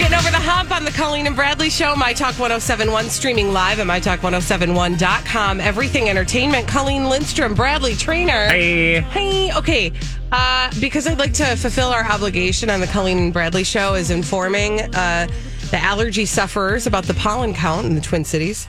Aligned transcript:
Getting 0.00 0.16
over 0.18 0.30
the 0.30 0.38
hump 0.38 0.70
on 0.74 0.84
the 0.86 0.90
Colleen 0.92 1.26
and 1.26 1.36
Bradley 1.36 1.68
Show, 1.68 1.94
My 1.94 2.14
Talk 2.14 2.38
1071, 2.38 3.10
streaming 3.10 3.52
live 3.52 3.80
at 3.80 3.86
MyTalk1071.com. 3.86 5.60
Everything 5.60 6.08
Entertainment. 6.08 6.66
Colleen 6.66 7.10
Lindstrom, 7.10 7.52
Bradley 7.54 7.94
Traynor. 7.94 8.48
Hey. 8.48 9.00
Hey, 9.00 9.52
okay. 9.54 9.92
Uh, 10.32 10.70
because 10.80 11.06
I'd 11.06 11.18
like 11.18 11.34
to 11.34 11.54
fulfill 11.56 11.88
our 11.90 12.02
obligation 12.10 12.70
on 12.70 12.80
the 12.80 12.86
Colleen 12.86 13.18
and 13.18 13.30
Bradley 13.32 13.62
Show 13.62 13.92
is 13.94 14.10
informing 14.10 14.80
uh, 14.94 15.28
the 15.70 15.78
allergy 15.78 16.24
sufferers 16.24 16.86
about 16.86 17.04
the 17.04 17.14
pollen 17.14 17.52
count 17.52 17.84
in 17.86 17.94
the 17.94 18.00
Twin 18.00 18.24
Cities. 18.24 18.68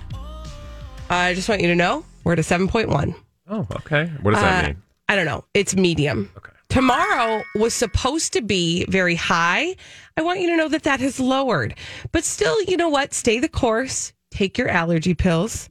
I 1.09 1.33
just 1.33 1.47
want 1.47 1.61
you 1.61 1.67
to 1.69 1.75
know 1.75 2.03
we're 2.25 2.33
at 2.33 2.39
a 2.39 2.41
7.1. 2.41 3.15
Oh, 3.49 3.65
okay. 3.77 4.07
What 4.21 4.31
does 4.33 4.41
that 4.43 4.65
Uh, 4.65 4.67
mean? 4.67 4.81
I 5.07 5.15
don't 5.15 5.25
know. 5.25 5.45
It's 5.53 5.77
medium. 5.77 6.29
Okay. 6.37 6.51
Tomorrow 6.71 7.43
was 7.53 7.73
supposed 7.73 8.31
to 8.31 8.41
be 8.41 8.85
very 8.85 9.15
high. 9.15 9.75
I 10.15 10.21
want 10.21 10.39
you 10.39 10.47
to 10.51 10.55
know 10.55 10.69
that 10.69 10.83
that 10.83 11.01
has 11.01 11.19
lowered. 11.19 11.75
But 12.13 12.23
still, 12.23 12.61
you 12.63 12.77
know 12.77 12.87
what? 12.87 13.13
Stay 13.13 13.39
the 13.39 13.49
course. 13.49 14.13
Take 14.31 14.57
your 14.57 14.69
allergy 14.69 15.13
pills. 15.13 15.69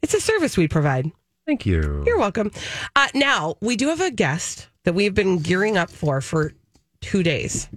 It's 0.00 0.14
a 0.14 0.20
service 0.22 0.56
we 0.56 0.66
provide. 0.66 1.12
Thank 1.46 1.66
you. 1.66 2.02
You're 2.06 2.18
welcome. 2.18 2.50
Uh, 2.96 3.08
now, 3.12 3.56
we 3.60 3.76
do 3.76 3.88
have 3.88 4.00
a 4.00 4.10
guest 4.10 4.68
that 4.84 4.94
we've 4.94 5.14
been 5.14 5.40
gearing 5.40 5.76
up 5.76 5.90
for 5.90 6.22
for 6.22 6.54
two 7.02 7.22
days 7.22 7.68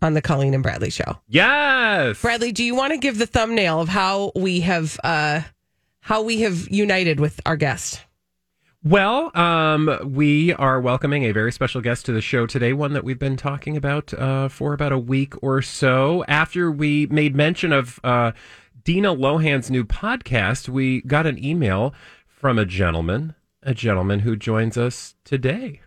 on 0.00 0.14
the 0.14 0.22
Colleen 0.22 0.54
and 0.54 0.62
Bradley 0.62 0.90
show. 0.90 1.18
Yes. 1.26 2.22
Bradley, 2.22 2.52
do 2.52 2.62
you 2.62 2.76
want 2.76 2.92
to 2.92 2.98
give 2.98 3.18
the 3.18 3.26
thumbnail 3.26 3.80
of 3.80 3.88
how 3.88 4.30
we 4.36 4.60
have 4.60 5.00
uh, 5.02 5.40
how 6.00 6.22
we 6.22 6.42
have 6.42 6.68
united 6.70 7.18
with 7.18 7.40
our 7.44 7.56
guest? 7.56 8.00
Well, 8.82 9.30
um, 9.36 10.14
we 10.14 10.54
are 10.54 10.80
welcoming 10.80 11.24
a 11.24 11.32
very 11.32 11.52
special 11.52 11.82
guest 11.82 12.06
to 12.06 12.12
the 12.12 12.22
show 12.22 12.46
today, 12.46 12.72
one 12.72 12.94
that 12.94 13.04
we've 13.04 13.18
been 13.18 13.36
talking 13.36 13.76
about 13.76 14.14
uh, 14.14 14.48
for 14.48 14.72
about 14.72 14.90
a 14.90 14.98
week 14.98 15.34
or 15.42 15.60
so. 15.60 16.24
After 16.26 16.70
we 16.70 17.04
made 17.08 17.36
mention 17.36 17.74
of 17.74 18.00
uh, 18.02 18.32
Dina 18.82 19.14
Lohan's 19.14 19.70
new 19.70 19.84
podcast, 19.84 20.70
we 20.70 21.02
got 21.02 21.26
an 21.26 21.42
email 21.44 21.92
from 22.26 22.58
a 22.58 22.64
gentleman, 22.64 23.34
a 23.62 23.74
gentleman 23.74 24.20
who 24.20 24.34
joins 24.34 24.78
us 24.78 25.14
today. 25.24 25.82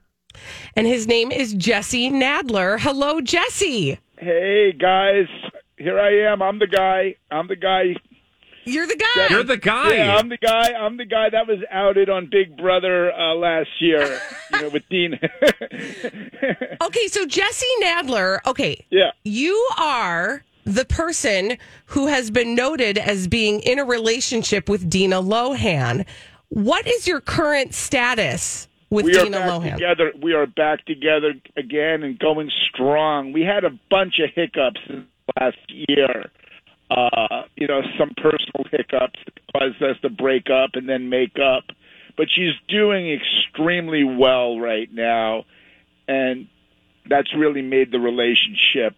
And 0.75 0.85
his 0.85 1.07
name 1.07 1.31
is 1.31 1.55
Jesse 1.55 2.11
Nadler. 2.11 2.79
Hello, 2.79 3.21
Jesse. 3.21 3.97
Hey 4.19 4.71
guys, 4.71 5.25
here 5.77 5.99
I 5.99 6.31
am. 6.31 6.43
I'm 6.43 6.59
the 6.59 6.67
guy. 6.67 7.15
I'm 7.31 7.47
the 7.47 7.55
guy. 7.55 7.95
You're 8.65 8.87
the 8.87 8.95
guy. 8.95 9.27
You're 9.29 9.43
the 9.43 9.57
guy. 9.57 9.93
Yeah, 9.95 10.15
I'm 10.15 10.29
the 10.29 10.37
guy. 10.37 10.73
I'm 10.73 10.97
the 10.97 11.05
guy 11.05 11.29
that 11.29 11.47
was 11.47 11.59
outed 11.69 12.09
on 12.09 12.27
Big 12.31 12.55
Brother 12.57 13.11
uh, 13.11 13.35
last 13.35 13.69
year. 13.79 14.19
You 14.53 14.61
know, 14.61 14.69
with 14.69 14.87
Dean. 14.87 15.19
okay, 16.81 17.07
so 17.07 17.25
Jesse 17.25 17.65
Nadler. 17.81 18.37
Okay, 18.45 18.85
yeah. 18.91 19.09
you 19.23 19.67
are 19.79 20.43
the 20.65 20.85
person 20.85 21.57
who 21.87 22.05
has 22.05 22.29
been 22.29 22.53
noted 22.53 22.99
as 22.99 23.27
being 23.27 23.61
in 23.61 23.79
a 23.79 23.83
relationship 23.85 24.69
with 24.69 24.87
Dina 24.89 25.21
Lohan. 25.23 26.05
What 26.49 26.85
is 26.85 27.07
your 27.07 27.19
current 27.19 27.73
status 27.73 28.67
with 28.91 29.05
We 29.05 29.13
Dina 29.13 29.39
Lohan? 29.39 29.73
together. 29.73 30.11
We 30.21 30.33
are 30.33 30.45
back 30.45 30.85
together 30.85 31.33
again 31.57 32.03
and 32.03 32.19
going 32.19 32.51
strong. 32.69 33.33
We 33.33 33.41
had 33.41 33.63
a 33.63 33.71
bunch 33.89 34.19
of 34.19 34.29
hiccups 34.35 34.81
last 35.39 35.57
year. 35.69 36.29
Uh, 36.93 37.43
you 37.55 37.67
know, 37.67 37.81
some 37.97 38.11
personal 38.17 38.65
hiccups 38.71 39.19
caused 39.51 39.81
us 39.81 39.97
to 40.03 40.09
break 40.09 40.49
up 40.49 40.71
and 40.73 40.87
then 40.87 41.09
make 41.09 41.37
up. 41.39 41.63
But 42.15 42.27
she's 42.29 42.53
doing 42.67 43.11
extremely 43.11 44.03
well 44.03 44.59
right 44.59 44.87
now, 44.93 45.45
and 46.07 46.47
that's 47.09 47.33
really 47.35 47.63
made 47.63 47.91
the 47.91 47.99
relationship 47.99 48.95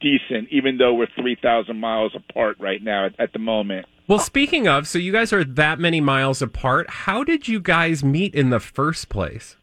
decent, 0.00 0.48
even 0.50 0.78
though 0.78 0.94
we're 0.94 1.08
3,000 1.20 1.76
miles 1.76 2.12
apart 2.14 2.56
right 2.60 2.80
now 2.80 3.06
at, 3.06 3.18
at 3.18 3.32
the 3.32 3.40
moment. 3.40 3.86
Well, 4.06 4.20
speaking 4.20 4.68
of, 4.68 4.86
so 4.86 4.98
you 4.98 5.10
guys 5.10 5.32
are 5.32 5.42
that 5.42 5.80
many 5.80 6.00
miles 6.00 6.40
apart. 6.40 6.88
How 6.90 7.24
did 7.24 7.48
you 7.48 7.58
guys 7.58 8.04
meet 8.04 8.34
in 8.34 8.50
the 8.50 8.60
first 8.60 9.08
place? 9.08 9.56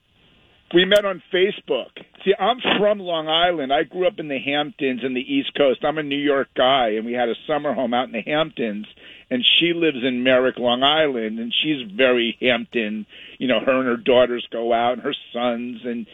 We 0.74 0.86
met 0.86 1.04
on 1.04 1.22
Facebook. 1.34 1.90
See, 2.24 2.34
I'm 2.40 2.58
from 2.80 3.00
Long 3.00 3.28
Island. 3.28 3.74
I 3.74 3.84
grew 3.84 4.08
up 4.08 4.20
in 4.20 4.30
the 4.30 4.40
Hamptons 4.40 5.02
in 5.04 5.14
the 5.14 5.20
East 5.20 5.52
Coast. 5.58 5.84
I'm 5.84 5.98
a 5.98 6.04
New 6.04 6.18
York 6.18 6.48
guy, 6.56 6.92
and 6.92 7.06
we 7.06 7.14
had 7.14 7.28
a 7.28 7.36
summer 7.46 7.74
home 7.74 7.94
out 7.94 8.08
in 8.08 8.14
the 8.14 8.22
Hamptons. 8.22 8.86
And 9.30 9.44
she 9.60 9.74
lives 9.74 9.98
in 10.04 10.24
Merrick, 10.24 10.58
Long 10.58 10.84
Island, 10.84 11.40
and 11.40 11.54
she's 11.62 11.90
very 11.96 12.38
Hampton. 12.40 13.06
You 13.38 13.48
know, 13.48 13.60
her 13.60 13.80
and 13.80 13.88
her 13.88 13.98
daughters 13.98 14.48
go 14.52 14.72
out, 14.72 14.94
and 14.94 15.02
her 15.02 15.16
sons, 15.34 15.82
and 15.84 16.08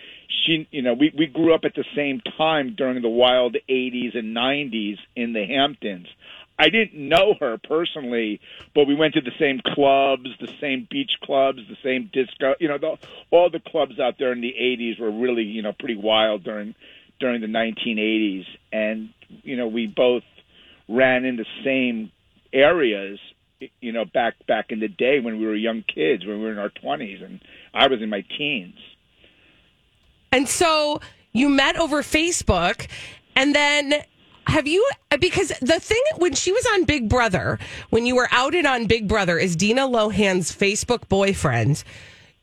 she. 0.45 0.67
You 0.71 0.81
know, 0.81 0.93
we 0.93 1.11
we 1.15 1.27
grew 1.27 1.53
up 1.53 1.61
at 1.63 1.75
the 1.75 1.85
same 1.95 2.21
time 2.37 2.75
during 2.75 3.01
the 3.01 3.09
wild 3.09 3.57
'80s 3.69 4.17
and 4.17 4.35
'90s 4.35 4.97
in 5.15 5.33
the 5.33 5.45
Hamptons. 5.45 6.07
I 6.59 6.69
didn't 6.69 6.95
know 6.95 7.35
her 7.39 7.57
personally, 7.57 8.39
but 8.73 8.85
we 8.85 8.95
went 8.95 9.13
to 9.13 9.21
the 9.21 9.31
same 9.39 9.61
clubs, 9.75 10.27
the 10.39 10.51
same 10.59 10.87
beach 10.89 11.11
clubs, 11.23 11.59
the 11.69 11.77
same 11.83 12.09
disco. 12.11 12.55
You 12.59 12.67
know, 12.67 12.77
the, 12.79 12.97
all 13.29 13.49
the 13.49 13.59
clubs 13.59 13.99
out 13.99 14.15
there 14.17 14.31
in 14.31 14.41
the 14.41 14.53
'80s 14.59 14.99
were 14.99 15.11
really, 15.11 15.43
you 15.43 15.61
know, 15.61 15.73
pretty 15.77 15.95
wild 15.95 16.43
during 16.43 16.73
during 17.19 17.41
the 17.41 17.47
1980s, 17.47 18.45
and 18.71 19.09
you 19.43 19.55
know, 19.55 19.67
we 19.67 19.87
both 19.87 20.23
ran 20.87 21.25
in 21.25 21.35
the 21.35 21.45
same 21.63 22.11
areas. 22.51 23.19
You 23.81 23.91
know, 23.91 24.05
back 24.05 24.33
back 24.47 24.67
in 24.69 24.79
the 24.79 24.87
day 24.87 25.19
when 25.19 25.39
we 25.39 25.45
were 25.45 25.55
young 25.55 25.83
kids, 25.83 26.25
when 26.25 26.37
we 26.37 26.43
were 26.43 26.51
in 26.51 26.59
our 26.59 26.69
20s, 26.69 27.23
and 27.23 27.39
I 27.73 27.87
was 27.87 28.01
in 28.01 28.09
my 28.09 28.23
teens. 28.37 28.77
And 30.31 30.47
so 30.47 31.01
you 31.33 31.49
met 31.49 31.77
over 31.77 32.01
Facebook, 32.01 32.87
and 33.35 33.55
then 33.55 34.03
have 34.47 34.67
you? 34.67 34.87
Because 35.19 35.49
the 35.61 35.79
thing 35.79 36.01
when 36.17 36.33
she 36.33 36.51
was 36.51 36.65
on 36.73 36.85
Big 36.85 37.09
Brother, 37.09 37.59
when 37.89 38.05
you 38.05 38.15
were 38.15 38.27
outed 38.31 38.65
on 38.65 38.87
Big 38.87 39.07
Brother 39.07 39.39
as 39.39 39.55
Dina 39.55 39.81
Lohan's 39.87 40.51
Facebook 40.51 41.07
boyfriend, 41.09 41.83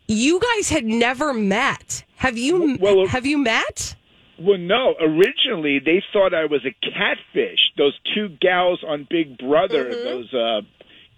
you 0.07 0.41
guys 0.41 0.69
had 0.69 0.85
never 0.85 1.33
met. 1.35 2.05
Have 2.17 2.39
you? 2.39 2.79
Well, 2.81 3.07
have 3.07 3.27
you 3.27 3.39
met? 3.39 3.97
Well, 4.39 4.59
no. 4.59 4.95
Originally, 5.01 5.79
they 5.79 6.03
thought 6.13 6.35
I 6.35 6.47
was 6.47 6.65
a 6.65 6.75
catfish. 6.91 7.73
Those 7.77 7.99
two 8.15 8.29
gals 8.41 8.83
on 8.87 9.07
Big 9.09 9.39
Brother, 9.39 9.91
those 9.91 10.33
uh, 10.35 10.63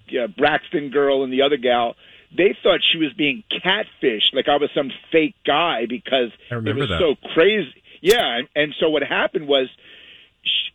yeah, 0.09 0.27
Braxton 0.27 0.91
girl 0.91 1.25
and 1.25 1.33
the 1.33 1.43
other 1.43 1.57
gal, 1.57 1.97
they 2.37 2.57
thought 2.63 2.81
she 2.93 2.99
was 2.99 3.13
being 3.15 3.43
catfished, 3.51 4.35
like 4.35 4.49
I 4.49 4.57
was 4.57 4.71
some 4.75 4.91
fake 5.13 5.35
guy 5.47 5.87
because 5.87 6.31
I 6.51 6.57
it 6.57 6.77
was 6.77 6.89
that. 6.89 6.99
so 6.99 7.15
crazy. 7.35 7.83
Yeah, 8.03 8.39
and, 8.39 8.49
and 8.55 8.75
so 8.79 8.91
what 8.91 9.03
happened 9.03 9.49
was 9.49 9.69
sh- 9.69 9.77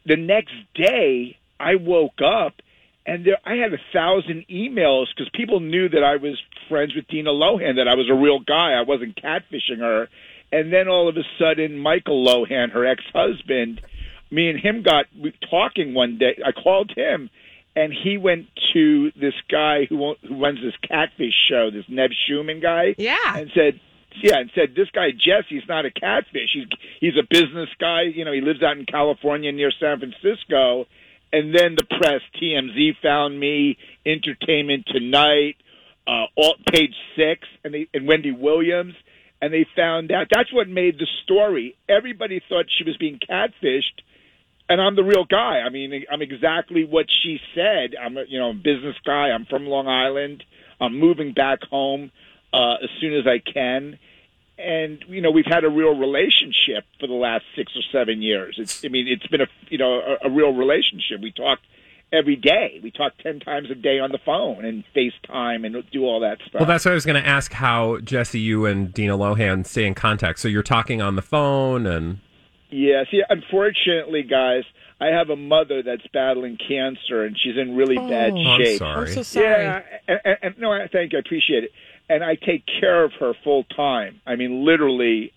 the 0.05 0.15
next 0.17 0.53
day 0.73 1.37
I 1.59 1.75
woke 1.75 2.21
up 2.23 2.53
and 3.05 3.25
there, 3.25 3.37
I 3.45 3.55
had 3.55 3.73
a 3.73 3.79
thousand 3.91 4.45
emails 4.49 5.07
because 5.15 5.29
people 5.33 5.59
knew 5.59 5.89
that 5.89 6.03
I 6.03 6.17
was 6.17 6.39
friends 6.69 6.95
with 6.95 7.07
Dina 7.07 7.31
Lohan, 7.31 7.77
that 7.77 7.87
I 7.87 7.95
was 7.95 8.09
a 8.09 8.13
real 8.13 8.39
guy. 8.39 8.73
I 8.73 8.83
wasn't 8.83 9.15
catfishing 9.15 9.79
her. 9.79 10.07
And 10.51 10.71
then 10.71 10.87
all 10.87 11.07
of 11.09 11.17
a 11.17 11.23
sudden, 11.39 11.77
Michael 11.79 12.25
Lohan, 12.25 12.71
her 12.71 12.85
ex-husband, 12.85 13.81
me 14.29 14.49
and 14.49 14.59
him 14.59 14.83
got 14.83 15.05
talking 15.49 15.93
one 15.93 16.17
day. 16.17 16.39
I 16.45 16.51
called 16.51 16.91
him, 16.95 17.29
and 17.75 17.91
he 17.93 18.17
went 18.17 18.47
to 18.73 19.11
this 19.19 19.33
guy 19.49 19.85
who 19.85 20.15
who 20.27 20.41
runs 20.41 20.59
this 20.61 20.75
catfish 20.87 21.33
show, 21.49 21.71
this 21.71 21.85
Nev 21.89 22.11
Schulman 22.11 22.61
guy, 22.61 22.95
Yeah. 22.97 23.17
and 23.37 23.49
said, 23.55 23.79
yeah, 24.21 24.39
and 24.39 24.51
said 24.55 24.75
this 24.75 24.89
guy 24.93 25.11
Jesse's 25.11 25.67
not 25.67 25.85
a 25.85 25.91
catfish. 25.91 26.49
He's 26.53 26.67
he's 26.99 27.17
a 27.17 27.27
business 27.29 27.69
guy. 27.79 28.03
You 28.03 28.25
know, 28.25 28.31
he 28.31 28.41
lives 28.41 28.63
out 28.63 28.77
in 28.77 28.85
California 28.85 29.51
near 29.51 29.71
San 29.79 29.99
Francisco. 29.99 30.85
And 31.33 31.55
then 31.55 31.75
the 31.77 31.85
press, 31.85 32.21
TMZ 32.41 32.97
found 33.01 33.39
me, 33.39 33.77
Entertainment 34.05 34.85
Tonight, 34.87 35.55
uh, 36.05 36.25
page 36.69 36.93
six, 37.15 37.47
and 37.63 37.73
they, 37.73 37.87
and 37.93 38.05
Wendy 38.05 38.31
Williams, 38.31 38.95
and 39.41 39.53
they 39.53 39.65
found 39.75 40.11
out. 40.11 40.27
That's 40.29 40.51
what 40.51 40.67
made 40.67 40.99
the 40.99 41.07
story. 41.23 41.75
Everybody 41.87 42.41
thought 42.49 42.65
she 42.77 42.83
was 42.83 42.97
being 42.97 43.17
catfished, 43.17 44.01
and 44.67 44.81
I'm 44.81 44.97
the 44.97 45.03
real 45.03 45.23
guy. 45.23 45.61
I 45.65 45.69
mean, 45.69 46.03
I'm 46.11 46.21
exactly 46.21 46.83
what 46.83 47.05
she 47.23 47.39
said. 47.55 47.95
I'm 47.95 48.17
a 48.17 48.23
you 48.27 48.39
know 48.39 48.49
a 48.49 48.53
business 48.53 48.97
guy. 49.05 49.29
I'm 49.29 49.45
from 49.45 49.65
Long 49.65 49.87
Island. 49.87 50.43
I'm 50.81 50.99
moving 50.99 51.33
back 51.33 51.59
home 51.69 52.11
uh, 52.53 52.75
as 52.83 52.89
soon 52.99 53.13
as 53.13 53.25
I 53.27 53.39
can. 53.39 53.97
And 54.57 55.03
you 55.07 55.21
know 55.21 55.31
we've 55.31 55.45
had 55.45 55.63
a 55.63 55.69
real 55.69 55.97
relationship 55.97 56.83
for 56.99 57.07
the 57.07 57.13
last 57.15 57.45
six 57.55 57.71
or 57.75 57.81
seven 57.91 58.21
years. 58.21 58.57
It's 58.59 58.85
I 58.85 58.89
mean 58.89 59.07
it's 59.07 59.25
been 59.27 59.41
a 59.41 59.47
you 59.69 59.79
know 59.79 59.99
a, 60.01 60.27
a 60.27 60.29
real 60.29 60.53
relationship. 60.53 61.19
We 61.21 61.31
talk 61.31 61.59
every 62.13 62.35
day. 62.35 62.79
We 62.83 62.91
talk 62.91 63.13
10 63.23 63.39
times 63.39 63.71
a 63.71 63.75
day 63.75 63.97
on 63.99 64.11
the 64.11 64.17
phone 64.19 64.65
and 64.65 64.83
FaceTime 64.95 65.65
and 65.65 65.81
do 65.91 66.03
all 66.03 66.19
that 66.19 66.39
stuff. 66.45 66.59
Well, 66.59 66.65
that's 66.65 66.83
what 66.83 66.91
I 66.91 66.95
was 66.95 67.05
going 67.05 67.21
to 67.23 67.25
ask 67.25 67.53
how, 67.53 67.99
Jesse, 67.99 68.37
you 68.39 68.65
and 68.65 68.93
Dina 68.93 69.17
Lohan 69.17 69.65
stay 69.65 69.85
in 69.87 69.93
contact. 69.95 70.39
So 70.39 70.49
you're 70.49 70.61
talking 70.61 71.01
on 71.01 71.15
the 71.15 71.21
phone 71.21 71.87
and. 71.87 72.19
Yeah, 72.69 73.03
see, 73.09 73.21
unfortunately, 73.29 74.23
guys, 74.23 74.63
I 74.99 75.07
have 75.07 75.29
a 75.29 75.35
mother 75.37 75.83
that's 75.83 76.05
battling 76.13 76.57
cancer 76.57 77.23
and 77.23 77.37
she's 77.41 77.57
in 77.57 77.75
really 77.75 77.95
bad 77.97 78.33
Oh. 78.35 78.57
shape. 78.57 78.73
I'm 78.73 78.77
sorry. 78.77 79.07
I'm 79.09 79.13
so 79.15 79.23
sorry. 79.23 79.45
Yeah, 79.63 79.81
and, 80.07 80.19
and, 80.25 80.37
and 80.43 80.57
no, 80.57 80.71
I 80.73 80.87
thank 80.87 81.13
you. 81.13 81.17
I 81.17 81.21
appreciate 81.21 81.63
it. 81.63 81.71
And 82.11 82.23
I 82.23 82.35
take 82.35 82.63
care 82.79 83.03
of 83.03 83.13
her 83.19 83.33
full 83.43 83.63
time. 83.63 84.19
I 84.27 84.35
mean, 84.35 84.65
literally, 84.65 85.31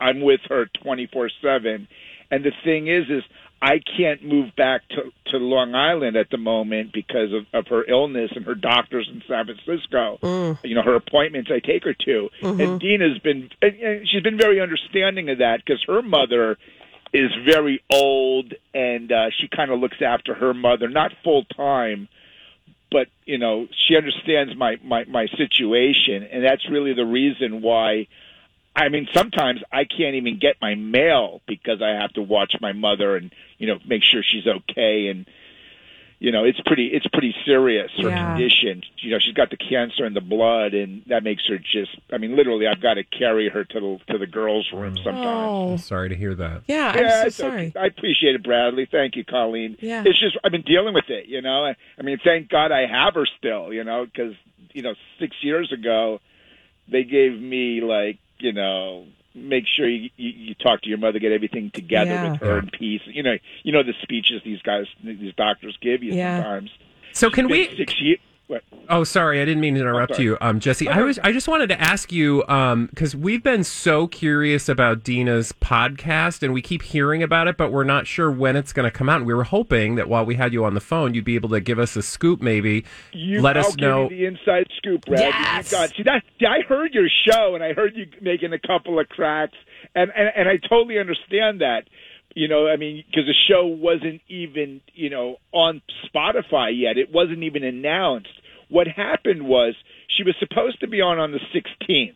I'm 0.00 0.20
with 0.20 0.40
her 0.48 0.66
24 0.82 1.30
seven. 1.42 1.88
And 2.30 2.44
the 2.44 2.52
thing 2.64 2.86
is, 2.86 3.04
is 3.10 3.24
I 3.60 3.80
can't 3.96 4.24
move 4.24 4.54
back 4.56 4.82
to 4.90 5.12
to 5.32 5.36
Long 5.38 5.74
Island 5.74 6.16
at 6.16 6.30
the 6.30 6.38
moment 6.38 6.92
because 6.92 7.32
of, 7.32 7.46
of 7.52 7.66
her 7.68 7.84
illness 7.84 8.30
and 8.34 8.44
her 8.46 8.54
doctors 8.54 9.08
in 9.12 9.22
San 9.28 9.44
Francisco. 9.46 10.18
You 10.64 10.74
know, 10.76 10.82
her 10.82 10.94
appointments 10.94 11.50
I 11.52 11.58
take 11.58 11.84
her 11.84 11.94
to. 11.94 12.28
And 12.42 12.80
Dina's 12.80 13.18
been, 13.18 13.50
and, 13.60 13.74
and 13.80 14.08
she's 14.08 14.22
been 14.22 14.38
very 14.38 14.60
understanding 14.60 15.28
of 15.30 15.38
that 15.38 15.58
because 15.64 15.82
her 15.86 16.00
mother 16.02 16.56
is 17.12 17.30
very 17.44 17.82
old 17.92 18.54
and 18.72 19.10
uh, 19.10 19.30
she 19.40 19.48
kind 19.48 19.70
of 19.72 19.80
looks 19.80 19.98
after 20.00 20.32
her 20.34 20.54
mother, 20.54 20.88
not 20.88 21.12
full 21.24 21.44
time 21.44 22.08
but 22.90 23.08
you 23.24 23.38
know 23.38 23.66
she 23.86 23.96
understands 23.96 24.54
my 24.56 24.78
my 24.82 25.04
my 25.04 25.26
situation 25.36 26.22
and 26.24 26.44
that's 26.44 26.68
really 26.68 26.92
the 26.94 27.04
reason 27.04 27.62
why 27.62 28.06
i 28.74 28.88
mean 28.88 29.08
sometimes 29.12 29.60
i 29.72 29.84
can't 29.84 30.14
even 30.16 30.38
get 30.38 30.56
my 30.60 30.74
mail 30.74 31.40
because 31.46 31.80
i 31.82 31.90
have 31.90 32.12
to 32.12 32.22
watch 32.22 32.54
my 32.60 32.72
mother 32.72 33.16
and 33.16 33.32
you 33.58 33.66
know 33.66 33.78
make 33.86 34.02
sure 34.02 34.22
she's 34.22 34.46
okay 34.46 35.08
and 35.08 35.26
you 36.20 36.30
know 36.30 36.44
it's 36.44 36.60
pretty 36.66 36.86
it's 36.92 37.06
pretty 37.12 37.34
serious 37.46 37.90
her 38.00 38.08
Yeah. 38.10 38.34
condition 38.36 38.82
you 38.98 39.10
know 39.10 39.18
she's 39.18 39.34
got 39.34 39.50
the 39.50 39.56
cancer 39.56 40.04
in 40.04 40.12
the 40.14 40.20
blood 40.20 40.74
and 40.74 41.02
that 41.08 41.24
makes 41.24 41.42
her 41.48 41.56
just 41.58 41.90
i 42.12 42.18
mean 42.18 42.36
literally 42.36 42.66
i've 42.68 42.80
got 42.82 42.94
to 42.94 43.04
carry 43.04 43.48
her 43.48 43.64
to 43.64 43.80
the 43.80 43.98
to 44.12 44.18
the 44.18 44.26
girls 44.26 44.68
room 44.72 44.94
oh. 44.98 45.02
sometimes 45.02 45.50
Oh, 45.50 45.72
I'm 45.72 45.78
Sorry 45.78 46.08
to 46.10 46.14
hear 46.14 46.34
that. 46.34 46.62
yeah, 46.66 46.94
yeah, 46.94 47.00
I'm 47.00 47.20
so 47.22 47.26
it's 47.26 47.36
sorry. 47.36 47.66
okay. 47.68 47.80
I 47.80 47.86
appreciate 47.86 48.34
it, 48.34 48.44
Bradley. 48.44 48.86
Thank 48.90 49.16
you, 49.16 49.24
Colleen. 49.24 49.76
Yeah. 49.80 50.02
It's 50.06 50.18
just 50.20 50.36
I've 50.44 50.52
been 50.52 50.62
dealing 50.62 50.92
with 50.94 51.08
it, 51.08 51.26
you 51.26 51.40
know. 51.42 51.64
I, 51.64 51.74
I 51.98 52.02
mean, 52.02 52.18
thank 52.22 52.48
God 52.50 52.70
I 52.70 52.86
have 52.86 53.14
her 53.14 53.26
still, 53.38 53.72
you 53.72 53.82
know, 53.84 54.04
because 54.04 54.34
you 54.72 54.82
know, 54.82 54.94
six 55.18 55.34
years 55.42 55.72
ago, 55.72 56.20
they 56.90 57.02
gave 57.04 57.40
me 57.40 57.80
like, 57.80 58.18
you 58.38 58.52
know, 58.52 59.06
make 59.34 59.64
sure 59.66 59.88
you, 59.88 60.10
you, 60.16 60.30
you 60.30 60.54
talk 60.54 60.82
to 60.82 60.88
your 60.88 60.98
mother, 60.98 61.18
get 61.18 61.32
everything 61.32 61.70
together 61.72 62.10
Yeah. 62.12 62.30
with 62.32 62.40
her 62.40 62.54
Yeah. 62.56 62.62
in 62.62 62.70
peace. 62.70 63.02
You 63.06 63.22
know, 63.22 63.36
you 63.62 63.72
know 63.72 63.82
the 63.82 63.94
speeches 64.02 64.42
these 64.44 64.60
guys, 64.62 64.86
these 65.04 65.34
doctors 65.36 65.76
give 65.80 66.02
you 66.02 66.14
Yeah. 66.14 66.36
sometimes. 66.42 66.70
So 67.12 67.30
can 67.30 67.48
we? 67.48 67.74
six 67.76 68.00
years? 68.00 68.18
What? 68.50 68.64
Oh, 68.88 69.04
sorry, 69.04 69.40
I 69.40 69.44
didn't 69.44 69.60
mean 69.60 69.74
to 69.74 69.80
interrupt 69.80 70.18
you, 70.18 70.36
um, 70.40 70.58
Jesse. 70.58 70.88
I 70.88 71.02
was, 71.02 71.20
I 71.20 71.30
just 71.30 71.46
wanted 71.46 71.68
to 71.68 71.80
ask 71.80 72.10
you, 72.10 72.42
um, 72.48 72.86
because 72.86 73.14
we've 73.14 73.44
been 73.44 73.62
so 73.62 74.08
curious 74.08 74.68
about 74.68 75.04
Dina's 75.04 75.52
podcast, 75.52 76.42
and 76.42 76.52
we 76.52 76.60
keep 76.60 76.82
hearing 76.82 77.22
about 77.22 77.46
it, 77.46 77.56
but 77.56 77.70
we're 77.70 77.84
not 77.84 78.08
sure 78.08 78.28
when 78.28 78.56
it's 78.56 78.72
going 78.72 78.82
to 78.82 78.90
come 78.90 79.08
out. 79.08 79.18
And 79.18 79.26
we 79.26 79.34
were 79.34 79.44
hoping 79.44 79.94
that 79.94 80.08
while 80.08 80.26
we 80.26 80.34
had 80.34 80.52
you 80.52 80.64
on 80.64 80.74
the 80.74 80.80
phone, 80.80 81.14
you'd 81.14 81.24
be 81.24 81.36
able 81.36 81.50
to 81.50 81.60
give 81.60 81.78
us 81.78 81.94
a 81.94 82.02
scoop, 82.02 82.40
maybe. 82.42 82.84
You, 83.12 83.40
Let 83.40 83.56
us 83.56 83.66
I'll 83.66 83.76
know. 83.76 84.08
The 84.08 84.24
inside 84.26 84.66
scoop, 84.78 85.06
Brad. 85.06 85.20
Yes. 85.20 85.70
You 85.70 85.78
got, 85.78 85.90
see 85.90 86.02
that? 86.02 86.22
See, 86.40 86.46
I 86.46 86.62
heard 86.62 86.92
your 86.92 87.08
show, 87.28 87.54
and 87.54 87.62
I 87.62 87.72
heard 87.72 87.94
you 87.94 88.06
making 88.20 88.52
a 88.52 88.58
couple 88.58 88.98
of 88.98 89.08
cracks, 89.08 89.56
and 89.94 90.10
and, 90.10 90.28
and 90.34 90.48
I 90.48 90.56
totally 90.68 90.98
understand 90.98 91.60
that. 91.60 91.82
You 92.34 92.46
know, 92.48 92.68
I 92.68 92.76
mean, 92.76 93.04
because 93.06 93.26
the 93.26 93.34
show 93.48 93.66
wasn't 93.66 94.20
even 94.28 94.80
you 94.94 95.10
know 95.10 95.36
on 95.52 95.82
Spotify 96.04 96.70
yet. 96.74 96.98
It 96.98 97.12
wasn't 97.12 97.44
even 97.44 97.62
announced. 97.62 98.28
What 98.70 98.86
happened 98.88 99.42
was 99.46 99.74
she 100.16 100.22
was 100.22 100.34
supposed 100.38 100.80
to 100.80 100.88
be 100.88 101.00
on 101.02 101.18
on 101.18 101.32
the 101.32 101.40
16th. 101.54 102.14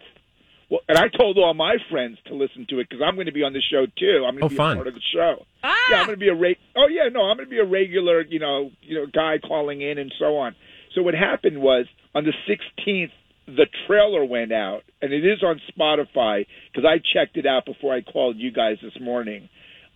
Well, 0.71 0.81
and 0.89 0.97
I 0.97 1.09
told 1.09 1.37
all 1.37 1.53
my 1.53 1.77
friends 1.91 2.17
to 2.27 2.35
listen 2.35 2.67
to 2.71 2.79
it 2.81 2.89
because 2.89 3.03
I'm 3.07 3.15
going 3.17 3.27
to 3.27 3.33
be 3.33 3.43
on 3.43 3.53
the 3.53 3.61
show 3.61 3.85
too. 3.99 4.25
I'm 4.27 4.35
going 4.37 4.41
to 4.41 4.45
Oh, 4.47 4.49
be 4.49 4.57
fun. 4.57 4.73
a 4.73 4.77
part 4.77 4.89
of 4.89 4.95
the 4.95 5.01
show. 5.13 5.45
Ah! 5.63 5.77
Yeah, 5.91 5.97
I'm 6.01 6.07
going 6.07 6.17
to 6.19 6.21
be 6.25 6.29
a 6.31 6.35
reg- 6.35 6.57
Oh 6.75 6.87
yeah, 6.89 7.09
no, 7.13 7.21
I'm 7.23 7.37
going 7.37 7.47
to 7.47 7.51
be 7.51 7.59
a 7.59 7.67
regular, 7.67 8.23
you 8.23 8.39
know, 8.39 8.71
you 8.81 8.95
know, 8.97 9.07
guy 9.13 9.39
calling 9.47 9.83
in 9.83 9.99
and 9.99 10.13
so 10.19 10.37
on. 10.39 10.55
So 10.95 11.03
what 11.03 11.15
happened 11.15 11.61
was 11.61 11.87
on 12.15 12.25
the 12.25 12.33
16th, 12.49 13.11
the 13.47 13.67
trailer 13.87 14.25
went 14.25 14.53
out, 14.53 14.85
and 15.03 15.13
it 15.13 15.25
is 15.27 15.43
on 15.43 15.61
Spotify 15.77 16.47
because 16.73 16.89
I 16.89 16.97
checked 17.13 17.37
it 17.37 17.47
out 17.47 17.67
before 17.67 17.93
I 17.95 18.01
called 18.01 18.37
you 18.39 18.51
guys 18.51 18.79
this 18.83 18.99
morning. 19.01 19.51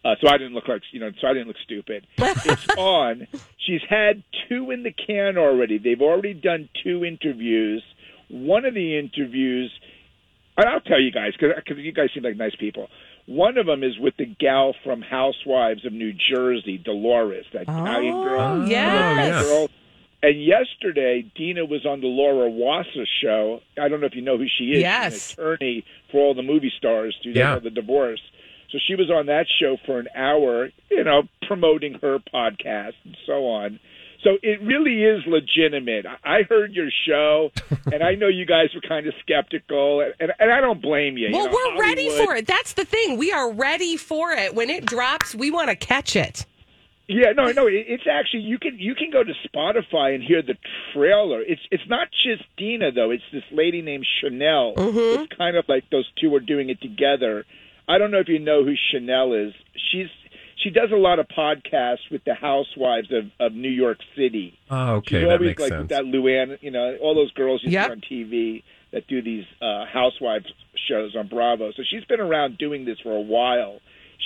Uh, 0.04 0.14
so 0.20 0.28
I 0.28 0.36
didn't 0.38 0.52
look 0.54 0.68
like 0.68 0.82
you 0.92 1.00
know, 1.00 1.10
so 1.20 1.26
I 1.26 1.32
didn't 1.32 1.48
look 1.48 1.56
stupid. 1.64 2.06
it's 2.18 2.68
on. 2.76 3.26
She's 3.68 3.82
had 3.88 4.22
two 4.48 4.70
in 4.70 4.82
the 4.82 4.92
can 4.92 5.36
already. 5.36 5.76
They've 5.76 6.00
already 6.00 6.32
done 6.32 6.70
two 6.82 7.04
interviews. 7.04 7.82
One 8.30 8.64
of 8.64 8.72
the 8.72 8.98
interviews, 8.98 9.70
and 10.56 10.66
I'll 10.66 10.80
tell 10.80 10.98
you 11.00 11.12
guys 11.12 11.32
because 11.38 11.76
you 11.76 11.92
guys 11.92 12.08
seem 12.14 12.22
like 12.22 12.36
nice 12.36 12.56
people. 12.58 12.88
One 13.26 13.58
of 13.58 13.66
them 13.66 13.84
is 13.84 13.98
with 13.98 14.16
the 14.16 14.24
gal 14.24 14.74
from 14.84 15.02
Housewives 15.02 15.84
of 15.84 15.92
New 15.92 16.14
Jersey, 16.14 16.78
Dolores, 16.78 17.44
that 17.52 17.62
Italian 17.64 18.14
oh, 18.14 18.24
girl. 18.24 18.40
Oh, 18.40 18.62
Oh, 18.62 18.64
yes. 18.64 19.44
Girl. 19.44 19.68
And 20.22 20.42
yesterday, 20.42 21.30
Dina 21.36 21.66
was 21.66 21.84
on 21.84 22.00
the 22.00 22.06
Laura 22.06 22.48
Wasser 22.48 23.06
show. 23.22 23.60
I 23.80 23.88
don't 23.88 24.00
know 24.00 24.06
if 24.06 24.14
you 24.14 24.22
know 24.22 24.38
who 24.38 24.46
she 24.48 24.72
is. 24.72 24.80
Yes. 24.80 25.12
She's 25.12 25.38
an 25.38 25.44
attorney 25.44 25.84
for 26.10 26.20
all 26.22 26.34
the 26.34 26.42
movie 26.42 26.72
stars 26.76 27.14
to 27.22 27.30
Yeah. 27.30 27.58
the 27.58 27.70
divorce. 27.70 28.20
So 28.70 28.78
she 28.86 28.94
was 28.94 29.10
on 29.10 29.26
that 29.26 29.46
show 29.60 29.76
for 29.86 29.98
an 29.98 30.08
hour, 30.14 30.68
you 30.90 31.04
know, 31.04 31.22
promoting 31.46 31.94
her 32.02 32.18
podcast 32.32 32.92
and 33.04 33.16
so 33.26 33.46
on. 33.48 33.80
So 34.22 34.30
it 34.42 34.60
really 34.62 35.04
is 35.04 35.22
legitimate. 35.26 36.04
I 36.24 36.42
heard 36.42 36.72
your 36.72 36.88
show, 37.06 37.50
and 37.92 38.02
I 38.02 38.14
know 38.16 38.26
you 38.26 38.46
guys 38.46 38.68
were 38.74 38.80
kind 38.80 39.06
of 39.06 39.14
skeptical, 39.20 40.00
and, 40.00 40.32
and 40.38 40.52
I 40.52 40.60
don't 40.60 40.82
blame 40.82 41.16
you. 41.16 41.28
you 41.28 41.32
Well, 41.32 41.46
know, 41.46 41.52
we're 41.52 41.80
ready 41.80 42.10
for 42.10 42.34
it. 42.34 42.46
That's 42.46 42.72
the 42.72 42.84
thing. 42.84 43.16
We 43.16 43.32
are 43.32 43.50
ready 43.50 43.96
for 43.96 44.32
it. 44.32 44.54
When 44.54 44.70
it 44.70 44.84
drops, 44.84 45.34
we 45.34 45.50
want 45.50 45.70
to 45.70 45.76
catch 45.76 46.16
it. 46.16 46.44
Yeah, 47.06 47.32
no, 47.32 47.50
no. 47.52 47.66
It's 47.66 48.02
actually 48.10 48.42
you 48.42 48.58
can 48.58 48.78
you 48.78 48.94
can 48.94 49.10
go 49.10 49.24
to 49.24 49.32
Spotify 49.48 50.14
and 50.14 50.22
hear 50.22 50.42
the 50.42 50.56
trailer. 50.92 51.40
It's 51.40 51.62
it's 51.70 51.88
not 51.88 52.08
just 52.10 52.42
Dina 52.58 52.92
though. 52.92 53.10
It's 53.12 53.22
this 53.32 53.44
lady 53.50 53.80
named 53.80 54.06
Chanel. 54.20 54.74
Mm-hmm. 54.76 55.22
It's 55.22 55.32
kind 55.34 55.56
of 55.56 55.64
like 55.68 55.88
those 55.90 56.06
two 56.20 56.34
are 56.34 56.40
doing 56.40 56.68
it 56.68 56.82
together. 56.82 57.46
I 57.88 57.98
don't 57.98 58.10
know 58.10 58.18
if 58.20 58.28
you 58.28 58.38
know 58.38 58.64
who 58.64 58.74
Chanel 58.92 59.32
is. 59.32 59.52
She's 59.90 60.08
she 60.62 60.70
does 60.70 60.90
a 60.92 60.96
lot 60.96 61.18
of 61.20 61.26
podcasts 61.28 62.10
with 62.10 62.24
the 62.24 62.34
housewives 62.34 63.08
of, 63.12 63.30
of 63.38 63.52
New 63.52 63.70
York 63.70 63.98
City. 64.16 64.58
Oh, 64.70 64.96
okay, 64.96 65.20
She's 65.20 65.28
that 65.28 65.40
makes 65.40 65.62
like 65.62 65.68
sense. 65.70 65.80
with 65.82 65.88
that 65.90 66.02
Luann, 66.02 66.58
you 66.60 66.72
know, 66.72 66.96
all 67.00 67.14
those 67.14 67.32
girls 67.32 67.60
you 67.62 67.70
Yep. 67.70 67.86
see 67.86 67.92
on 67.92 68.00
TV 68.00 68.62
that 68.92 69.06
do 69.06 69.22
these 69.22 69.44
uh, 69.62 69.84
housewives 69.86 70.46
shows 70.88 71.14
on 71.16 71.28
Bravo. 71.28 71.70
So 71.76 71.82
she's 71.88 72.04
been 72.04 72.20
around 72.20 72.58
doing 72.58 72.84
this 72.84 72.98
for 73.04 73.12
a 73.16 73.20
while. 73.20 73.78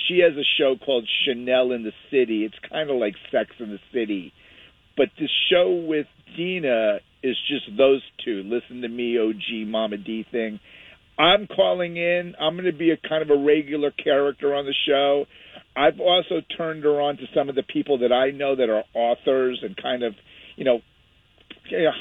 She 0.07 0.19
has 0.19 0.33
a 0.35 0.43
show 0.57 0.75
called 0.83 1.07
Chanel 1.23 1.71
in 1.71 1.83
the 1.83 1.93
City. 2.09 2.45
It's 2.45 2.55
kind 2.67 2.89
of 2.89 2.95
like 2.97 3.13
Sex 3.31 3.51
in 3.59 3.69
the 3.69 3.79
City, 3.93 4.33
but 4.97 5.09
the 5.19 5.29
show 5.51 5.71
with 5.87 6.07
Dina 6.35 6.99
is 7.21 7.37
just 7.47 7.77
those 7.77 8.01
two. 8.25 8.41
Listen 8.43 8.81
to 8.81 8.87
me, 8.87 9.19
OG 9.19 9.67
Mama 9.67 9.97
D 9.97 10.25
thing. 10.31 10.59
I'm 11.17 11.47
calling 11.47 11.97
in. 11.97 12.35
I'm 12.39 12.55
going 12.55 12.65
to 12.65 12.77
be 12.77 12.91
a 12.91 12.97
kind 12.97 13.21
of 13.21 13.29
a 13.29 13.41
regular 13.41 13.91
character 13.91 14.55
on 14.55 14.65
the 14.65 14.73
show. 14.87 15.25
I've 15.75 15.99
also 15.99 16.41
turned 16.57 16.83
her 16.83 17.01
on 17.01 17.17
to 17.17 17.23
some 17.35 17.49
of 17.49 17.55
the 17.55 17.63
people 17.63 17.99
that 17.99 18.11
I 18.11 18.31
know 18.31 18.55
that 18.55 18.69
are 18.69 18.83
authors 18.93 19.59
and 19.63 19.75
kind 19.75 20.03
of, 20.03 20.13
you 20.55 20.65
know, 20.65 20.81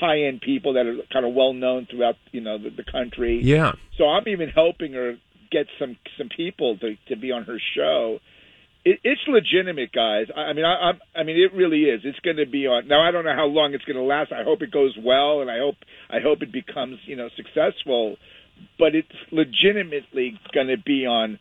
high 0.01 0.23
end 0.23 0.41
people 0.41 0.75
that 0.75 0.87
are 0.87 0.97
kind 1.13 1.25
of 1.25 1.35
well 1.35 1.53
known 1.53 1.87
throughout, 1.91 2.17
you 2.33 2.41
know, 2.41 2.59
the, 2.59 2.71
the 2.71 2.85
country. 2.91 3.41
Yeah. 3.43 3.73
So 3.97 4.05
I'm 4.05 4.27
even 4.29 4.49
helping 4.49 4.93
her 4.93 5.17
get 5.51 5.67
some 5.79 5.97
some 6.19 6.29
people 6.35 6.79
to 6.79 6.97
to 7.09 7.17
be 7.17 7.31
on 7.31 7.45
her 7.45 7.59
show. 7.77 8.19
It, 8.85 8.99
it's 9.05 9.21
legitimate, 9.29 9.93
guys. 9.93 10.27
I, 10.35 10.41
I 10.41 10.53
mean, 10.55 10.65
I, 10.65 10.91
I'm, 10.91 11.01
I 11.15 11.23
mean, 11.23 11.37
it 11.37 11.55
really 11.57 11.85
is. 11.85 12.01
It's 12.03 12.19
going 12.21 12.39
to 12.39 12.47
be 12.47 12.67
on. 12.67 12.89
Now, 12.89 13.07
I 13.07 13.13
don't 13.13 13.25
know 13.25 13.37
how 13.37 13.47
long 13.47 13.75
it's 13.75 13.85
going 13.85 13.97
to 13.97 14.03
last. 14.03 14.33
I 14.33 14.43
hope 14.43 14.61
it 14.63 14.73
goes 14.73 14.97
well, 14.99 15.41
and 15.41 15.51
I 15.51 15.59
hope 15.59 15.77
I 16.11 16.19
hope 16.21 16.43
it 16.43 16.53
becomes 16.53 16.99
you 17.07 17.17
know 17.17 17.29
successful. 17.37 18.17
But 18.79 18.95
it's 18.95 19.09
legitimately 19.31 20.39
going 20.53 20.69
to 20.69 20.77
be 20.77 21.07
on 21.07 21.39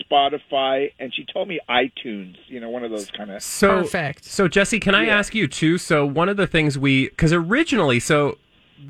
Spotify, 0.00 0.92
and 0.98 1.14
she 1.14 1.24
told 1.24 1.48
me 1.48 1.60
iTunes. 1.68 2.36
You 2.46 2.60
know, 2.60 2.70
one 2.70 2.84
of 2.84 2.90
those 2.90 3.10
kind 3.10 3.30
of. 3.30 3.42
So 3.42 3.82
Perfect. 3.82 4.24
So 4.24 4.48
Jesse, 4.48 4.80
can 4.80 4.94
I 4.94 5.06
ask 5.06 5.34
you 5.34 5.46
too? 5.46 5.78
So 5.78 6.04
one 6.06 6.28
of 6.28 6.36
the 6.36 6.46
things 6.46 6.78
we 6.78 7.08
because 7.08 7.32
originally, 7.32 8.00
so 8.00 8.38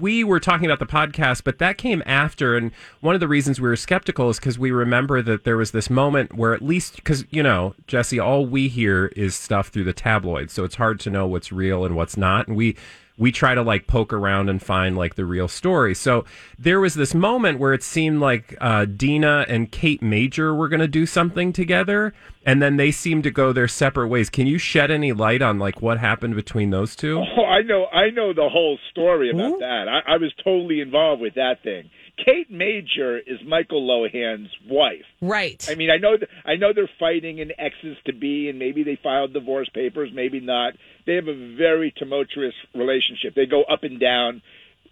we 0.00 0.24
were 0.24 0.40
talking 0.40 0.66
about 0.66 0.78
the 0.78 0.86
podcast, 0.86 1.44
but 1.44 1.58
that 1.58 1.78
came 1.78 2.02
after. 2.06 2.56
And 2.56 2.72
one 3.00 3.14
of 3.14 3.20
the 3.20 3.28
reasons 3.28 3.60
we 3.60 3.68
were 3.68 3.76
skeptical 3.76 4.30
is 4.30 4.38
because 4.38 4.58
we 4.58 4.70
remember 4.70 5.22
that 5.22 5.44
there 5.44 5.56
was 5.56 5.70
this 5.70 5.90
moment 5.90 6.34
where, 6.34 6.54
at 6.54 6.62
least, 6.62 6.96
because, 6.96 7.24
you 7.30 7.42
know, 7.42 7.74
Jesse, 7.86 8.18
all 8.18 8.46
we 8.46 8.68
hear 8.68 9.06
is 9.16 9.34
stuff 9.34 9.68
through 9.68 9.84
the 9.84 9.92
tabloids. 9.92 10.52
So 10.52 10.64
it's 10.64 10.76
hard 10.76 11.00
to 11.00 11.10
know 11.10 11.26
what's 11.26 11.52
real 11.52 11.84
and 11.84 11.96
what's 11.96 12.16
not. 12.16 12.48
And 12.48 12.56
we, 12.56 12.76
we 13.16 13.30
try 13.30 13.54
to 13.54 13.62
like 13.62 13.86
poke 13.86 14.12
around 14.12 14.48
and 14.48 14.60
find 14.62 14.96
like 14.96 15.14
the 15.14 15.24
real 15.24 15.46
story. 15.46 15.94
So 15.94 16.24
there 16.58 16.80
was 16.80 16.94
this 16.94 17.14
moment 17.14 17.60
where 17.60 17.72
it 17.72 17.82
seemed 17.82 18.20
like 18.20 18.56
uh, 18.60 18.86
Dina 18.86 19.46
and 19.48 19.70
Kate 19.70 20.02
Major 20.02 20.54
were 20.54 20.68
going 20.68 20.80
to 20.80 20.88
do 20.88 21.06
something 21.06 21.52
together, 21.52 22.12
and 22.44 22.60
then 22.60 22.76
they 22.76 22.90
seemed 22.90 23.22
to 23.24 23.30
go 23.30 23.52
their 23.52 23.68
separate 23.68 24.08
ways. 24.08 24.30
Can 24.30 24.46
you 24.46 24.58
shed 24.58 24.90
any 24.90 25.12
light 25.12 25.42
on 25.42 25.58
like 25.58 25.80
what 25.80 25.98
happened 25.98 26.34
between 26.34 26.70
those 26.70 26.96
two? 26.96 27.24
Oh, 27.36 27.44
I 27.44 27.62
know, 27.62 27.86
I 27.86 28.10
know 28.10 28.32
the 28.32 28.48
whole 28.50 28.78
story 28.90 29.30
about 29.30 29.60
that. 29.60 29.86
I, 29.88 30.14
I 30.14 30.16
was 30.16 30.32
totally 30.42 30.80
involved 30.80 31.22
with 31.22 31.34
that 31.34 31.62
thing. 31.62 31.90
Kate 32.16 32.50
Major 32.50 33.18
is 33.18 33.38
Michael 33.46 33.86
Lohan's 33.86 34.50
wife. 34.68 35.04
Right. 35.20 35.66
I 35.68 35.74
mean, 35.74 35.90
I 35.90 35.98
know, 35.98 36.16
th- 36.16 36.30
I 36.44 36.56
know 36.56 36.72
they're 36.72 36.90
fighting 36.98 37.38
in 37.38 37.50
exes 37.58 37.96
to 38.06 38.12
be, 38.12 38.48
and 38.48 38.58
maybe 38.58 38.84
they 38.84 38.98
filed 39.02 39.32
divorce 39.32 39.68
papers, 39.74 40.10
maybe 40.14 40.40
not. 40.40 40.74
They 41.06 41.14
have 41.14 41.28
a 41.28 41.56
very 41.56 41.92
tumultuous 41.96 42.54
relationship. 42.74 43.34
They 43.34 43.46
go 43.46 43.64
up 43.64 43.82
and 43.82 43.98
down, 43.98 44.42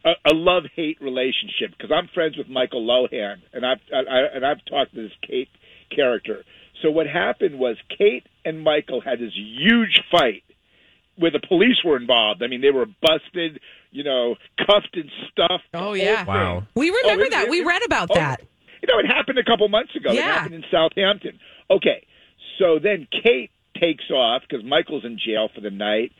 a, 0.05 0.11
a 0.27 0.35
love 0.35 0.65
hate 0.75 1.01
relationship. 1.01 1.71
Because 1.71 1.93
I'm 1.93 2.09
friends 2.13 2.37
with 2.37 2.49
Michael 2.49 2.85
Lohan, 2.85 3.37
and 3.53 3.65
I've 3.65 3.81
I, 3.93 3.99
I, 3.99 4.19
and 4.35 4.45
I've 4.45 4.65
talked 4.65 4.95
to 4.95 5.03
this 5.03 5.13
Kate 5.27 5.49
character. 5.95 6.45
So 6.83 6.91
what 6.91 7.07
happened 7.07 7.59
was 7.59 7.77
Kate 7.97 8.27
and 8.45 8.63
Michael 8.63 9.01
had 9.01 9.21
this 9.21 9.33
huge 9.35 10.03
fight 10.11 10.43
where 11.17 11.31
the 11.31 11.41
police 11.47 11.77
were 11.85 11.97
involved. 11.97 12.43
I 12.43 12.49
mean, 12.49 12.61
they 12.61 12.71
were 12.71 12.87
busted, 12.87 13.61
you 13.93 14.03
know, 14.05 14.35
cuffed 14.59 14.95
and 14.97 15.11
stuffed. 15.31 15.65
Oh, 15.75 15.93
yeah. 15.93 16.25
whole 16.25 16.35
Wow. 16.35 16.63
we 16.75 16.91
oh, 16.91 16.95
remember 16.95 17.23
Oh, 17.23 17.27
it- 17.27 17.31
that. 17.31 17.45
it- 17.45 17.51
we 17.51 17.61
it- 17.61 17.67
read 17.67 17.83
about 17.85 18.11
oh, 18.11 18.15
that. 18.15 18.41
You 18.83 18.89
know, 18.93 18.99
it 18.99 19.07
happened 19.07 19.39
a 19.39 19.45
couple 19.45 19.69
months 19.69 19.95
ago. 19.95 20.11
It 20.11 20.17
Yeah. 20.17 20.33
happened 20.35 20.57
in 20.57 20.65
Southampton. 20.71 21.39
Okay, 21.71 22.05
so 22.59 22.79
then 22.81 23.07
Kate 23.23 23.51
takes 23.81 24.11
off 24.11 24.43
because 24.49 24.65
Michael's 24.65 25.05
in 25.05 25.19
jail 25.19 25.49
for 25.55 25.61
the 25.61 25.71
night. 25.71 26.13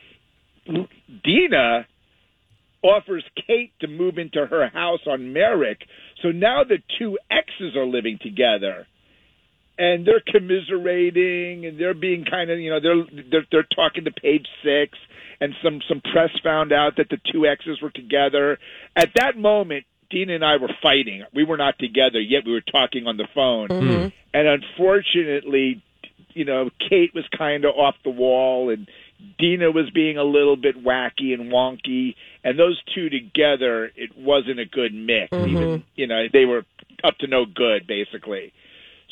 Dina 1.23 1.85
offers 2.81 3.23
Kate 3.47 3.71
to 3.81 3.87
move 3.87 4.17
into 4.17 4.45
her 4.45 4.67
house 4.69 5.01
on 5.07 5.33
Merrick. 5.33 5.79
So 6.21 6.29
now 6.31 6.63
the 6.63 6.77
two 6.99 7.17
exes 7.31 7.75
are 7.75 7.85
living 7.85 8.17
together. 8.21 8.87
And 9.77 10.05
they're 10.05 10.21
commiserating, 10.25 11.65
and 11.65 11.79
they're 11.79 11.95
being 11.95 12.25
kind 12.25 12.51
of, 12.51 12.59
you 12.59 12.69
know, 12.69 12.79
they're 12.79 13.23
they're 13.31 13.45
they're 13.51 13.67
talking 13.75 14.03
to 14.05 14.11
Page 14.11 14.45
Six, 14.63 14.95
and 15.43 15.53
some 15.61 15.81
some 15.89 15.99
press 15.99 16.29
found 16.41 16.71
out 16.71 16.95
that 16.95 17.09
the 17.09 17.19
two 17.31 17.45
exes 17.45 17.81
were 17.81 17.89
together. 17.89 18.57
At 18.95 19.09
that 19.15 19.37
moment, 19.37 19.83
Dina 20.09 20.35
and 20.35 20.45
I 20.45 20.55
were 20.55 20.71
fighting. 20.81 21.25
We 21.33 21.43
were 21.43 21.57
not 21.57 21.77
together 21.77 22.21
yet. 22.21 22.45
We 22.45 22.53
were 22.53 22.61
talking 22.61 23.07
on 23.07 23.17
the 23.17 23.27
phone, 23.35 23.67
mm-hmm. 23.67 24.07
and 24.33 24.47
unfortunately, 24.47 25.83
you 26.29 26.45
know, 26.45 26.69
Kate 26.89 27.13
was 27.13 27.25
kind 27.37 27.65
of 27.65 27.75
off 27.75 27.95
the 28.05 28.09
wall, 28.09 28.69
and 28.69 28.87
Dina 29.37 29.69
was 29.69 29.89
being 29.89 30.17
a 30.17 30.23
little 30.23 30.55
bit 30.55 30.81
wacky 30.81 31.33
and 31.33 31.51
wonky, 31.51 32.15
and 32.41 32.57
those 32.57 32.81
two 32.95 33.09
together, 33.09 33.91
it 33.97 34.17
wasn't 34.17 34.61
a 34.61 34.65
good 34.65 34.93
mix. 34.93 35.29
Mm-hmm. 35.31 35.49
Even 35.49 35.83
you 35.95 36.07
know, 36.07 36.23
they 36.31 36.45
were 36.45 36.63
up 37.03 37.17
to 37.17 37.27
no 37.27 37.45
good, 37.45 37.85
basically. 37.85 38.53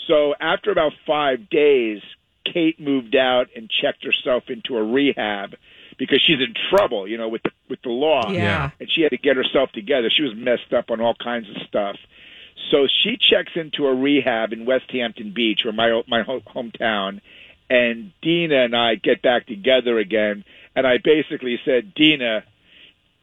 So 0.08 0.34
after 0.40 0.72
about 0.72 0.94
five 1.06 1.50
days, 1.50 2.02
Kate 2.46 2.80
moved 2.80 3.18
out 3.18 3.48
and 3.54 3.70
checked 3.70 4.06
herself 4.06 4.46
into 4.48 4.78
a 4.78 4.84
rehab 4.84 5.56
because 5.98 6.22
she's 6.26 6.40
in 6.40 6.54
trouble, 6.70 7.08
you 7.08 7.18
know, 7.18 7.30
with 7.30 7.44
the 7.44 7.52
with 7.70 7.82
the 7.84 7.90
law. 7.90 8.30
Yeah. 8.32 8.72
And 8.80 8.90
she 8.92 9.02
had 9.02 9.12
to 9.12 9.18
get 9.18 9.36
herself 9.36 9.72
together. 9.72 10.10
She 10.16 10.24
was 10.24 10.34
messed 10.36 10.74
up 10.74 10.92
on 10.92 11.02
all 11.02 11.16
kinds 11.16 11.50
of 11.50 11.56
stuff. 11.68 11.96
So 12.70 12.88
she 13.04 13.18
checks 13.18 13.52
into 13.56 13.86
a 13.86 13.96
rehab 13.96 14.54
in 14.54 14.66
Westhampton 14.66 15.34
Beach, 15.34 15.62
or 15.66 15.72
my 15.72 16.02
my 16.08 16.24
hometown, 16.24 17.22
and 17.70 18.12
Dina 18.22 18.66
and 18.66 18.76
I 18.76 18.96
get 18.96 19.22
back 19.22 19.48
together 19.48 19.98
again. 19.98 20.44
And 20.76 20.88
I 20.88 20.98
basically 21.04 21.60
said, 21.66 21.94
Dina, 21.94 22.44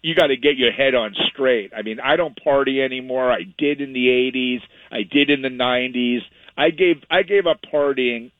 you 0.03 0.15
got 0.15 0.27
to 0.29 0.37
get 0.37 0.57
your 0.57 0.73
head 0.73 0.95
on 0.95 1.15
straight. 1.33 1.73
I 1.75 1.83
mean, 1.83 1.99
I 2.01 2.17
don't 2.17 2.39
party 2.43 2.83
anymore. 2.83 3.31
I 3.31 3.43
did 3.57 3.81
in 3.81 3.93
the 3.93 4.07
'80s. 4.07 4.61
I 4.91 5.03
did 5.03 5.31
in 5.31 5.43
the 5.43 5.49
'90s. 5.49 6.21
I 6.57 6.71
gave 6.71 7.03
I 7.11 7.23
gave 7.23 7.47
up 7.47 7.59
partying 7.73 8.31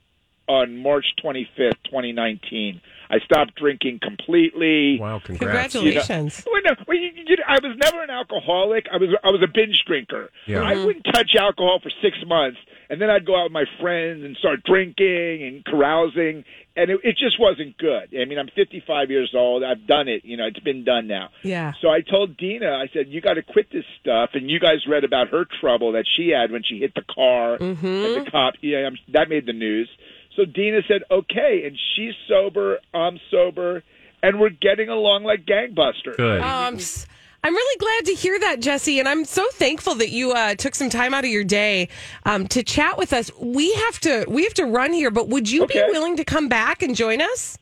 on 0.49 0.79
March 0.79 1.07
25th, 1.23 1.77
2019. 1.85 2.81
I 3.11 3.19
stopped 3.21 3.55
drinking 3.57 4.01
completely. 4.03 4.99
Wow, 5.01 5.19
congrats. 5.25 5.73
Congratulations. 5.73 6.45
Well, 6.51 6.61
no, 6.65 6.71
well, 6.87 6.97
you, 6.97 7.11
you, 7.27 7.37
I 7.47 7.55
was 7.63 7.77
never 7.83 8.03
an 8.03 8.11
alcoholic. 8.11 8.87
I 8.93 8.97
was 8.99 9.11
I 9.25 9.31
was 9.31 9.43
a 9.43 9.49
binge 9.53 9.83
drinker. 9.87 10.31
Yeah. 10.47 10.63
I 10.63 10.75
wouldn't 10.85 11.05
touch 11.13 11.35
alcohol 11.39 11.81
for 11.83 11.91
six 12.03 12.17
months, 12.27 12.59
and 12.91 13.01
then 13.01 13.11
I'd 13.11 13.25
go 13.27 13.37
out 13.39 13.45
with 13.45 13.53
my 13.53 13.65
friends 13.81 14.25
and 14.25 14.37
start 14.37 14.63
drinking 14.65 15.43
and 15.43 15.65
carousing, 15.65 16.45
and 16.77 16.91
it, 16.91 17.01
it 17.03 17.17
just 17.17 17.41
wasn't 17.41 17.77
good. 17.79 18.15
I 18.19 18.25
mean, 18.25 18.39
I'm 18.39 18.49
55 18.55 19.11
years 19.11 19.33
old. 19.35 19.65
I've 19.65 19.87
done 19.87 20.09
it. 20.09 20.25
You 20.25 20.37
know, 20.37 20.47
it's 20.47 20.61
been 20.61 20.85
done 20.85 21.07
now. 21.07 21.31
Yeah. 21.43 21.73
So 21.81 21.89
I 21.89 22.01
told 22.03 22.37
Dina, 22.37 22.71
I 22.73 22.89
said, 22.93 23.09
you 23.09 23.21
got 23.21 23.35
to 23.35 23.43
quit 23.43 23.69
this 23.73 23.85
stuff. 24.01 24.31
And 24.35 24.51
you 24.51 24.61
guys 24.61 24.87
read 24.89 25.05
about 25.05 25.29
her 25.29 25.45
trouble 25.61 25.93
that 25.93 26.05
she 26.17 26.29
had 26.29 26.51
when 26.53 26.63
she 26.63 26.79
hit 26.79 26.95
the 26.95 27.03
car 27.03 27.59
Mm-hmm. 27.59 27.87
and 27.87 28.27
the 28.27 28.31
cop. 28.31 28.55
Yeah, 28.61 28.87
I'm, 28.87 28.97
that 29.13 29.29
made 29.29 29.47
the 29.47 29.53
news. 29.53 29.89
So 30.37 30.45
Dina 30.45 30.81
said, 30.87 31.03
okay. 31.11 31.63
And 31.67 31.77
she's 31.97 32.15
sober. 32.29 32.79
I'm 32.95 33.19
sober. 33.31 33.83
And 34.23 34.41
we're 34.41 34.51
getting 34.51 34.89
along 34.89 35.25
like 35.25 35.45
gangbusters. 35.47 36.17
Good. 36.17 36.41
Um, 36.43 36.77
s- 36.77 37.07
I'm 37.45 37.55
really 37.55 37.79
glad 37.79 38.05
to 38.07 38.15
hear 38.15 38.39
that, 38.41 38.59
Jesse, 38.61 38.99
and 38.99 39.09
I'm 39.09 39.25
so 39.25 39.47
thankful 39.53 39.95
that 39.97 40.11
you 40.11 40.33
uh, 40.33 40.57
took 40.57 40.75
some 40.75 40.91
time 40.91 41.15
out 41.15 41.25
of 41.25 41.31
your 41.31 41.45
day 41.45 41.89
um, 42.27 42.49
to 42.49 42.65
chat 42.65 42.99
with 42.99 43.13
us. 43.13 43.31
We 43.39 43.73
have 43.75 44.01
to 44.01 44.25
we 44.29 44.43
have 44.43 44.55
to 44.55 44.65
run 44.65 44.93
here, 44.93 45.13
but 45.13 45.29
would 45.29 45.49
you 45.49 45.63
Okay. 45.65 45.85
be 45.87 45.93
willing 45.93 46.17
to 46.17 46.25
come 46.25 46.49
back 46.49 46.83
and 46.83 46.97
join 46.97 47.21
us? 47.23 47.57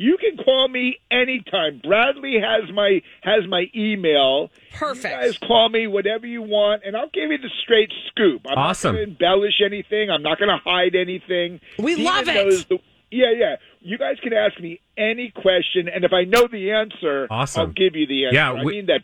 You 0.00 0.16
can 0.16 0.42
call 0.44 0.68
me 0.68 0.98
anytime. 1.10 1.80
Bradley 1.84 2.36
has 2.40 2.72
my 2.72 3.02
has 3.22 3.46
my 3.48 3.64
email. 3.74 4.50
Perfect. 4.74 5.04
You 5.12 5.20
guys 5.32 5.38
call 5.38 5.68
me 5.68 5.88
whatever 5.88 6.24
you 6.26 6.40
want, 6.40 6.82
and 6.86 6.96
I'll 6.96 7.10
give 7.12 7.30
you 7.32 7.38
the 7.38 7.50
straight 7.64 7.92
scoop. 8.06 8.42
I'm 8.48 8.56
Awesome. 8.56 8.94
not 8.94 8.98
going 8.98 9.06
to 9.06 9.10
embellish 9.12 9.60
anything. 9.64 10.08
I'm 10.10 10.22
not 10.22 10.38
going 10.38 10.50
to 10.50 10.58
hide 10.64 10.94
anything. 10.94 11.60
We 11.80 11.96
Dina 11.96 12.08
love 12.10 12.28
it. 12.28 12.68
the- 12.68 12.78
yeah, 13.10 13.32
yeah. 13.36 13.56
You 13.80 13.96
guys 13.98 14.16
can 14.22 14.32
ask 14.34 14.60
me 14.60 14.80
any 14.96 15.30
question, 15.34 15.88
and 15.88 16.04
if 16.04 16.12
I 16.12 16.24
know 16.24 16.46
the 16.46 16.72
answer, 16.72 17.26
Awesome. 17.30 17.60
I'll 17.60 17.66
give 17.68 17.96
you 17.96 18.06
the 18.06 18.26
answer. 18.26 18.34
Yeah, 18.36 18.52
I 18.52 18.62
mean 18.64 18.86
that. 18.86 19.00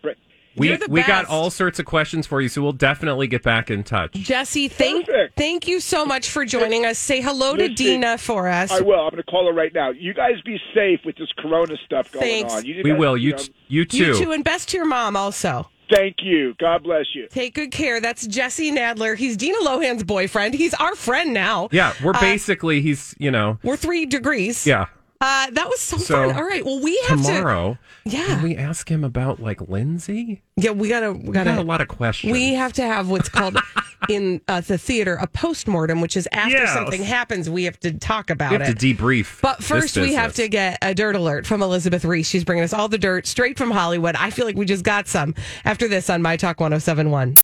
Brad. 0.57 0.81
we 0.81 0.87
we 0.89 1.03
got 1.03 1.27
all 1.27 1.51
sorts 1.51 1.79
of 1.79 1.87
questions 1.87 2.27
for 2.27 2.41
you, 2.41 2.49
so 2.49 2.63
we'll 2.63 2.73
definitely 2.73 3.27
get 3.27 3.43
back 3.43 3.71
in 3.71 3.83
touch. 3.85 4.13
Jesse, 4.13 4.69
thank 4.69 5.07
Perfect. 5.07 5.37
thank 5.37 5.67
you 5.69 5.81
so 5.81 6.05
much 6.05 6.31
for 6.31 6.45
joining 6.45 6.85
us. 6.87 6.99
Say 6.99 7.21
hello 7.21 7.57
to 7.57 7.69
Dina 7.69 8.19
for 8.19 8.49
us. 8.49 8.71
I 8.71 8.81
will. 8.81 9.01
I'm 9.01 9.11
going 9.11 9.17
to 9.17 9.31
call 9.31 9.47
her 9.47 9.53
right 9.53 9.73
now. 9.75 9.91
You 9.91 10.15
guys 10.15 10.41
be 10.45 10.59
safe 10.75 11.01
with 11.05 11.17
this 11.17 11.33
Corona 11.39 11.77
stuff 11.85 12.11
going 12.13 12.25
Thanks. 12.25 12.55
on. 12.55 12.65
You 12.65 12.81
We 12.85 12.91
guys, 12.91 12.99
will. 12.99 13.17
You 13.17 13.31
know, 13.33 13.37
t- 13.39 13.55
you 13.69 13.85
too. 13.85 13.97
You 13.99 14.15
too, 14.17 14.33
and 14.33 14.45
best 14.45 14.69
to 14.71 14.77
your 14.77 14.87
mom 14.87 15.17
also. 15.17 15.69
thank 15.91 16.17
you. 16.23 16.55
God 16.59 16.83
bless 16.83 17.07
you. 17.15 17.27
Take 17.31 17.55
good 17.55 17.71
care. 17.71 18.01
That's 18.01 18.27
Jesse 18.27 18.73
Nadler. 18.73 19.17
He's 19.17 19.37
Dina 19.37 19.59
Lohan's 19.59 20.03
boyfriend. 20.03 20.55
He's 20.55 20.73
our 20.75 20.95
friend 20.95 21.35
now. 21.35 21.69
Yeah, 21.73 21.93
we're 22.03 22.15
Uh, 22.15 22.21
basically 22.21 22.81
he's 22.81 23.15
you 23.19 23.31
know 23.31 23.59
We're 23.63 23.77
three 23.77 24.07
degrees. 24.07 24.67
yeah. 24.67 24.87
Uh, 25.25 25.49
that 25.53 25.69
was 25.71 25.81
so, 25.81 25.97
So, 25.97 26.15
fun. 26.29 26.37
All 26.37 26.45
right. 26.45 26.63
Well, 26.63 26.81
we 26.83 27.01
have 27.09 27.19
to. 27.19 27.25
Tomorrow, 27.25 27.79
Yeah. 28.05 28.27
can 28.27 28.43
we 28.43 28.57
ask 28.57 28.91
him 28.91 29.03
about 29.05 29.41
like 29.41 29.59
Lindsay? 29.71 30.43
Yeah, 30.57 30.73
we 30.73 30.91
gotta. 30.91 31.13
We 31.15 31.29
We 31.29 31.33
got 31.33 31.47
a 31.47 31.63
lot 31.63 31.81
of 31.81 31.89
questions. 31.89 32.31
We 32.31 32.53
have 32.53 32.75
to 32.75 32.83
have 32.83 33.09
what's 33.09 33.31
called 33.31 33.57
in 34.11 34.43
uh, 34.49 34.61
the 34.61 34.77
theater 34.77 35.15
a 35.15 35.27
postmortem, 35.27 36.03
which 36.03 36.15
is 36.15 36.29
after 36.31 36.51
Yes. 36.59 36.75
something 36.75 37.03
happens, 37.03 37.49
we 37.49 37.65
have 37.65 37.81
to 37.81 37.93
talk 37.93 38.29
about 38.29 38.51
We 38.53 38.59
have 38.59 38.69
it. 38.69 38.79
to 38.79 38.95
debrief. 38.95 39.41
But 39.41 39.65
first, 39.65 39.97
we 39.97 40.13
have 40.13 40.35
to 40.35 40.47
get 40.49 40.77
a 40.83 40.95
dirt 40.95 41.17
alert 41.17 41.47
from 41.47 41.63
Elizabeth 41.63 42.05
Reese. 42.05 42.29
She's 42.29 42.45
bringing 42.45 42.65
us 42.65 42.75
all 42.75 42.89
the 42.89 42.99
dirt 42.99 43.27
straight 43.27 43.57
from 43.57 43.71
Hollywood. 43.71 44.17
I 44.17 44.29
feel 44.29 44.45
like 44.45 44.57
we 44.57 44.67
just 44.67 44.85
got 44.85 45.09
some 45.09 45.35
after 45.65 45.89
this 45.89 46.11
on 46.11 46.21
My 46.21 46.37
Talk 46.37 46.61
1071. 46.61 47.39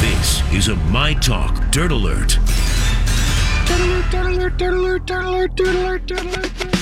This 0.00 0.42
is 0.52 0.66
a 0.66 0.74
My 0.90 1.14
Talk 1.14 1.70
Dirt 1.70 1.92
Alert. 1.92 2.38
Elizabeth 5.60 6.73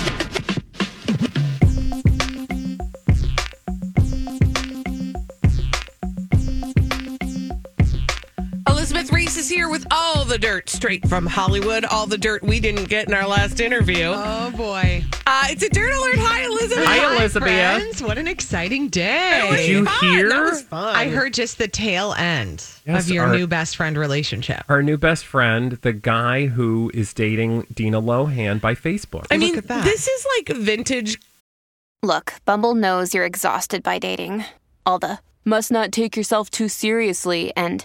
the 10.33 10.39
dirt 10.39 10.67
straight 10.71 11.07
from 11.11 11.27
Hollywood, 11.27 11.85
all 11.85 12.07
the 12.07 12.17
dirt 12.17 12.43
we 12.43 12.59
didn't 12.59 12.87
get 12.89 13.07
in 13.07 13.13
our 13.13 13.29
last 13.29 13.61
interview. 13.61 14.07
Oh 14.17 14.51
boy. 14.57 15.05
Uh, 15.27 15.45
it's 15.51 15.63
a 15.63 15.69
dirt 15.69 15.93
alert. 15.93 16.15
Hi, 16.21 16.45
Elizabeth. 16.47 16.85
Hi, 16.87 17.15
Elizabeth. 17.17 17.43
Friends, 17.51 18.03
what 18.03 18.17
an 18.17 18.27
exciting 18.27 18.89
day. 18.89 19.47
Did 19.55 19.69
you 19.69 19.85
Fun. 19.85 19.95
hear? 20.01 20.31
That 20.31 20.41
was 20.45 20.63
fun. 20.63 20.97
I 20.97 21.09
heard 21.09 21.35
just 21.35 21.59
the 21.59 21.69
tail 21.69 22.15
end 22.15 22.65
Yes, 22.87 23.05
of 23.05 23.11
your 23.11 23.27
our- 23.27 23.35
new 23.37 23.47
best 23.47 23.77
friend 23.77 23.99
relationship. 23.99 24.65
Our 24.71 24.83
new 24.83 24.97
best 24.97 25.27
friend, 25.27 25.73
the 25.83 25.93
guy 25.93 26.47
who 26.47 26.91
is 26.95 27.13
dating 27.13 27.67
Dina 27.75 28.01
Lohan 28.01 28.59
by 28.59 28.75
Facebook. 28.75 29.27
I 29.31 29.37
mean, 29.37 29.59
at 29.59 29.69
that. 29.69 29.85
this 29.85 30.09
is 30.09 30.27
like 30.39 30.57
vintage. 30.57 31.21
Look, 32.03 32.33
Bumble 32.47 32.75
knows 32.75 33.13
you're 33.13 33.27
exhausted 33.27 33.83
by 33.83 33.99
dating. 33.99 34.47
All 34.87 34.99
the 34.99 35.19
must 35.45 35.71
not 35.71 35.93
take 35.93 36.17
yourself 36.17 36.49
too 36.49 36.69
seriously, 36.69 37.53
and 37.55 37.85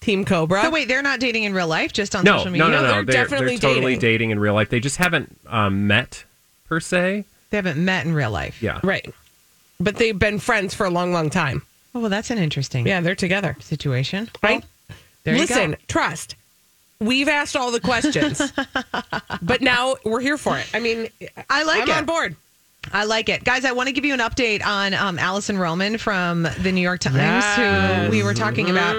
Team 0.00 0.24
Cobra. 0.24 0.62
So 0.62 0.70
wait, 0.70 0.88
they're 0.88 1.02
not 1.02 1.20
dating 1.20 1.44
in 1.44 1.52
real 1.52 1.66
life, 1.68 1.92
just 1.92 2.14
on 2.16 2.24
No, 2.24 2.38
social 2.38 2.52
no, 2.52 2.64
media. 2.66 2.68
no, 2.68 2.82
no. 2.82 2.82
they're 2.82 3.02
They're, 3.04 3.22
definitely 3.24 3.56
they're 3.58 3.70
totally 3.70 3.92
dating. 3.94 4.00
dating. 4.00 4.30
in 4.30 4.38
real 4.40 4.54
life. 4.54 4.70
They 4.70 4.80
just 4.80 4.96
haven't 4.96 5.36
um, 5.46 5.86
met 5.86 6.24
per 6.68 6.80
se. 6.80 7.24
They 7.50 7.56
haven't 7.56 7.84
met 7.84 8.06
in 8.06 8.14
real 8.14 8.30
life. 8.30 8.62
Yeah. 8.62 8.80
Right. 8.82 9.12
But 9.78 9.96
they've 9.96 10.18
been 10.18 10.38
friends 10.38 10.74
for 10.74 10.86
a 10.86 10.90
long, 10.90 11.12
long 11.12 11.30
time. 11.30 11.62
Oh, 11.94 12.00
well, 12.00 12.10
that's 12.10 12.30
an 12.30 12.38
interesting 12.38 12.86
Yeah, 12.86 13.00
they're 13.00 13.14
together. 13.14 13.56
situation. 13.60 14.30
Right? 14.42 14.62
Well, 14.88 14.96
there 15.24 15.34
you 15.34 15.40
Listen, 15.40 15.72
go. 15.72 15.76
trust. 15.88 16.36
We've 17.00 17.28
asked 17.28 17.56
all 17.56 17.70
the 17.70 17.80
questions, 17.80 18.40
but 19.42 19.60
now 19.62 19.96
we're 20.04 20.20
here 20.20 20.36
for 20.38 20.58
it. 20.58 20.66
I 20.74 20.80
mean, 20.80 21.08
I 21.48 21.62
like 21.64 21.82
I'm 21.82 21.88
it. 21.88 21.96
on 21.96 22.04
board. 22.06 22.36
I 22.92 23.04
like 23.04 23.28
it. 23.28 23.42
Guys, 23.44 23.64
I 23.64 23.72
want 23.72 23.88
to 23.88 23.92
give 23.92 24.04
you 24.04 24.14
an 24.14 24.20
update 24.20 24.64
on 24.64 24.94
um, 24.94 25.18
Alison 25.18 25.58
Roman 25.58 25.98
from 25.98 26.42
the 26.62 26.72
New 26.72 26.80
York 26.80 27.00
Times, 27.00 27.16
Yes. 27.16 28.04
who 28.06 28.10
we 28.10 28.22
were 28.22 28.34
talking 28.34 28.70
about 28.70 28.94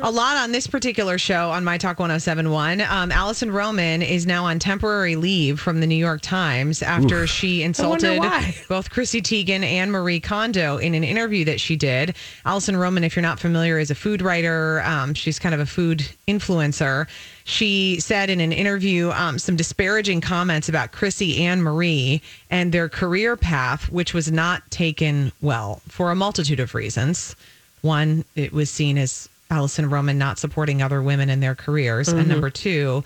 a 0.00 0.10
lot 0.10 0.36
on 0.36 0.52
this 0.52 0.66
particular 0.66 1.18
show 1.18 1.50
on 1.50 1.64
My 1.64 1.78
Talk 1.78 1.98
1071. 1.98 2.80
Um, 2.82 3.10
Alison 3.10 3.50
Roman 3.50 4.02
is 4.02 4.26
now 4.26 4.44
on 4.44 4.58
temporary 4.58 5.16
leave 5.16 5.58
from 5.58 5.80
the 5.80 5.86
New 5.86 5.96
York 5.96 6.20
Times 6.20 6.82
after 6.82 7.26
she 7.26 7.62
insulted 7.62 8.20
both 8.68 8.90
Chrissy 8.90 9.20
Teigen 9.20 9.62
and 9.62 9.90
Marie 9.90 10.20
Kondo 10.20 10.76
in 10.78 10.94
an 10.94 11.04
interview 11.04 11.44
that 11.46 11.60
she 11.60 11.76
did. 11.76 12.14
Alison 12.44 12.76
Roman, 12.76 13.02
if 13.04 13.16
you're 13.16 13.22
not 13.22 13.40
familiar, 13.40 13.78
is 13.78 13.90
a 13.90 13.94
food 13.94 14.22
writer. 14.22 14.82
Um, 14.84 15.14
she's 15.14 15.38
kind 15.38 15.54
of 15.54 15.60
a 15.60 15.66
food 15.66 16.08
influencer. 16.26 17.08
She 17.44 17.98
said 18.00 18.30
in 18.30 18.40
an 18.40 18.52
interview 18.52 19.10
um, 19.10 19.38
some 19.38 19.56
disparaging 19.56 20.20
comments 20.20 20.68
about 20.68 20.92
Chrissy 20.92 21.44
and 21.44 21.62
Marie 21.62 22.22
and 22.50 22.72
their 22.72 22.88
career 22.88 23.36
path, 23.36 23.90
which 23.90 24.14
was 24.14 24.30
not 24.30 24.70
taken 24.70 25.32
well 25.40 25.80
for 25.88 26.10
a 26.10 26.14
multitude 26.14 26.60
of 26.60 26.74
reasons. 26.74 27.34
One, 27.82 28.24
it 28.34 28.52
was 28.52 28.70
seen 28.70 28.98
as 28.98 29.28
Alison 29.50 29.88
Roman 29.88 30.18
not 30.18 30.38
supporting 30.38 30.82
other 30.82 31.02
women 31.02 31.30
in 31.30 31.40
their 31.40 31.54
careers. 31.54 32.08
And 32.08 32.28
number 32.28 32.50
two, 32.50 33.02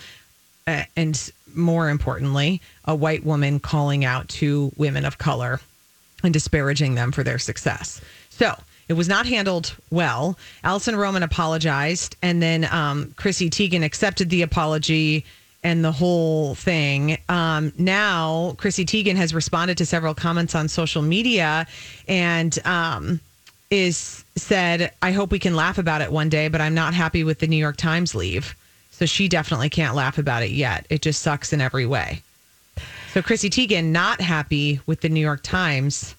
uh, 0.66 0.82
and 0.96 1.32
more 1.54 1.88
importantly, 1.88 2.60
a 2.84 2.94
white 2.94 3.24
woman 3.24 3.60
calling 3.60 4.04
out 4.04 4.28
to 4.28 4.72
women 4.76 5.04
of 5.04 5.18
color 5.18 5.60
and 6.24 6.32
disparaging 6.32 6.94
them 6.94 7.12
for 7.12 7.22
their 7.22 7.38
success. 7.38 8.00
So 8.30 8.54
it 8.88 8.94
was 8.94 9.08
not 9.08 9.26
handled 9.26 9.76
well. 9.90 10.38
Alison 10.64 10.96
Roman 10.96 11.22
apologized, 11.22 12.16
and 12.22 12.42
then 12.42 12.66
um, 12.70 13.14
Chrissy 13.16 13.48
Teigen 13.50 13.84
accepted 13.84 14.30
the 14.30 14.42
apology 14.42 15.24
and 15.64 15.84
the 15.84 15.92
whole 15.92 16.54
thing. 16.54 17.18
Um, 17.28 17.72
now, 17.78 18.54
Chrissy 18.58 18.84
Teigen 18.84 19.16
has 19.16 19.32
responded 19.32 19.78
to 19.78 19.86
several 19.86 20.14
comments 20.14 20.54
on 20.54 20.68
social 20.68 21.02
media 21.02 21.66
and 22.08 22.58
um, 22.66 23.20
is 23.72 24.24
said, 24.36 24.92
I 25.00 25.12
hope 25.12 25.30
we 25.30 25.38
can 25.38 25.56
laugh 25.56 25.78
about 25.78 26.02
it 26.02 26.12
one 26.12 26.28
day, 26.28 26.48
but 26.48 26.60
I'm 26.60 26.74
not 26.74 26.94
happy 26.94 27.24
with 27.24 27.38
the 27.38 27.46
New 27.46 27.56
York 27.56 27.76
Times 27.76 28.14
leave. 28.14 28.54
So 28.90 29.06
she 29.06 29.28
definitely 29.28 29.70
can't 29.70 29.94
laugh 29.94 30.18
about 30.18 30.42
it 30.42 30.50
yet. 30.50 30.86
It 30.90 31.02
just 31.02 31.22
sucks 31.22 31.52
in 31.52 31.60
every 31.60 31.86
way. 31.86 32.22
So 33.14 33.22
Chrissy 33.22 33.50
Teigen 33.50 33.86
not 33.86 34.20
happy 34.20 34.80
with 34.86 35.00
the 35.00 35.08
New 35.08 35.20
York 35.20 35.42
Times 35.42 36.14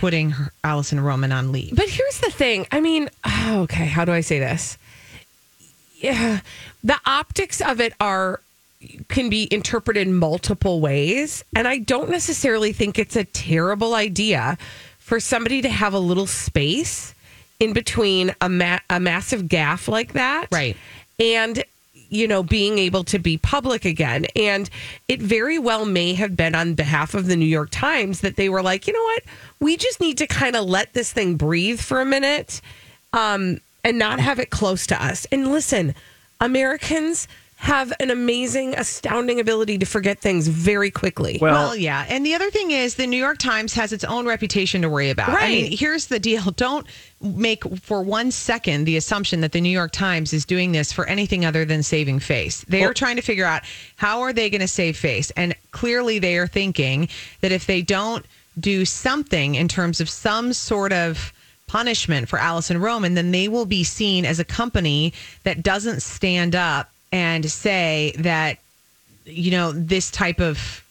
putting 0.00 0.30
her, 0.30 0.52
Alison 0.62 1.00
Roman 1.00 1.32
on 1.32 1.52
leave. 1.52 1.74
But 1.74 1.88
here's 1.88 2.20
the 2.20 2.30
thing. 2.30 2.66
I 2.72 2.80
mean, 2.80 3.08
oh, 3.24 3.62
okay, 3.62 3.86
how 3.86 4.04
do 4.04 4.12
I 4.12 4.20
say 4.20 4.38
this? 4.38 4.76
Yeah, 5.96 6.40
the 6.82 7.00
optics 7.06 7.60
of 7.60 7.80
it 7.80 7.94
are 8.00 8.40
can 9.08 9.30
be 9.30 9.48
interpreted 9.50 10.06
multiple 10.08 10.80
ways, 10.80 11.42
and 11.56 11.66
I 11.66 11.78
don't 11.78 12.10
necessarily 12.10 12.72
think 12.72 12.98
it's 12.98 13.16
a 13.16 13.24
terrible 13.24 13.94
idea 13.94 14.58
for 15.04 15.20
somebody 15.20 15.60
to 15.60 15.68
have 15.68 15.92
a 15.92 15.98
little 15.98 16.26
space 16.26 17.14
in 17.60 17.74
between 17.74 18.34
a 18.40 18.48
ma- 18.48 18.80
a 18.88 18.98
massive 18.98 19.42
gaffe 19.42 19.86
like 19.86 20.14
that, 20.14 20.48
Right. 20.50 20.76
And 21.20 21.62
you 22.08 22.28
know, 22.28 22.42
being 22.42 22.78
able 22.78 23.02
to 23.02 23.18
be 23.18 23.36
public 23.38 23.84
again. 23.84 24.26
And 24.36 24.70
it 25.08 25.20
very 25.20 25.58
well 25.58 25.84
may 25.84 26.14
have 26.14 26.36
been 26.36 26.54
on 26.54 26.74
behalf 26.74 27.12
of 27.14 27.26
the 27.26 27.34
New 27.34 27.44
York 27.44 27.70
Times 27.70 28.20
that 28.20 28.36
they 28.36 28.48
were 28.48 28.62
like, 28.62 28.86
you 28.86 28.92
know 28.92 29.02
what? 29.02 29.24
We 29.58 29.76
just 29.76 30.00
need 30.00 30.18
to 30.18 30.26
kind 30.28 30.54
of 30.54 30.64
let 30.64 30.92
this 30.92 31.12
thing 31.12 31.34
breathe 31.34 31.80
for 31.80 32.00
a 32.00 32.04
minute 32.04 32.60
um, 33.12 33.58
and 33.82 33.98
not 33.98 34.20
have 34.20 34.38
it 34.38 34.50
close 34.50 34.86
to 34.88 35.04
us. 35.04 35.26
And 35.32 35.50
listen, 35.50 35.94
Americans 36.40 37.26
have 37.64 37.94
an 37.98 38.10
amazing, 38.10 38.74
astounding 38.74 39.40
ability 39.40 39.78
to 39.78 39.86
forget 39.86 40.20
things 40.20 40.48
very 40.48 40.90
quickly. 40.90 41.38
Well, 41.40 41.54
Well, 41.54 41.76
yeah. 41.76 42.04
And 42.10 42.24
the 42.24 42.34
other 42.34 42.50
thing 42.50 42.72
is, 42.72 42.96
the 42.96 43.06
New 43.06 43.16
York 43.16 43.38
Times 43.38 43.72
has 43.72 43.90
its 43.90 44.04
own 44.04 44.26
reputation 44.26 44.82
to 44.82 44.90
worry 44.90 45.08
about. 45.08 45.30
I 45.30 45.48
mean, 45.48 45.74
here's 45.74 46.08
the 46.08 46.18
deal. 46.18 46.50
Don't 46.56 46.86
make 47.22 47.64
for 47.78 48.02
one 48.02 48.30
second 48.30 48.84
the 48.84 48.98
assumption 48.98 49.40
that 49.40 49.52
the 49.52 49.62
New 49.62 49.70
York 49.70 49.92
Times 49.92 50.34
is 50.34 50.44
doing 50.44 50.72
this 50.72 50.92
for 50.92 51.06
anything 51.06 51.46
other 51.46 51.64
than 51.64 51.82
saving 51.82 52.18
face. 52.18 52.66
They 52.68 52.84
are 52.84 52.92
trying 52.92 53.16
to 53.16 53.22
figure 53.22 53.46
out 53.46 53.62
how 53.96 54.20
are 54.20 54.34
they 54.34 54.50
going 54.50 54.60
to 54.60 54.68
save 54.68 54.98
face. 54.98 55.30
And 55.30 55.56
clearly 55.70 56.18
they 56.18 56.36
are 56.36 56.46
thinking 56.46 57.08
that 57.40 57.50
if 57.50 57.64
they 57.64 57.80
don't 57.80 58.26
do 58.60 58.84
something 58.84 59.54
in 59.54 59.68
terms 59.68 60.02
of 60.02 60.10
some 60.10 60.52
sort 60.52 60.92
of 60.92 61.32
punishment 61.66 62.28
for 62.28 62.38
Alison 62.38 62.78
Roman, 62.78 63.14
then 63.14 63.30
they 63.30 63.48
will 63.48 63.64
be 63.64 63.84
seen 63.84 64.26
as 64.26 64.38
a 64.38 64.44
company 64.44 65.14
that 65.44 65.62
doesn't 65.62 66.02
stand 66.02 66.54
up 66.54 66.90
and 67.14 67.48
say 67.48 68.12
that 68.18 68.58
you 69.24 69.50
know, 69.52 69.72
this 69.72 70.10
type 70.10 70.40
of 70.40 70.84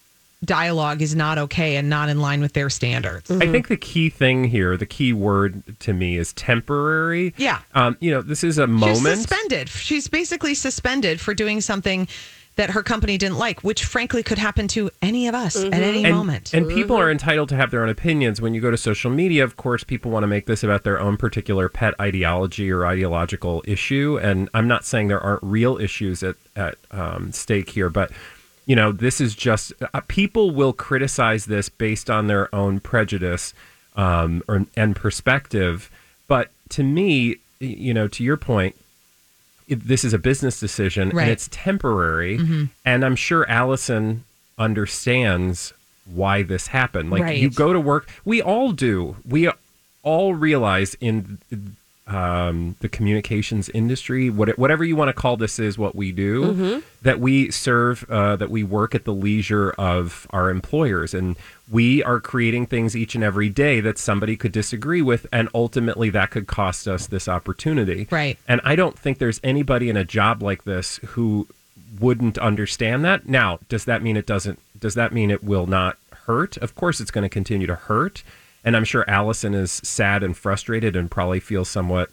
dialogue 0.43 1.01
is 1.01 1.15
not 1.15 1.37
okay 1.37 1.75
and 1.75 1.89
not 1.89 2.09
in 2.09 2.19
line 2.19 2.41
with 2.41 2.53
their 2.53 2.69
standards. 2.69 3.29
I 3.29 3.51
think 3.51 3.67
the 3.67 3.77
key 3.77 4.09
thing 4.09 4.43
here, 4.45 4.75
the 4.75 4.87
key 4.87 5.13
word 5.13 5.61
to 5.81 5.93
me 5.93 6.17
is 6.17 6.33
temporary. 6.33 7.33
Yeah. 7.37 7.59
Um, 7.75 7.95
you 7.99 8.09
know, 8.11 8.21
this 8.21 8.43
is 8.43 8.57
a 8.57 8.65
She's 8.65 8.69
moment. 8.69 9.17
suspended. 9.19 9.69
She's 9.69 10.07
basically 10.07 10.55
suspended 10.55 11.21
for 11.21 11.33
doing 11.33 11.61
something 11.61 12.07
that 12.55 12.71
her 12.71 12.83
company 12.83 13.17
didn't 13.17 13.37
like, 13.37 13.63
which 13.63 13.83
frankly 13.83 14.21
could 14.21 14.37
happen 14.37 14.67
to 14.69 14.91
any 15.01 15.27
of 15.27 15.33
us 15.33 15.55
at 15.55 15.73
any 15.73 16.05
and, 16.05 16.15
moment. 16.15 16.53
and 16.53 16.67
people 16.67 16.95
are 16.95 17.09
entitled 17.09 17.49
to 17.49 17.55
have 17.55 17.71
their 17.71 17.81
own 17.81 17.89
opinions. 17.89 18.39
When 18.39 18.53
you 18.53 18.61
go 18.61 18.69
to 18.69 18.77
social 18.77 19.09
media, 19.09 19.43
of 19.43 19.57
course, 19.57 19.83
people 19.83 20.11
want 20.11 20.23
to 20.23 20.27
make 20.27 20.45
this 20.45 20.63
about 20.63 20.83
their 20.83 20.99
own 20.99 21.17
particular 21.17 21.67
pet 21.67 21.95
ideology 21.99 22.71
or 22.71 22.85
ideological 22.85 23.63
issue. 23.65 24.19
And 24.21 24.49
I'm 24.53 24.67
not 24.67 24.85
saying 24.85 25.07
there 25.07 25.19
aren't 25.19 25.43
real 25.43 25.77
issues 25.79 26.21
at, 26.21 26.35
at 26.55 26.75
um, 26.91 27.31
stake 27.31 27.71
here, 27.71 27.89
but 27.89 28.11
you 28.65 28.75
know, 28.75 28.91
this 28.91 29.19
is 29.19 29.35
just 29.35 29.73
uh, 29.93 30.01
people 30.07 30.51
will 30.51 30.73
criticize 30.73 31.45
this 31.45 31.69
based 31.69 32.09
on 32.09 32.27
their 32.27 32.53
own 32.55 32.79
prejudice 32.79 33.53
um, 33.95 34.41
or, 34.47 34.65
and 34.77 34.95
perspective. 34.95 35.91
But 36.27 36.49
to 36.69 36.83
me, 36.83 37.37
you 37.59 37.93
know, 37.93 38.07
to 38.07 38.23
your 38.23 38.37
point, 38.37 38.75
this 39.75 40.03
is 40.03 40.13
a 40.13 40.17
business 40.19 40.59
decision 40.59 41.09
Right. 41.09 41.23
and 41.23 41.31
it's 41.31 41.47
temporary. 41.51 42.37
Mm-hmm. 42.37 42.63
And 42.85 43.03
I'm 43.05 43.15
sure 43.15 43.49
Alison 43.49 44.23
understands 44.57 45.73
why 46.05 46.43
this 46.43 46.67
happened. 46.67 47.09
Like 47.11 47.23
Right. 47.23 47.37
you 47.37 47.49
go 47.49 47.73
to 47.73 47.79
work, 47.79 48.09
we 48.25 48.41
all 48.41 48.71
do. 48.71 49.15
We 49.27 49.49
all 50.03 50.33
realize 50.33 50.95
in 50.99 51.39
um, 52.05 52.75
the 52.81 52.89
communications 52.89 53.69
industry, 53.69 54.29
what, 54.29 54.57
whatever 54.57 54.83
you 54.83 54.95
want 54.95 55.09
to 55.09 55.13
call 55.13 55.37
this 55.37 55.57
is 55.57 55.77
what 55.77 55.95
we 55.95 56.11
do, 56.11 56.81
that 57.01 57.19
we 57.19 57.49
serve, 57.49 58.05
uh, 58.09 58.35
that 58.35 58.49
we 58.49 58.63
work 58.63 58.93
at 58.93 59.05
the 59.05 59.13
leisure 59.13 59.71
of 59.77 60.27
our 60.31 60.49
employers. 60.49 61.13
And 61.13 61.37
we 61.71 62.03
are 62.03 62.19
creating 62.19 62.65
things 62.65 62.95
each 62.95 63.15
and 63.15 63.23
every 63.23 63.49
day 63.49 63.79
that 63.79 63.97
somebody 63.97 64.35
could 64.35 64.51
disagree 64.51 65.01
with. 65.01 65.25
And 65.31 65.47
ultimately, 65.53 66.09
that 66.09 66.29
could 66.29 66.45
cost 66.45 66.87
us 66.87 67.07
this 67.07 67.27
opportunity. 67.29 68.07
Right. 68.11 68.37
And 68.47 68.59
I 68.65 68.75
don't 68.75 68.99
think 68.99 69.19
there's 69.19 69.39
anybody 69.43 69.89
in 69.89 69.95
a 69.95 70.03
job 70.03 70.43
like 70.43 70.65
this 70.65 70.97
who 71.05 71.47
wouldn't 71.99 72.37
understand 72.37 73.05
that. 73.05 73.29
Now, 73.29 73.59
does 73.69 73.85
that 73.85 74.01
mean 74.01 74.17
it 74.17 74.25
doesn't? 74.25 74.59
Does 74.77 74.95
that 74.95 75.13
mean 75.13 75.31
it 75.31 75.43
will 75.43 75.67
not 75.67 75.97
hurt? 76.25 76.57
Of 76.57 76.75
course, 76.75 76.99
it's 76.99 77.11
going 77.11 77.23
to 77.23 77.29
continue 77.29 77.67
to 77.67 77.75
hurt, 77.75 78.23
and 78.63 78.75
I'm 78.75 78.83
sure 78.85 79.03
Alison 79.09 79.53
is 79.53 79.71
sad 79.71 80.23
and 80.23 80.35
frustrated 80.35 80.95
and 80.95 81.09
probably 81.11 81.39
feels 81.39 81.69
somewhat, 81.69 82.09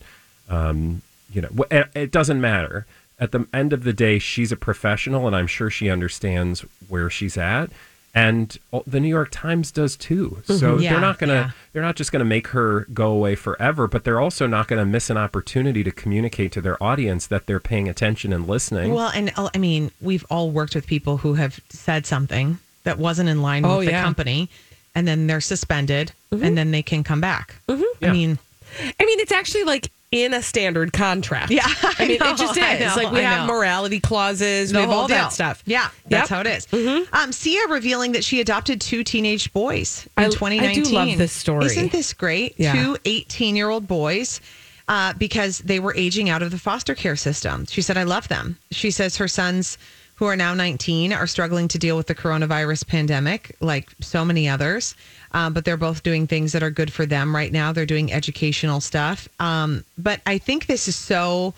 um, 0.49 1.03
you 1.33 1.41
know, 1.43 1.51
it 1.71 1.89
it 1.95 2.11
doesn't 2.11 2.41
matter. 2.41 2.87
At 3.19 3.33
the 3.33 3.47
end 3.53 3.73
of 3.73 3.85
the 3.85 3.93
day, 3.93 4.19
she's 4.19 4.51
a 4.51 4.57
professional, 4.57 5.27
and 5.27 5.37
I'm 5.37 5.47
sure 5.47 5.69
she 5.71 5.91
understands 5.91 6.65
where 6.89 7.11
she's 7.11 7.37
at. 7.37 7.71
And 8.13 8.59
the 8.89 8.99
New 8.99 9.09
York 9.09 9.29
Times 9.31 9.71
does 9.71 9.95
too. 9.95 10.39
So 10.45 10.79
Mhm. 10.79 10.83
Yeah, 10.83 10.91
they're 10.93 11.01
not 11.01 11.19
gonna 11.21 11.33
yeah. 11.33 11.51
they're 11.73 11.83
not 11.83 11.95
just 11.95 12.11
gonna 12.11 12.25
make 12.25 12.49
her 12.49 12.87
go 12.93 13.07
away 13.13 13.37
forever, 13.37 13.87
but 13.87 14.03
they're 14.03 14.19
also 14.19 14.49
not 14.49 14.67
gonna 14.67 14.85
miss 14.87 15.11
an 15.11 15.17
opportunity 15.17 15.85
to 15.85 15.93
communicate 15.93 16.51
to 16.53 16.61
their 16.61 16.83
audience 16.83 17.27
that 17.29 17.47
they're 17.47 17.61
paying 17.61 17.89
attention 17.89 18.33
and 18.33 18.49
listening. 18.49 18.93
Well, 18.95 19.13
and 19.15 19.31
uh, 19.37 19.51
I 19.55 19.59
mean, 19.59 19.93
we've 20.01 20.25
all 20.29 20.51
worked 20.51 20.75
with 20.75 20.89
people 20.89 21.19
who 21.19 21.35
have 21.35 21.61
said 21.69 22.05
something 22.07 22.59
that 22.83 22.99
wasn't 22.99 23.29
in 23.29 23.43
line 23.43 23.65
Oh, 23.65 23.79
with 23.79 23.87
the 23.87 23.93
yeah. 23.93 24.03
company, 24.03 24.49
and 24.94 25.07
then 25.07 25.26
they're 25.26 25.40
suspended, 25.40 26.12
and 26.31 26.57
then 26.57 26.70
they 26.70 26.83
can 26.83 27.03
come 27.05 27.20
back. 27.20 27.57
Yeah. 27.68 27.76
I 28.03 28.12
mean, 28.12 28.38
I 28.98 29.05
mean, 29.05 29.20
it's 29.20 29.33
actually 29.33 29.64
like 29.64 29.90
in 30.12 30.35
a 30.35 30.42
standard 30.42 30.92
contract. 30.92 31.53
Yeah, 31.53 31.62
I 31.66 31.94
I 32.00 32.09
mean, 32.09 32.18
know, 32.18 32.31
it 32.31 32.37
just 32.37 32.57
is. 32.57 32.62
I 32.64 32.79
know, 32.79 32.94
like 32.96 33.12
we 33.12 33.20
I 33.20 33.22
have 33.22 33.46
know. 33.46 33.55
morality 33.55 34.00
clauses, 34.00 34.72
the 34.72 34.79
we 34.79 34.81
have 34.83 34.90
all 34.90 35.07
deal. 35.07 35.16
that 35.16 35.33
stuff. 35.33 35.62
Yeah, 35.66 35.88
that's 36.09 36.29
Yep. 36.31 36.37
how 36.37 36.40
it 36.40 36.46
is. 36.72 37.07
Um, 37.12 37.31
Sia 37.33 37.68
revealing 37.68 38.12
that 38.12 38.24
she 38.24 38.40
adopted 38.40 38.81
two 38.81 39.05
teenage 39.05 39.53
boys 39.53 40.09
in 40.18 40.24
I- 40.24 40.26
I 40.26 40.29
do 40.31 40.35
2019. 40.37 40.92
love 40.94 41.18
this 41.18 41.33
story. 41.33 41.66
Isn't 41.66 41.92
this 41.92 42.12
great? 42.12 42.55
Yeah. 42.59 42.72
Two 42.72 42.96
18 43.05 43.55
year 43.57 43.68
old 43.70 43.87
boys. 43.87 44.40
Uh, 44.88 45.12
because 45.12 45.59
they 45.61 45.79
were 45.79 45.94
aging 45.96 46.29
out 46.29 46.42
of 46.42 46.50
the 46.50 46.59
foster 46.59 46.96
care 46.96 47.14
system. 47.14 47.64
She 47.66 47.81
said, 47.81 47.96
I 47.96 48.03
love 48.03 48.26
them. 48.26 48.57
She 48.72 48.90
says 48.90 49.16
her 49.18 49.29
sons, 49.29 49.79
who 50.21 50.27
are 50.27 50.37
now 50.37 50.53
19, 50.53 51.15
are 51.15 51.27
struggling 51.27 51.67
to 51.67 51.79
deal 51.79 51.97
with 51.97 52.07
the 52.07 52.15
coronavirus 52.15 52.87
pandemic, 52.87 53.57
like 53.61 53.89
so 54.03 54.23
many 54.23 54.51
others. 54.51 54.95
Um, 55.33 55.55
but 55.55 55.65
they're 55.65 55.79
both 55.79 56.03
doing 56.03 56.27
things 56.27 56.53
that 56.53 56.63
are 56.63 56.71
good 56.71 56.93
for 56.93 57.07
them 57.07 57.35
right 57.35 57.51
now. 57.51 57.73
They're 57.73 57.87
doing 57.87 58.13
educational 58.13 58.83
stuff. 58.83 59.31
Um, 59.41 59.83
but 59.97 60.21
I 60.27 60.37
think 60.37 60.67
this 60.67 60.89
is 60.89 60.95
so 60.95 61.55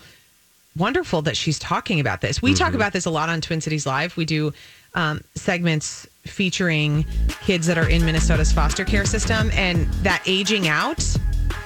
wonderful 0.77 1.21
that 1.23 1.35
she's 1.35 1.59
talking 1.59 1.99
about 1.99 2.21
this. 2.21 2.41
We 2.41 2.53
talk 2.53 2.73
about 2.73 2.93
this 2.93 3.05
a 3.05 3.09
lot 3.09 3.27
on 3.27 3.41
Twin 3.41 3.59
Cities 3.59 3.85
Live. 3.85 4.15
We 4.15 4.23
do 4.23 4.53
um, 4.93 5.21
segments 5.35 6.07
featuring 6.23 7.05
kids 7.41 7.67
that 7.67 7.77
are 7.77 7.89
in 7.89 8.05
Minnesota's 8.05 8.53
foster 8.53 8.85
care 8.85 9.05
system, 9.05 9.51
and 9.55 9.87
that 10.03 10.23
aging 10.25 10.69
out 10.69 11.03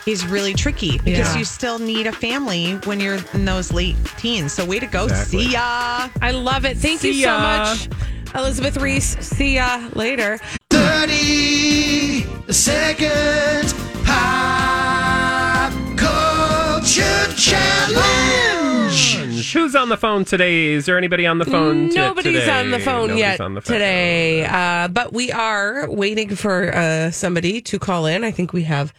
is 0.07 0.25
really 0.25 0.53
tricky 0.53 0.97
because 0.99 1.33
Yeah. 1.33 1.37
you 1.37 1.45
still 1.45 1.79
need 1.79 2.07
a 2.07 2.11
family 2.11 2.73
when 2.85 2.99
you're 2.99 3.19
in 3.33 3.45
those 3.45 3.71
late 3.73 3.95
teens. 4.17 4.53
So, 4.53 4.63
way 4.65 4.79
to 4.79 4.85
go, 4.87 5.03
Exactly. 5.05 5.45
see 5.45 5.51
ya. 5.53 6.09
I 6.21 6.31
love 6.31 6.65
it. 6.65 6.77
Thank 6.77 7.03
you 7.03 7.13
See 7.13 7.23
so 7.23 7.29
ya. 7.35 7.39
much, 7.39 7.89
Elizabeth 8.35 8.77
Reese. 8.77 9.17
See 9.21 9.55
ya 9.55 9.79
later. 9.93 10.39
30 10.69 12.25
second 12.51 13.73
pop 14.05 15.71
culture 15.97 17.27
challenge. 17.35 19.17
Who's 19.53 19.75
on 19.75 19.89
the 19.89 19.97
phone 19.97 20.25
today? 20.25 20.67
Is 20.73 20.85
there 20.85 20.97
anybody 20.97 21.25
on 21.25 21.37
the 21.39 21.45
phone? 21.45 21.89
t- 21.89 21.95
Nobody's 21.95 22.33
today? 22.41 22.49
on 22.59 22.71
the 22.71 22.79
phone 22.79 23.07
Nobody's 23.07 23.19
yet 23.19 23.41
on 23.41 23.53
the 23.53 23.61
phone. 23.61 23.73
today, 23.73 24.45
uh, 24.45 24.87
but 24.89 25.13
we 25.13 25.31
are 25.31 25.89
waiting 25.89 26.35
for 26.35 26.73
uh, 26.75 27.11
somebody 27.11 27.61
to 27.61 27.79
call 27.79 28.05
in. 28.05 28.23
I 28.23 28.31
think 28.31 28.51
we 28.53 28.63
have 28.63 28.93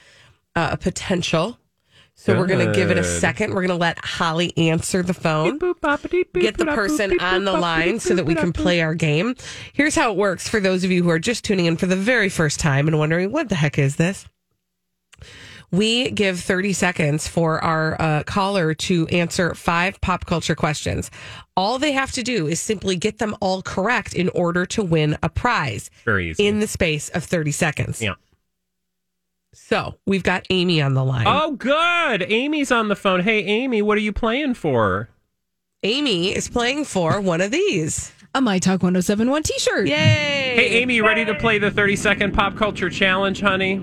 uh, 0.59 0.71
a 0.73 0.77
potential. 0.77 1.59
So 2.14 2.37
we're 2.37 2.49
going 2.49 2.66
to 2.66 2.75
give 2.75 2.90
it 2.90 2.99
a 2.99 3.05
second. 3.05 3.51
We're 3.51 3.61
going 3.66 3.68
to 3.68 3.77
let 3.77 4.05
Holly 4.05 4.53
answer 4.59 5.05
the 5.05 5.14
phone. 5.14 5.59
Get 5.59 6.59
the 6.59 6.66
person 6.75 7.18
on 7.21 7.44
the 7.44 7.53
line 7.53 8.01
so 8.01 8.16
that 8.16 8.27
we 8.27 8.35
can 8.35 8.53
play 8.53 8.81
our 8.83 8.94
game. 8.97 9.37
Here's 9.73 9.94
how 9.94 10.11
it 10.11 10.16
works 10.16 10.49
for 10.49 10.59
those 10.59 10.83
of 10.83 10.90
you 10.90 11.05
who 11.05 11.11
are 11.11 11.21
just 11.21 11.44
tuning 11.44 11.66
in 11.66 11.77
for 11.77 11.87
the 11.87 11.94
very 11.94 12.29
first 12.29 12.59
time 12.59 12.88
and 12.88 12.99
wondering, 12.99 13.31
what 13.31 13.49
the 13.49 13.55
heck 13.55 13.79
is 13.79 13.97
this? 13.97 14.27
We 15.71 16.11
give 16.11 16.40
30 16.40 16.73
seconds 16.73 17.29
for 17.29 17.62
our 17.62 18.01
uh, 18.01 18.23
caller 18.25 18.75
to 18.75 19.07
answer 19.09 19.55
five 19.55 20.01
pop 20.01 20.27
culture 20.27 20.57
questions. 20.57 21.11
All 21.57 21.79
they 21.79 21.92
have 21.92 22.11
to 22.12 22.23
do 22.25 22.49
is 22.49 22.59
simply 22.61 22.97
get 22.97 23.18
them 23.18 23.37
all 23.40 23.62
correct 23.62 24.14
in 24.14 24.29
order 24.31 24.66
to 24.66 24.83
win 24.83 25.18
a 25.23 25.29
prize 25.29 25.88
Very 26.05 26.31
easy. 26.31 26.47
in 26.47 26.59
the 26.59 26.66
space 26.66 27.11
of 27.11 27.23
30 27.23 27.53
seconds. 27.53 28.03
yeah. 28.03 28.14
So 29.55 29.95
we've 30.07 30.23
got 30.23 30.47
Amy 30.51 30.81
on 30.83 30.95
the 30.95 31.05
line. 31.05 31.27
Oh, 31.27 31.53
good. 31.53 32.23
Amy's 32.31 32.71
on 32.71 32.89
the 32.89 32.97
phone. 32.97 33.21
Hey, 33.21 33.43
Amy, 33.45 33.83
what 33.83 33.97
are 33.97 34.03
you 34.03 34.13
playing 34.13 34.55
for? 34.55 35.09
Amy 35.83 36.35
is 36.35 36.49
playing 36.49 36.85
for 36.85 37.21
one 37.21 37.41
of 37.41 37.51
these. 37.51 38.13
A 38.35 38.41
My 38.41 38.59
Talk 38.59 38.83
1071 38.83 39.43
t 39.43 39.59
shirt. 39.59 39.89
Yay. 39.89 39.97
Hey, 39.97 40.69
Amy, 40.81 40.97
you 40.97 41.07
ready 41.07 41.25
to 41.25 41.35
play 41.35 41.59
the 41.59 41.71
30 41.71 41.97
second 41.97 42.35
pop 42.35 42.57
culture 42.57 42.91
challenge, 42.91 43.41
honey? 43.41 43.77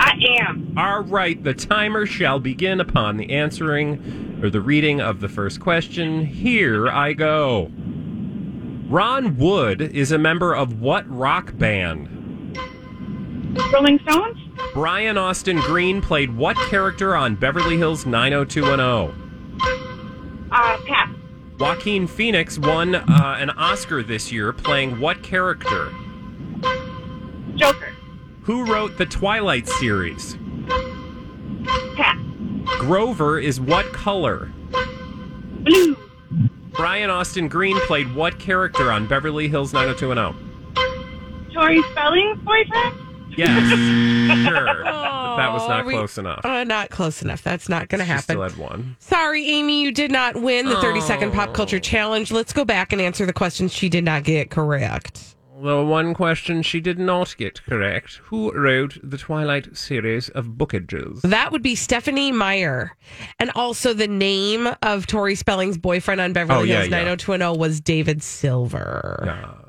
I 0.00 0.12
am. 0.40 0.74
All 0.76 1.02
right, 1.02 1.42
the 1.42 1.54
timer 1.54 2.06
shall 2.06 2.38
begin 2.38 2.80
upon 2.80 3.16
the 3.16 3.30
answering 3.30 4.40
or 4.42 4.50
the 4.50 4.60
reading 4.60 5.00
of 5.00 5.20
the 5.20 5.28
first 5.28 5.60
question. 5.60 6.24
Here 6.24 6.88
I 6.88 7.12
go. 7.12 7.70
Ron 8.88 9.36
Wood 9.36 9.80
is 9.80 10.12
a 10.12 10.18
member 10.18 10.54
of 10.54 10.80
what 10.80 11.08
rock 11.08 11.56
band? 11.56 12.17
Rolling 13.72 13.98
Stones? 14.00 14.38
Brian 14.74 15.16
Austin 15.16 15.58
Green 15.60 16.02
played 16.02 16.36
what 16.36 16.56
character 16.68 17.16
on 17.16 17.34
Beverly 17.34 17.76
Hills 17.76 18.06
90210? 18.06 20.48
Uh, 20.50 20.78
Pat. 20.86 21.10
Joaquin 21.58 22.06
Phoenix 22.06 22.58
won 22.58 22.94
uh, 22.94 23.36
an 23.38 23.50
Oscar 23.50 24.02
this 24.02 24.30
year 24.30 24.52
playing 24.52 25.00
what 25.00 25.22
character? 25.22 25.92
Joker. 27.56 27.92
Who 28.42 28.64
wrote 28.64 28.96
the 28.98 29.06
Twilight 29.06 29.68
series? 29.68 30.36
Pat. 31.96 32.16
Grover 32.78 33.38
is 33.38 33.60
what 33.60 33.92
color? 33.92 34.52
Blue. 35.60 35.96
Brian 36.72 37.10
Austin 37.10 37.48
Green 37.48 37.78
played 37.80 38.14
what 38.14 38.38
character 38.38 38.92
on 38.92 39.08
Beverly 39.08 39.48
Hills 39.48 39.72
90210? 39.72 41.52
Tori 41.52 41.82
Spelling's 41.90 42.38
boyfriend? 42.44 43.07
Yes, 43.38 44.46
sure. 44.48 44.82
But 44.84 45.36
that 45.36 45.52
was 45.52 45.68
not 45.68 45.86
we- 45.86 45.92
close 45.94 46.18
enough. 46.18 46.44
Uh, 46.44 46.64
not 46.64 46.90
close 46.90 47.22
enough. 47.22 47.42
That's 47.42 47.68
not 47.68 47.88
going 47.88 48.00
to 48.00 48.04
happen. 48.04 48.22
still 48.22 48.42
had 48.42 48.56
one. 48.56 48.96
Sorry, 48.98 49.46
Amy, 49.48 49.82
you 49.82 49.92
did 49.92 50.10
not 50.10 50.36
win 50.42 50.66
the 50.66 50.76
30 50.80 51.00
second 51.02 51.32
pop 51.32 51.54
culture 51.54 51.78
challenge. 51.80 52.30
Let's 52.32 52.52
go 52.52 52.64
back 52.64 52.92
and 52.92 53.00
answer 53.00 53.24
the 53.26 53.32
questions 53.32 53.72
she 53.72 53.88
did 53.88 54.04
not 54.04 54.24
get 54.24 54.50
correct. 54.50 55.36
The 55.60 55.82
one 55.84 56.14
question 56.14 56.62
she 56.62 56.78
did 56.80 57.00
not 57.00 57.36
get 57.36 57.64
correct 57.64 58.20
who 58.24 58.52
wrote 58.52 58.96
the 59.02 59.18
Twilight 59.18 59.76
series 59.76 60.28
of 60.28 60.46
bookages? 60.50 61.20
That 61.22 61.50
would 61.50 61.62
be 61.62 61.74
Stephenie 61.74 62.30
Meyer. 62.30 62.96
And 63.40 63.50
also 63.56 63.92
the 63.92 64.06
name 64.06 64.68
of 64.82 65.08
Tori 65.08 65.34
Spelling's 65.34 65.76
boyfriend 65.76 66.20
on 66.20 66.32
Beverly 66.32 66.60
Oh, 66.60 66.62
yeah, 66.62 66.74
Hills 66.82 66.90
yeah. 66.90 66.98
90210 66.98 67.58
was 67.60 67.80
David 67.80 68.22
Silver. 68.22 69.22
Yes. 69.26 69.67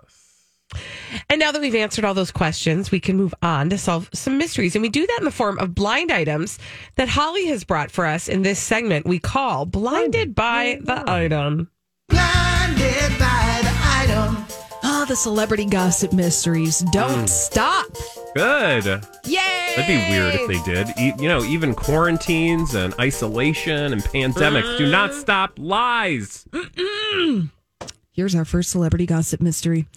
And 1.29 1.39
now 1.39 1.51
that 1.51 1.61
we've 1.61 1.75
answered 1.75 2.05
all 2.05 2.13
those 2.13 2.31
questions, 2.31 2.91
we 2.91 2.99
can 2.99 3.17
move 3.17 3.33
on 3.41 3.69
to 3.69 3.77
solve 3.77 4.09
some 4.13 4.37
mysteries. 4.37 4.75
And 4.75 4.81
we 4.81 4.89
do 4.89 5.05
that 5.07 5.17
in 5.19 5.25
the 5.25 5.31
form 5.31 5.57
of 5.59 5.73
blind 5.75 6.11
items 6.11 6.59
that 6.95 7.07
Holly 7.09 7.45
has 7.47 7.63
brought 7.63 7.91
for 7.91 8.05
us 8.05 8.27
in 8.27 8.41
this 8.43 8.59
segment 8.59 9.05
we 9.05 9.19
call 9.19 9.65
Blinded 9.65 10.35
by 10.35 10.79
the 10.81 11.03
Item. 11.09 11.69
Blinded 12.09 13.17
by 13.19 13.59
the 13.63 13.75
item. 13.81 14.45
Oh, 14.83 15.05
the 15.07 15.15
celebrity 15.15 15.65
gossip 15.65 16.13
mysteries 16.13 16.79
don't 16.91 17.25
Mm. 17.25 17.29
stop. 17.29 17.87
Good. 18.35 18.85
Yay! 19.25 19.73
That'd 19.75 19.87
be 19.87 19.97
weird 20.11 20.35
if 20.35 20.47
they 20.47 20.73
did. 20.73 20.87
E- 20.99 21.13
you 21.21 21.27
know, 21.27 21.43
even 21.43 21.73
quarantines 21.73 22.75
and 22.75 22.93
isolation 22.99 23.91
and 23.91 24.01
pandemics 24.03 24.77
do 24.77 24.89
not 24.89 25.13
stop 25.13 25.53
lies. 25.57 26.45
Here's 28.11 28.35
our 28.35 28.45
first 28.45 28.69
celebrity 28.69 29.05
gossip 29.05 29.41
mystery. 29.41 29.87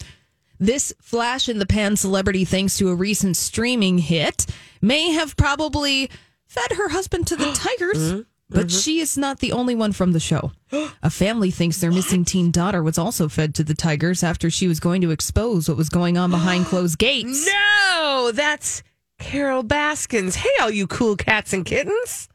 This 0.63 0.93
flash 1.01 1.49
in 1.49 1.59
the 1.59 1.65
pan 1.65 1.97
celebrity, 1.97 2.45
thanks 2.45 2.77
to 2.77 2.87
a 2.87 2.95
recent 2.95 3.35
streaming 3.35 3.97
hit, 3.97 4.45
may 4.81 5.11
have 5.11 5.35
probably 5.35 6.09
fed 6.47 6.77
her 6.77 6.87
husband 6.87 7.27
to 7.27 7.35
the 7.35 7.51
tigers, 7.53 7.97
mm-hmm. 7.97 8.21
but 8.49 8.67
mm-hmm. 8.67 8.79
she 8.79 9.01
is 9.01 9.17
not 9.17 9.39
the 9.39 9.51
only 9.51 9.75
one 9.75 9.91
from 9.91 10.13
the 10.13 10.21
show. 10.21 10.53
A 11.03 11.09
family 11.09 11.51
thinks 11.51 11.79
their 11.79 11.91
missing 11.91 12.23
teen 12.23 12.49
daughter 12.49 12.81
was 12.81 12.97
also 12.97 13.27
fed 13.27 13.53
to 13.55 13.65
the 13.65 13.73
tigers 13.73 14.23
after 14.23 14.49
she 14.49 14.69
was 14.69 14.79
going 14.79 15.01
to 15.01 15.11
expose 15.11 15.67
what 15.67 15.77
was 15.77 15.89
going 15.89 16.17
on 16.17 16.31
behind 16.31 16.65
closed 16.67 16.97
gates. 16.97 17.45
No, 17.45 18.31
that's 18.33 18.83
Carol 19.19 19.63
Baskins. 19.63 20.35
Hey, 20.35 20.61
all 20.61 20.71
you 20.71 20.87
cool 20.87 21.17
cats 21.17 21.51
and 21.51 21.65
kittens 21.65 22.29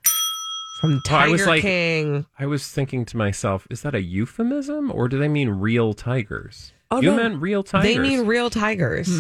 from 0.81 0.95
Oh, 0.95 1.01
Tiger 1.05 1.29
I 1.29 1.33
was 1.33 1.47
like, 1.47 1.63
King. 1.63 2.27
I 2.39 2.47
was 2.47 2.69
thinking 2.69 3.05
to 3.07 3.17
myself, 3.17 3.67
is 3.71 3.83
that 3.83 3.95
a 3.95 4.03
euphemism 4.03 4.91
or 4.93 5.09
do 5.09 5.19
they 5.19 5.29
mean 5.29 5.49
real 5.49 5.93
tigers? 5.95 6.73
Oh, 6.91 7.03
you 7.03 7.11
no. 7.11 7.17
meant 7.17 7.43
real 7.43 7.63
tigers. 7.63 7.85
They 7.95 7.99
mean 7.99 8.25
real 8.27 8.49
tigers. 8.49 9.11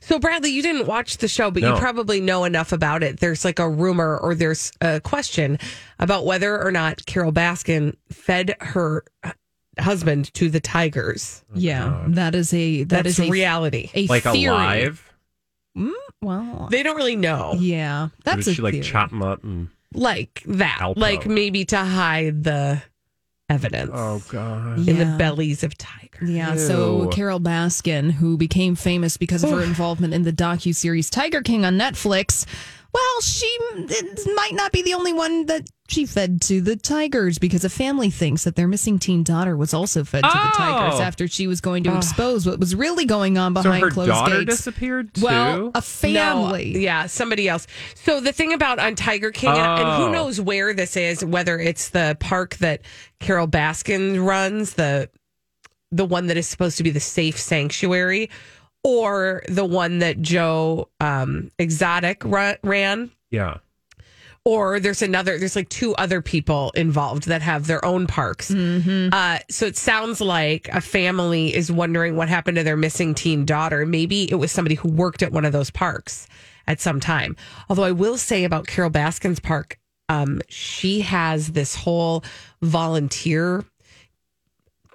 So, 0.00 0.20
Bradley, 0.20 0.50
you 0.50 0.62
didn't 0.62 0.86
watch 0.86 1.16
the 1.18 1.26
show, 1.26 1.50
but 1.50 1.60
you 1.62 1.74
probably 1.74 2.20
know 2.20 2.44
enough 2.44 2.70
about 2.70 3.02
it. 3.02 3.18
There's 3.18 3.44
like 3.44 3.58
a 3.58 3.68
rumor 3.68 4.16
or 4.18 4.36
there's 4.36 4.70
a 4.80 5.00
question 5.00 5.58
about 5.98 6.24
whether 6.26 6.62
or 6.62 6.70
not 6.70 7.04
Carol 7.06 7.32
Baskin 7.32 7.96
fed 8.10 8.54
her 8.60 9.04
husband 9.80 10.32
to 10.34 10.48
the 10.48 10.60
Tigers. 10.60 11.42
Yeah, 11.54 12.04
that 12.08 12.36
is 12.36 12.54
a 12.54 12.84
that 12.84 13.04
That's 13.04 13.18
is 13.18 13.26
a 13.26 13.30
reality. 13.30 13.90
A 13.94 14.06
like 14.06 14.22
theory. 14.22 14.44
alive? 14.46 15.12
Mm, 15.76 15.90
well, 16.20 16.68
They 16.70 16.82
don't 16.84 16.96
really 16.96 17.16
know. 17.16 17.54
yeah, 17.58 18.04
Or 18.06 18.10
that's 18.24 18.44
did 18.44 18.52
a 18.52 18.54
she 18.54 18.62
like 18.62 18.72
theory. 18.74 18.84
chop 18.84 19.10
them 19.10 19.22
up 19.22 19.42
and 19.42 19.70
Like 19.94 20.42
that. 20.46 20.78
Alpo. 20.80 20.96
Like 20.96 21.26
maybe 21.26 21.64
to 21.66 21.78
hide 21.78 22.44
the 22.44 22.82
evidence 23.48 23.90
oh 23.92 24.22
god. 24.30 24.88
in 24.88 24.98
the 24.98 25.16
bellies 25.18 25.62
of 25.62 25.76
tigers. 25.76 26.30
Yeah, 26.30 26.56
so 26.56 27.08
Carol 27.08 27.40
Baskin, 27.40 28.10
who 28.10 28.36
became 28.36 28.74
famous 28.74 29.16
because 29.16 29.44
of 29.44 29.50
her 29.50 29.62
involvement 29.62 30.14
in 30.14 30.22
the 30.22 30.32
docu 30.32 30.74
series 30.74 31.10
Tiger 31.10 31.42
King 31.42 31.64
on 31.64 31.76
Netflix, 31.78 32.46
well, 32.94 33.20
she 33.22 33.46
it 33.46 34.20
might 34.34 34.52
not 34.54 34.70
be 34.72 34.82
the 34.82 34.94
only 34.94 35.12
one 35.12 35.46
that 35.46 35.66
she 35.88 36.04
fed 36.06 36.40
to 36.42 36.60
the 36.60 36.76
tigers 36.76 37.38
because 37.38 37.64
a 37.64 37.68
family 37.70 38.10
thinks 38.10 38.44
that 38.44 38.54
their 38.56 38.68
missing 38.68 38.98
teen 38.98 39.22
daughter 39.22 39.56
was 39.56 39.74
also 39.74 40.04
fed 40.04 40.22
to 40.24 40.28
the 40.30 40.52
tigers 40.56 40.98
Oh. 41.00 41.02
after 41.02 41.26
she 41.28 41.46
was 41.46 41.60
going 41.60 41.84
to 41.84 41.96
expose 41.96 42.46
what 42.46 42.58
was 42.58 42.74
really 42.74 43.04
going 43.04 43.36
on 43.38 43.54
So 43.54 43.62
behind 43.62 43.82
her 43.82 43.90
closed 43.90 44.10
daughter 44.10 44.38
gates. 44.44 44.56
disappeared 44.56 45.14
too. 45.14 45.24
well, 45.24 45.70
a 45.74 45.82
family. 45.82 46.72
No, 46.74 46.78
yeah, 46.80 47.06
somebody 47.06 47.48
else. 47.48 47.66
So 47.94 48.20
the 48.20 48.32
thing 48.32 48.52
about 48.52 48.78
on 48.78 48.94
Tiger 48.94 49.30
King, 49.30 49.50
and, 49.50 49.58
and 49.60 49.88
Oh. 49.88 50.06
who 50.06 50.12
knows 50.12 50.40
where 50.40 50.72
this 50.74 50.96
is, 50.96 51.24
whether 51.24 51.58
it's 51.58 51.90
the 51.90 52.16
park 52.20 52.56
that 52.56 52.82
Carol 53.20 53.48
Baskin 53.48 54.24
runs, 54.24 54.74
the 54.74 55.08
the 55.90 56.06
one 56.06 56.26
that 56.28 56.38
is 56.38 56.46
supposed 56.48 56.78
to 56.78 56.82
be 56.82 56.90
the 56.90 57.00
safe 57.00 57.38
sanctuary, 57.38 58.30
or 58.84 59.42
the 59.48 59.64
one 59.64 60.00
that 60.00 60.20
Joe 60.20 60.88
um, 61.00 61.50
Exotic 61.58 62.22
ran. 62.24 63.10
yeah. 63.30 63.58
or 64.44 64.80
there's 64.80 65.02
another 65.02 65.38
there's 65.38 65.54
like 65.54 65.68
two 65.68 65.94
other 65.94 66.20
people 66.20 66.72
involved 66.74 67.28
that 67.28 67.42
have 67.42 67.68
their 67.68 67.84
own 67.84 68.08
parks 68.08 68.50
uh, 69.12 69.38
so 69.48 69.66
it 69.66 69.76
sounds 69.76 70.20
like 70.20 70.68
a 70.72 70.80
family 70.80 71.54
is 71.54 71.70
wondering 71.70 72.16
what 72.16 72.28
happened 72.28 72.56
to 72.56 72.64
their 72.64 72.76
missing 72.76 73.14
teen 73.14 73.44
daughter 73.44 73.86
maybe 73.86 74.28
it 74.30 74.34
was 74.34 74.50
somebody 74.50 74.74
who 74.74 74.88
worked 74.88 75.22
at 75.22 75.30
one 75.30 75.44
of 75.44 75.52
those 75.52 75.70
parks 75.70 76.26
at 76.66 76.80
some 76.80 76.98
time 76.98 77.36
although 77.68 77.84
i 77.84 77.92
will 77.92 78.16
say 78.18 78.42
about 78.42 78.66
carol 78.66 78.90
baskin's 78.90 79.38
park 79.38 79.78
um, 80.08 80.42
she 80.48 81.00
has 81.02 81.52
this 81.52 81.76
whole 81.76 82.24
volunteer 82.60 83.64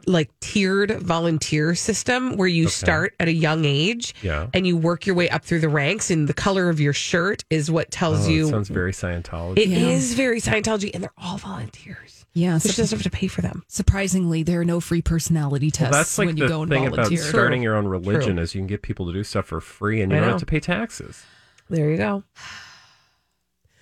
like 0.07 0.29
tiered 0.39 0.91
volunteer 1.01 1.75
system 1.75 2.37
where 2.37 2.47
you 2.47 2.69
start 2.69 3.13
at 3.19 3.27
a 3.27 3.33
young 3.33 3.65
age 3.65 4.15
Yeah. 4.21 4.47
and 4.53 4.65
you 4.65 4.77
work 4.77 5.05
your 5.05 5.15
way 5.17 5.29
up 5.29 5.43
through 5.43 5.59
the 5.59 5.67
ranks 5.69 6.09
and 6.09 6.29
the 6.29 6.33
color 6.33 6.69
of 6.69 6.79
your 6.79 6.93
shirt 6.93 7.43
is 7.49 7.69
what 7.69 7.91
tells 7.91 8.25
Oh, 8.25 8.29
you 8.29 8.47
it 8.47 8.51
sounds 8.51 8.69
very 8.69 8.93
Scientology. 8.93 9.57
it 9.57 9.69
is 9.69 10.13
very 10.13 10.39
Scientology, 10.39 10.91
and 10.93 11.03
they're 11.03 11.11
all 11.17 11.37
volunteers. 11.37 12.25
yeah, 12.33 12.57
So 12.57 12.69
sup- 12.69 12.75
she 12.75 12.81
doesn't 12.83 12.97
have 12.99 13.03
to 13.03 13.09
pay 13.17 13.27
for 13.27 13.41
them. 13.41 13.63
surprisingly, 13.67 14.43
there 14.43 14.61
are 14.61 14.65
no 14.65 14.79
free 14.79 15.01
personality 15.01 15.65
Well, 15.67 15.71
tests 15.91 15.97
that's 15.97 16.17
like 16.17 16.27
when 16.27 16.37
you 16.37 16.43
the 16.43 16.49
go 16.49 16.61
and 16.61 16.71
thing 16.71 16.85
about 16.87 16.95
volunteer. 17.07 17.23
starting 17.23 17.61
your 17.61 17.75
own 17.75 17.87
religion 17.87 18.35
True. 18.35 18.43
is 18.43 18.55
you 18.55 18.61
can 18.61 18.67
get 18.67 18.81
people 18.81 19.07
to 19.07 19.13
do 19.13 19.25
stuff 19.25 19.47
for 19.47 19.59
free 19.59 20.01
and 20.01 20.11
you 20.11 20.17
I 20.17 20.21
don't 20.21 20.27
know. 20.27 20.33
have 20.35 20.39
to 20.39 20.45
pay 20.45 20.61
taxes. 20.61 21.25
There 21.69 21.91
you 21.91 21.97
go. 21.97 22.23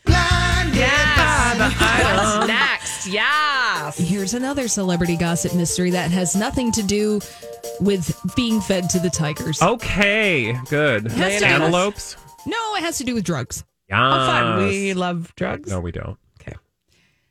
Blinded 0.05 0.81
What's 1.59 2.47
next? 2.47 2.85
Yes. 3.07 3.97
Here's 3.97 4.33
another 4.33 4.67
celebrity 4.67 5.15
gossip 5.17 5.53
mystery 5.55 5.91
that 5.91 6.11
has 6.11 6.35
nothing 6.35 6.71
to 6.73 6.83
do 6.83 7.19
with 7.79 8.17
being 8.35 8.61
fed 8.61 8.89
to 8.91 8.99
the 8.99 9.09
tigers. 9.09 9.61
Okay, 9.61 10.53
good. 10.69 11.11
Has 11.11 11.33
to 11.41 11.45
be- 11.47 11.51
Antelopes? 11.53 12.15
No, 12.45 12.75
it 12.75 12.81
has 12.81 12.97
to 12.99 13.03
do 13.03 13.13
with 13.15 13.23
drugs. 13.23 13.63
Yes. 13.89 13.97
How 13.97 14.25
fun. 14.25 14.67
We 14.67 14.93
love 14.93 15.33
drugs. 15.35 15.69
No, 15.69 15.79
we 15.79 15.91
don't. 15.91 16.17
Okay. 16.41 16.55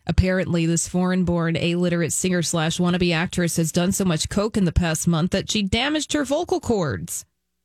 Apparently, 0.06 0.66
this 0.66 0.86
foreign 0.88 1.24
born 1.24 1.56
illiterate 1.56 2.12
singer 2.12 2.42
slash 2.42 2.78
wannabe 2.78 3.14
actress 3.14 3.56
has 3.56 3.72
done 3.72 3.92
so 3.92 4.04
much 4.04 4.28
coke 4.28 4.56
in 4.56 4.64
the 4.64 4.72
past 4.72 5.06
month 5.08 5.30
that 5.32 5.50
she 5.50 5.62
damaged 5.62 6.12
her 6.12 6.24
vocal 6.24 6.60
cords. 6.60 7.24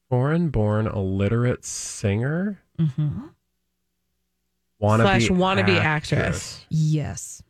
Foreign 0.09 0.49
born 0.49 0.87
illiterate 0.87 1.63
singer? 1.65 2.59
Mm-hmm. 2.79 3.27
Wannabe 4.81 5.01
Slash 5.01 5.27
wannabe 5.29 5.77
actress. 5.77 6.65
Yes. 6.69 7.43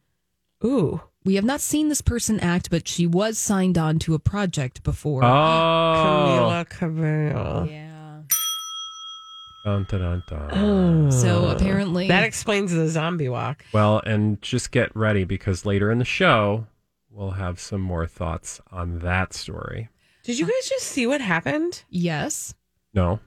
Ooh. 0.63 1.01
We 1.25 1.35
have 1.35 1.43
not 1.45 1.61
seen 1.61 1.89
this 1.89 2.01
person 2.01 2.39
act, 2.39 2.69
but 2.69 2.87
she 2.87 3.05
was 3.05 3.37
signed 3.37 3.77
on 3.77 3.99
to 3.99 4.13
a 4.13 4.19
project 4.19 4.83
before. 4.83 5.23
Oh. 5.23 5.27
Camila 5.27 6.67
Cabello. 6.69 7.67
Yeah. 7.69 8.21
Dun, 9.65 9.85
dun, 9.89 9.99
dun, 9.99 10.23
dun. 10.27 10.49
Oh. 10.53 11.09
So 11.09 11.49
apparently, 11.49 12.07
That 12.07 12.23
explains 12.23 12.71
the 12.71 12.87
zombie 12.87 13.29
walk. 13.29 13.65
Well, 13.73 13.99
and 14.05 14.41
just 14.41 14.71
get 14.71 14.95
ready 14.95 15.25
because 15.25 15.65
later 15.65 15.91
in 15.91 15.99
the 15.99 16.05
show, 16.05 16.65
we'll 17.11 17.31
have 17.31 17.59
some 17.59 17.81
more 17.81 18.07
thoughts 18.07 18.61
on 18.71 18.99
that 18.99 19.33
story. 19.33 19.89
Did 20.23 20.39
you 20.39 20.45
guys 20.45 20.69
just 20.69 20.85
see 20.87 21.05
what 21.07 21.21
happened? 21.21 21.83
yes, 21.89 22.53
No. 22.93 23.19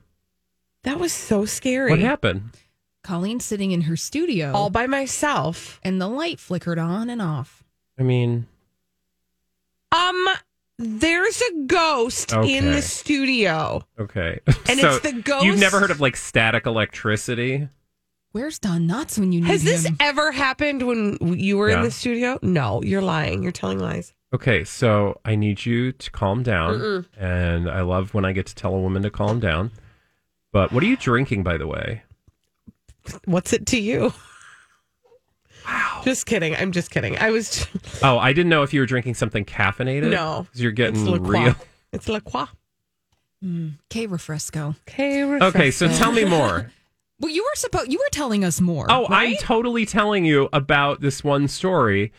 That 0.85 0.99
was 0.99 1.13
so 1.13 1.45
scary. 1.45 1.91
What 1.91 2.01
happened? 2.01 2.51
Colleen's 3.03 3.45
sitting 3.45 3.73
in 3.73 3.83
her 3.83 3.97
studio, 3.97 4.53
All 4.53 4.71
by 4.71 4.87
myself. 4.87 5.81
and 5.83 6.01
the 6.01 6.09
light 6.09 6.39
flickered 6.39 6.79
on 6.79 7.11
and 7.11 7.21
off. 7.21 7.65
I 7.99 8.03
mean, 8.03 8.47
Um, 9.91 10.27
there's 10.79 11.41
a 11.41 11.55
ghost 11.67 12.33
in 12.33 12.71
the 12.73 12.83
studio. 12.83 13.83
okay. 13.99 14.41
And 14.69 14.81
So 14.81 14.91
it's 14.97 15.01
the 15.01 15.13
ghost. 15.13 15.45
You've 15.45 15.59
never 15.59 15.81
heard 15.81 15.91
of 15.91 16.01
like 16.01 16.17
static 16.17 16.67
electricity? 16.67 17.69
Where's 18.33 18.59
Don 18.59 18.89
Knotts 18.89 19.19
when 19.19 19.31
you 19.33 19.41
need 19.43 19.49
Has 19.49 19.63
this 19.63 19.85
him? 19.85 19.97
ever 20.01 20.33
happened 20.33 20.87
when 20.87 21.19
you 21.39 21.59
were 21.59 21.69
in 21.69 21.83
the 21.83 21.91
studio? 21.91 22.39
No, 22.41 22.83
you're 22.83 23.03
lying. 23.03 23.43
You're 23.43 23.53
telling 23.53 23.79
lies. 23.79 24.15
Okay, 24.35 24.65
so 24.65 25.21
I 25.27 25.35
need 25.35 25.67
you 25.67 25.93
to 25.93 26.11
calm 26.11 26.43
down. 26.43 26.79
Mm-mm. 26.79 27.07
And 27.19 27.69
I 27.71 27.83
love 27.83 28.15
when 28.15 28.25
I 28.25 28.33
get 28.33 28.47
to 28.47 28.55
tell 28.55 28.75
a 28.75 28.81
woman 28.81 29.03
to 29.03 29.11
calm 29.11 29.39
down. 29.41 29.71
But 30.53 30.73
what 30.73 30.83
are 30.83 30.87
you 30.87 30.97
drinking, 30.97 31.43
by 31.43 31.59
the 31.59 31.67
way? 31.67 32.03
What's 33.25 33.53
it 33.53 33.67
to 33.67 33.81
you? 33.81 34.13
Wow. 35.67 36.01
Just 36.05 36.27
kidding. 36.27 36.57
I'm 36.57 36.73
just 36.73 36.91
kidding. 36.91 37.17
I 37.19 37.31
was. 37.31 37.51
Just... 37.73 38.03
Oh, 38.05 38.19
I 38.19 38.33
didn't 38.33 38.51
know 38.51 38.63
if 38.63 38.73
you 38.75 38.81
were 38.81 38.87
drinking 38.87 39.15
something 39.15 39.45
caffeinated. 39.45 40.11
No. 40.11 40.47
'Cause 40.53 40.61
you're 40.61 40.73
getting 40.73 41.01
it's 41.01 41.09
La 41.09 41.19
Croix. 41.19 41.45
real. 41.45 41.55
It's 41.93 42.09
La 42.09 42.21
Croix. 42.21 42.47
Mm, 43.45 43.75
K 43.89 44.07
Refresco. 44.09 44.77
Okay. 44.89 45.23
Okay, 45.25 45.71
so 45.71 45.89
tell 45.89 46.13
me 46.13 46.25
more. 46.25 46.71
Well, 47.21 47.31
you 47.31 47.45
were 47.45 47.55
supposed 47.55 47.93
you 47.93 47.99
were 47.99 48.11
telling 48.11 48.45
us 48.45 48.61
more. 48.61 48.85
Oh, 48.91 49.07
I'm 49.09 49.37
totally 49.37 49.87
telling 49.87 50.25
you 50.25 50.49
about 50.53 51.01
this 51.01 51.23
one 51.23 51.47
story 51.47 52.13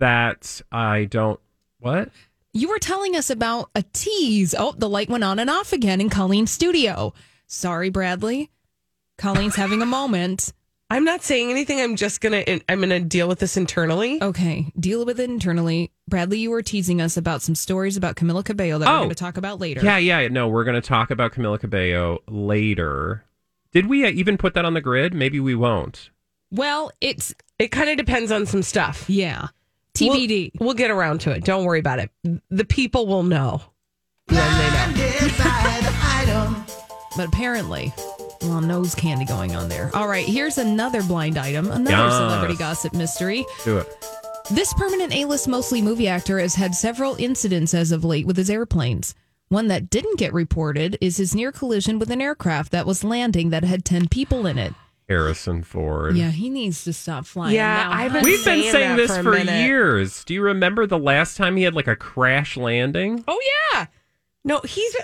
that 0.00 0.60
I 0.72 1.04
don't. 1.04 1.38
What? 1.78 2.08
You 2.52 2.68
were 2.68 2.80
telling 2.80 3.14
us 3.14 3.30
about 3.30 3.70
a 3.76 3.84
tease. 3.92 4.52
Oh, 4.58 4.74
the 4.76 4.88
light 4.88 5.08
went 5.08 5.22
on 5.22 5.38
and 5.38 5.48
off 5.48 5.72
again 5.72 6.00
in 6.00 6.10
Colleen's 6.10 6.50
studio. 6.50 7.14
Sorry, 7.46 7.88
Bradley. 7.88 8.50
Colleen's 9.18 9.54
having 9.56 9.82
a 9.82 9.86
moment. 9.86 10.52
I'm 10.90 11.04
not 11.04 11.22
saying 11.22 11.50
anything. 11.50 11.80
I'm 11.80 11.96
just 11.96 12.20
gonna. 12.20 12.44
I'm 12.68 12.80
gonna 12.80 13.00
deal 13.00 13.26
with 13.28 13.38
this 13.38 13.56
internally. 13.56 14.22
Okay, 14.22 14.70
deal 14.78 15.06
with 15.06 15.18
it 15.20 15.30
internally. 15.30 15.90
Bradley, 16.08 16.38
you 16.40 16.50
were 16.50 16.60
teasing 16.62 17.00
us 17.00 17.16
about 17.16 17.40
some 17.40 17.54
stories 17.54 17.96
about 17.96 18.16
Camila 18.16 18.44
Cabello 18.44 18.78
that 18.78 18.86
we're 18.86 18.94
Oh. 18.94 18.98
going 18.98 19.08
to 19.08 19.14
talk 19.14 19.38
about 19.38 19.58
later. 19.58 19.80
Yeah, 19.82 19.96
yeah. 19.96 20.28
No, 20.28 20.48
we're 20.48 20.64
going 20.64 20.74
to 20.80 20.86
talk 20.86 21.10
about 21.10 21.32
Camila 21.32 21.58
Cabello 21.58 22.18
later. 22.28 23.24
Did 23.72 23.86
we 23.86 24.04
uh, 24.04 24.10
even 24.10 24.36
put 24.36 24.52
that 24.54 24.66
on 24.66 24.74
the 24.74 24.82
grid? 24.82 25.14
Maybe 25.14 25.40
we 25.40 25.54
won't. 25.54 26.10
Well, 26.50 26.90
it's 27.00 27.34
It 27.58 27.68
kind 27.68 27.88
of 27.88 27.96
depends 27.96 28.30
on 28.30 28.44
some 28.44 28.62
stuff. 28.62 29.08
yeah. 29.08 29.46
TBD. 29.94 30.52
We'll, 30.58 30.66
we'll 30.68 30.74
get 30.74 30.90
around 30.90 31.20
to 31.22 31.30
it. 31.30 31.44
Don't 31.44 31.64
worry 31.64 31.78
about 31.78 31.98
it. 32.00 32.10
The 32.50 32.64
people 32.66 33.06
will 33.06 33.22
know 33.22 33.62
when 34.26 34.36
they 34.36 34.70
know. 34.70 35.28
by 35.38 35.80
the 35.82 35.94
item. 36.02 36.64
but 37.16 37.28
apparently, 37.28 37.92
well, 38.44 38.60
nose 38.60 38.94
candy 38.94 39.24
going 39.24 39.54
on 39.56 39.68
there. 39.68 39.90
All 39.94 40.08
right, 40.08 40.26
here's 40.26 40.58
another 40.58 41.02
blind 41.02 41.36
item, 41.38 41.70
another 41.70 41.90
Yes. 41.90 42.12
celebrity 42.14 42.54
gossip 42.56 42.92
mystery. 42.94 43.44
Do 43.64 43.78
it. 43.78 44.06
This 44.50 44.72
permanent 44.74 45.14
A-list, 45.14 45.46
mostly 45.48 45.80
movie 45.80 46.08
actor, 46.08 46.38
has 46.38 46.54
had 46.56 46.74
several 46.74 47.14
incidents 47.18 47.74
as 47.74 47.92
of 47.92 48.04
late 48.04 48.26
with 48.26 48.36
his 48.36 48.50
airplanes. 48.50 49.14
One 49.48 49.68
that 49.68 49.90
didn't 49.90 50.18
get 50.18 50.32
reported 50.32 50.96
is 51.00 51.18
his 51.18 51.34
near 51.34 51.52
collision 51.52 51.98
with 51.98 52.10
an 52.10 52.20
aircraft 52.22 52.72
that 52.72 52.86
was 52.86 53.04
landing 53.04 53.50
that 53.50 53.64
had 53.64 53.84
10 53.84 54.08
people 54.08 54.46
in 54.46 54.58
it. 54.58 54.74
Harrison 55.08 55.62
Ford. 55.62 56.16
Yeah, 56.16 56.30
he 56.30 56.48
needs 56.48 56.84
to 56.84 56.92
stop 56.92 57.26
flying. 57.26 57.54
Yeah, 57.54 57.84
now, 57.84 57.92
I've 57.92 58.12
been- 58.14 58.24
We've 58.24 58.44
been 58.44 58.60
saying 58.62 58.72
saying 58.72 58.96
this 58.96 59.14
for 59.16 59.22
for 59.22 59.38
years. 59.38 60.24
Do 60.24 60.32
you 60.32 60.42
remember 60.42 60.86
the 60.86 60.98
last 60.98 61.36
time 61.36 61.56
he 61.56 61.64
had 61.64 61.74
like 61.74 61.88
a 61.88 61.96
crash 61.96 62.56
landing? 62.56 63.22
Oh 63.28 63.38
yeah. 63.74 63.86
No, 64.44 64.60
he's. 64.64 64.96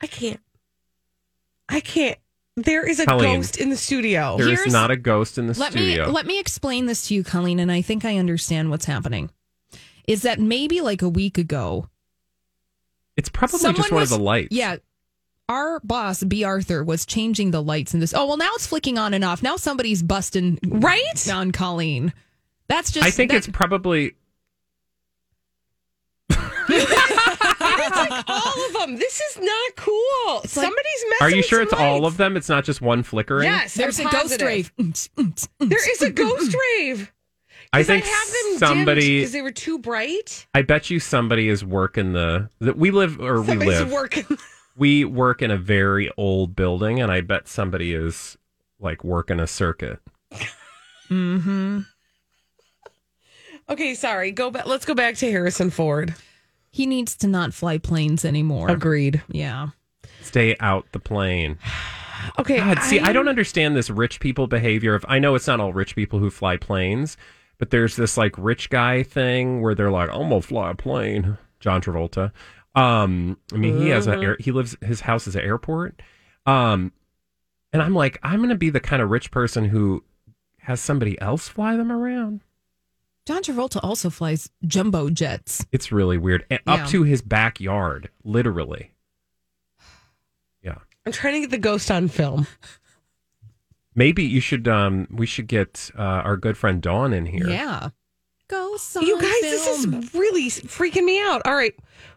I 0.00 0.06
can't. 0.06 0.40
I 1.68 1.80
can't. 1.80 2.18
There 2.56 2.88
is 2.88 3.00
a 3.00 3.06
Colleen. 3.06 3.36
ghost 3.40 3.56
in 3.56 3.70
the 3.70 3.76
studio. 3.76 4.36
There 4.38 4.48
is 4.48 4.60
Here's- 4.60 4.72
not 4.72 4.90
a 4.92 4.96
ghost 4.96 5.38
in 5.38 5.46
the 5.48 5.58
let 5.58 5.72
studio. 5.72 6.06
me 6.06 6.12
let 6.12 6.26
me 6.26 6.38
explain 6.38 6.86
this 6.86 7.08
to 7.08 7.14
you, 7.14 7.24
Colleen, 7.24 7.58
and 7.58 7.70
I 7.72 7.82
think 7.82 8.04
I 8.04 8.16
understand 8.18 8.70
what's 8.70 8.84
happening. 8.84 9.30
Is 10.06 10.22
that 10.22 10.38
maybe 10.38 10.80
like 10.80 11.02
a 11.02 11.08
week 11.08 11.36
ago, 11.38 11.88
it's 13.16 13.28
probably 13.28 13.58
someone 13.58 13.76
just 13.76 13.90
one 13.90 14.00
was- 14.00 14.12
of 14.12 14.18
the 14.18 14.24
lights. 14.24 14.48
Yeah. 14.54 14.76
Our 15.48 15.80
boss, 15.80 16.22
B. 16.24 16.42
Arthur, 16.42 16.82
was 16.82 17.04
changing 17.04 17.50
the 17.50 17.62
lights 17.62 17.92
in 17.92 18.00
this. 18.00 18.14
Oh, 18.14 18.24
well, 18.26 18.38
now 18.38 18.50
it's 18.54 18.66
flicking 18.66 18.96
on 18.96 19.12
and 19.12 19.22
off. 19.22 19.42
Now 19.42 19.56
somebody's 19.56 20.02
busting 20.02 20.58
Right? 20.66 21.28
on 21.30 21.52
Colleen. 21.52 22.14
That's 22.68 22.90
just. 22.90 23.06
I 23.06 23.10
think 23.10 23.30
that- 23.30 23.38
it's 23.38 23.48
probably 23.48 24.14
like 28.16 28.24
all 28.28 28.66
of 28.66 28.72
them. 28.74 28.96
This 28.96 29.20
is 29.20 29.38
not 29.40 29.76
cool. 29.76 30.42
Somebody's 30.44 31.04
messing 31.10 31.10
with 31.10 31.20
you. 31.20 31.26
Are 31.26 31.30
you 31.30 31.36
with 31.38 31.46
sure 31.46 31.58
some 31.60 31.62
it's 31.64 31.72
all 31.74 32.00
lights. 32.00 32.06
of 32.12 32.16
them? 32.16 32.36
It's 32.36 32.48
not 32.48 32.64
just 32.64 32.80
one 32.80 33.02
flickering? 33.02 33.44
Yes, 33.44 33.74
There's 33.74 33.98
I'm 34.00 34.06
a 34.06 34.10
ghost 34.10 34.22
positive. 34.40 34.46
rave. 34.46 34.72
There 35.60 35.90
is 35.90 36.02
a 36.02 36.10
ghost 36.10 36.54
rave. 36.78 37.12
I 37.72 37.78
'Cause 37.78 37.86
think 37.88 38.04
have 38.04 38.28
them 38.28 38.58
somebody. 38.58 39.18
because 39.18 39.32
they 39.32 39.42
were 39.42 39.50
too 39.50 39.78
bright. 39.78 40.46
I 40.54 40.62
bet 40.62 40.90
you 40.90 41.00
somebody 41.00 41.48
is 41.48 41.64
working 41.64 42.12
the 42.12 42.48
that 42.60 42.76
we 42.78 42.90
live 42.92 43.20
or 43.20 43.40
we 43.40 43.46
Somebody's 43.48 43.80
live. 43.80 43.90
working. 43.92 44.38
we 44.76 45.04
work 45.04 45.42
in 45.42 45.50
a 45.50 45.56
very 45.56 46.10
old 46.16 46.54
building, 46.54 47.00
and 47.00 47.10
I 47.10 47.20
bet 47.20 47.48
somebody 47.48 47.92
is 47.94 48.38
like 48.78 49.02
working 49.02 49.40
a 49.40 49.46
circuit. 49.48 49.98
Mm-hmm. 51.10 51.80
Okay, 53.68 53.94
sorry. 53.94 54.30
Go 54.30 54.50
back. 54.50 54.66
Let's 54.66 54.84
go 54.84 54.94
back 54.94 55.16
to 55.16 55.30
Harrison 55.30 55.70
Ford. 55.70 56.14
He 56.74 56.86
needs 56.86 57.16
to 57.18 57.28
not 57.28 57.54
fly 57.54 57.78
planes 57.78 58.24
anymore. 58.24 58.68
Agreed. 58.68 59.22
Yeah. 59.28 59.68
Stay 60.22 60.56
out 60.58 60.90
the 60.90 60.98
plane. 60.98 61.56
Okay. 62.38 62.56
God, 62.56 62.78
see, 62.78 63.00
I 63.00 63.12
don't 63.12 63.28
understand 63.28 63.76
this 63.76 63.90
rich 63.90 64.18
people 64.18 64.46
behavior. 64.46 64.94
Of 64.94 65.04
I 65.06 65.18
know 65.18 65.34
it's 65.34 65.46
not 65.46 65.60
all 65.60 65.74
rich 65.74 65.94
people 65.94 66.20
who 66.20 66.30
fly 66.30 66.56
planes, 66.56 67.18
but 67.58 67.68
there's 67.68 67.96
this 67.96 68.16
like 68.16 68.34
rich 68.38 68.70
guy 68.70 69.02
thing 69.02 69.60
where 69.60 69.74
they're 69.74 69.90
like, 69.90 70.08
"I'm 70.08 70.30
gonna 70.30 70.40
fly 70.40 70.70
a 70.70 70.74
plane." 70.74 71.36
John 71.60 71.82
Travolta. 71.82 72.32
Um, 72.74 73.36
I 73.52 73.56
mean, 73.56 73.76
he 73.78 73.90
has 73.90 74.06
a 74.06 74.12
air, 74.12 74.36
he 74.40 74.52
lives 74.52 74.74
his 74.80 75.02
house 75.02 75.26
is 75.26 75.36
an 75.36 75.42
airport. 75.42 76.00
Um, 76.46 76.92
and 77.74 77.82
I'm 77.82 77.94
like, 77.94 78.18
I'm 78.22 78.40
gonna 78.40 78.54
be 78.54 78.70
the 78.70 78.80
kind 78.80 79.02
of 79.02 79.10
rich 79.10 79.30
person 79.30 79.66
who 79.66 80.02
has 80.60 80.80
somebody 80.80 81.20
else 81.20 81.46
fly 81.46 81.76
them 81.76 81.92
around. 81.92 82.40
John 83.26 83.42
Travolta 83.42 83.80
also 83.82 84.10
flies 84.10 84.50
jumbo 84.66 85.08
jets. 85.10 85.64
It's 85.72 85.90
really 85.90 86.18
weird. 86.18 86.44
And 86.50 86.60
Yeah. 86.66 86.74
Up 86.74 86.88
to 86.90 87.04
his 87.04 87.22
backyard, 87.22 88.10
literally. 88.22 88.92
Yeah. 90.62 90.76
I'm 91.06 91.12
trying 91.12 91.34
to 91.34 91.40
get 91.40 91.50
the 91.50 91.58
ghost 91.58 91.90
on 91.90 92.08
film. 92.08 92.46
Maybe 93.94 94.24
you 94.24 94.40
should 94.40 94.66
um 94.68 95.06
we 95.10 95.24
should 95.26 95.46
get 95.46 95.90
uh, 95.96 96.02
our 96.02 96.36
good 96.36 96.56
friend 96.58 96.82
Dawn 96.82 97.12
in 97.12 97.26
here. 97.26 97.48
Yeah. 97.48 97.90
Ghosts 98.48 98.96
You 99.00 99.14
on 99.16 99.22
guys, 99.22 99.40
this 99.40 99.66
is 99.84 100.14
really 100.14 100.50
freaking 100.50 101.04
me 101.04 101.20
out. 101.22 101.42
All 101.46 101.54
right. 101.54 101.74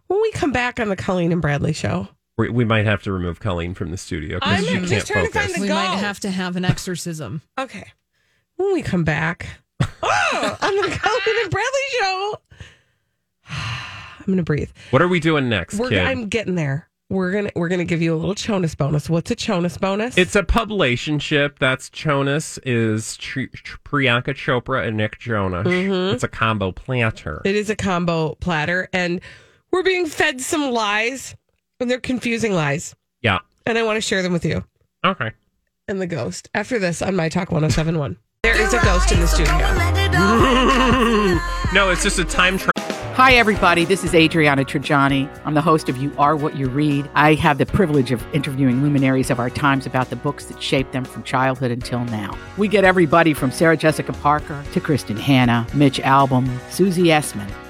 When 0.08 0.22
we 0.22 0.32
come 0.32 0.52
back 0.52 0.80
on 0.80 0.90
the 0.90 0.96
Colleen 0.96 1.32
and 1.32 1.42
Bradley 1.42 1.74
show, 1.74 2.08
We, 2.38 2.50
we 2.50 2.66
might 2.66 2.86
have 2.86 3.02
to 3.04 3.12
remove 3.12 3.40
Colleen 3.40 3.74
from 3.76 3.92
the 3.92 3.98
studio 3.98 4.40
I'm 4.42 4.62
because 4.62 4.66
she 4.68 4.74
can't 4.74 4.88
just 4.90 5.08
trying 5.08 5.26
to 5.28 5.32
focus. 5.32 5.52
find 5.52 5.62
we 5.62 5.68
go. 5.68 5.76
might 5.76 5.98
have 5.98 6.20
to 6.22 6.32
have 6.32 6.56
an 6.58 6.66
exorcism. 6.66 7.42
Okay. 7.58 7.92
When 8.58 8.74
we 8.74 8.82
come 8.82 9.04
back 9.04 9.48
oh, 9.82 10.58
on 10.62 10.76
the 10.76 10.98
Colleen 10.98 11.36
and 11.44 11.52
Bradley 11.52 11.82
show, 12.00 12.36
I'm 13.50 14.26
going 14.26 14.38
to 14.38 14.44
breathe. 14.44 14.70
what 14.92 15.02
are 15.02 15.08
we 15.08 15.20
doing 15.20 15.50
next, 15.50 15.76
We're, 15.80 15.90
kid? 15.90 16.00
I'm 16.00 16.28
getting 16.28 16.56
there. 16.56 16.90
We're 17.10 17.32
gonna 17.32 17.52
we're 17.56 17.70
gonna 17.70 17.86
give 17.86 18.02
you 18.02 18.14
a 18.14 18.18
little 18.18 18.34
Jonas 18.36 18.76
bonus. 18.76 19.10
What's 19.10 19.32
a 19.32 19.36
Jonas 19.36 19.78
bonus? 19.78 20.18
It's 20.18 20.36
a 20.36 20.44
publicationship. 20.44 21.58
That's 21.58 21.90
Jonas 21.90 22.60
is 22.66 23.16
Tr- 23.16 23.44
Tr- 23.54 23.78
Priyanka 23.86 24.34
Chopra 24.36 24.86
and 24.86 24.98
Nick 24.98 25.18
Jonas. 25.18 25.66
Mhm. 25.66 26.12
It's 26.16 26.26
a 26.26 26.28
combo 26.28 26.74
planter. 26.74 27.42
It 27.46 27.56
is 27.56 27.70
a 27.70 27.78
combo 27.78 28.36
platter, 28.42 28.90
and 28.92 29.22
we're 29.72 29.84
being 29.84 30.06
fed 30.06 30.42
some 30.42 30.72
lies, 30.72 31.38
and 31.80 31.90
they're 31.90 32.02
confusing 32.02 32.52
lies. 32.52 32.94
Yeah. 33.22 33.40
And 33.66 33.78
I 33.78 33.84
want 33.84 33.96
to 33.96 34.02
share 34.02 34.22
them 34.22 34.34
with 34.34 34.44
you. 34.44 34.66
Okay. 35.06 35.32
And 35.88 36.02
the 36.02 36.08
ghost. 36.08 36.50
After 36.54 36.78
this 36.78 37.02
on 37.02 37.16
My 37.16 37.30
Talk 37.30 37.52
1071. 37.54 38.18
There 38.48 38.62
is 38.62 38.74
a 38.74 38.82
ghost 38.82 39.12
in 39.12 39.20
the 39.20 39.28
studio. 39.28 39.58
no, 41.74 41.90
it's 41.90 42.02
just 42.02 42.18
a 42.18 42.24
time 42.24 42.58
travel. 42.58 42.72
Hi, 43.16 43.34
everybody. 43.34 43.84
This 43.84 44.06
is 44.06 44.16
Adriana 44.16 44.64
Trigiani. 44.64 45.30
I'm 45.44 45.54
the 45.54 45.62
host 45.62 45.90
of 45.90 45.98
You 45.98 46.14
Are 46.18 46.38
What 46.38 46.56
You 46.56 46.70
Read. 46.70 47.10
I 47.14 47.34
have 47.34 47.58
the 47.58 47.66
privilege 47.66 48.14
of 48.14 48.24
interviewing 48.34 48.82
luminaries 48.82 49.30
of 49.30 49.42
our 49.42 49.50
times 49.50 49.86
about 49.86 50.10
the 50.10 50.16
books 50.16 50.46
that 50.46 50.64
shaped 50.64 50.94
them 50.94 51.04
from 51.04 51.24
childhood 51.24 51.72
until 51.72 52.06
now. 52.06 52.38
We 52.58 52.70
get 52.70 52.86
everybody 52.86 53.34
from 53.34 53.52
Sarah 53.52 53.76
Jessica 53.76 54.14
Parker 54.14 54.64
to 54.72 54.80
Kristin 54.80 55.20
Hannah, 55.20 55.68
Mitch 55.74 56.00
Albom, 56.00 56.50
Susie 56.72 57.08
Essman, 57.08 57.52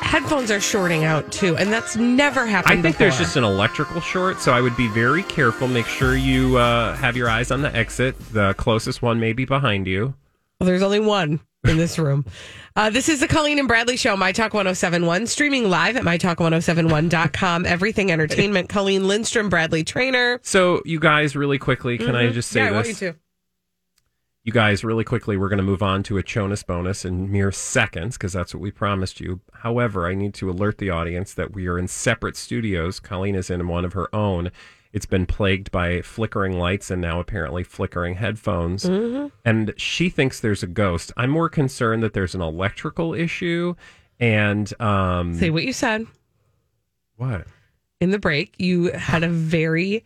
headphones 0.00 0.50
are 0.50 0.60
shorting 0.60 1.04
out 1.04 1.30
too, 1.32 1.56
and 1.56 1.72
that's 1.72 1.96
never 1.96 2.46
happened 2.46 2.78
I 2.78 2.82
think 2.82 2.94
before. 2.96 2.98
there's 3.08 3.18
just 3.18 3.36
an 3.36 3.44
electrical 3.44 4.00
short, 4.00 4.40
so 4.40 4.52
I 4.52 4.60
would 4.60 4.76
be 4.76 4.88
very 4.88 5.22
careful. 5.24 5.68
Make 5.68 5.86
sure 5.86 6.16
you 6.16 6.56
uh, 6.58 6.94
have 6.96 7.16
your 7.16 7.28
eyes 7.28 7.50
on 7.50 7.62
the 7.62 7.74
exit. 7.74 8.18
The 8.32 8.54
closest 8.54 9.02
one 9.02 9.18
may 9.20 9.32
be 9.32 9.44
behind 9.44 9.86
you. 9.86 10.14
Well, 10.60 10.66
there's 10.66 10.82
only 10.82 11.00
one 11.00 11.40
in 11.64 11.76
this 11.76 11.98
room. 11.98 12.24
Uh, 12.78 12.90
this 12.90 13.08
is 13.08 13.20
the 13.20 13.26
Colleen 13.26 13.58
and 13.58 13.66
Bradley 13.66 13.96
Show, 13.96 14.18
My 14.18 14.32
Talk 14.32 14.52
1071, 14.52 15.26
streaming 15.28 15.70
live 15.70 15.96
at 15.96 16.02
MyTalk1071.com. 16.02 17.64
Everything 17.64 18.12
Entertainment. 18.12 18.68
Colleen 18.68 19.08
Lindstrom, 19.08 19.48
Bradley 19.48 19.82
Traynor. 19.82 20.40
So, 20.42 20.82
you 20.84 21.00
guys, 21.00 21.34
really 21.34 21.56
quickly, 21.58 21.96
can 21.96 22.14
I 22.14 22.24
Mhm. 22.26 22.32
just 22.34 22.50
say 22.50 22.60
yeah, 22.64 22.82
this? 22.82 23.02
You 24.46 24.52
guys, 24.52 24.84
really 24.84 25.02
quickly, 25.02 25.36
we're 25.36 25.48
going 25.48 25.56
to 25.56 25.64
move 25.64 25.82
on 25.82 26.04
to 26.04 26.18
a 26.18 26.22
Jonas 26.22 26.62
bonus 26.62 27.04
in 27.04 27.32
mere 27.32 27.50
seconds 27.50 28.16
because 28.16 28.32
that's 28.32 28.54
what 28.54 28.60
we 28.60 28.70
promised 28.70 29.18
you. 29.20 29.40
However, 29.52 30.06
I 30.06 30.14
need 30.14 30.34
to 30.34 30.48
alert 30.48 30.78
the 30.78 30.88
audience 30.88 31.34
that 31.34 31.52
we 31.52 31.66
are 31.66 31.76
in 31.76 31.88
separate 31.88 32.36
studios. 32.36 33.00
Colleen 33.00 33.34
is 33.34 33.50
in 33.50 33.66
one 33.66 33.84
of 33.84 33.92
her 33.94 34.08
own. 34.14 34.52
It's 34.92 35.04
been 35.04 35.26
plagued 35.26 35.72
by 35.72 36.00
flickering 36.00 36.52
lights 36.60 36.92
and 36.92 37.02
now 37.02 37.18
apparently 37.18 37.64
flickering 37.64 38.14
headphones. 38.14 38.84
Mhm. 38.84 39.32
And 39.44 39.74
she 39.76 40.08
thinks 40.08 40.38
there's 40.38 40.62
a 40.62 40.68
ghost. 40.68 41.12
I'm 41.16 41.30
more 41.30 41.48
concerned 41.48 42.04
that 42.04 42.12
there's 42.12 42.36
an 42.36 42.40
electrical 42.40 43.14
issue. 43.14 43.74
And 44.20 44.72
um, 44.80 45.34
Say 45.34 45.50
what 45.50 45.64
you 45.64 45.72
said 45.72 46.06
what? 47.16 47.48
in 48.00 48.10
the 48.12 48.20
break. 48.20 48.54
You 48.58 48.92
had 48.92 49.24
a 49.24 49.28
very, 49.28 50.04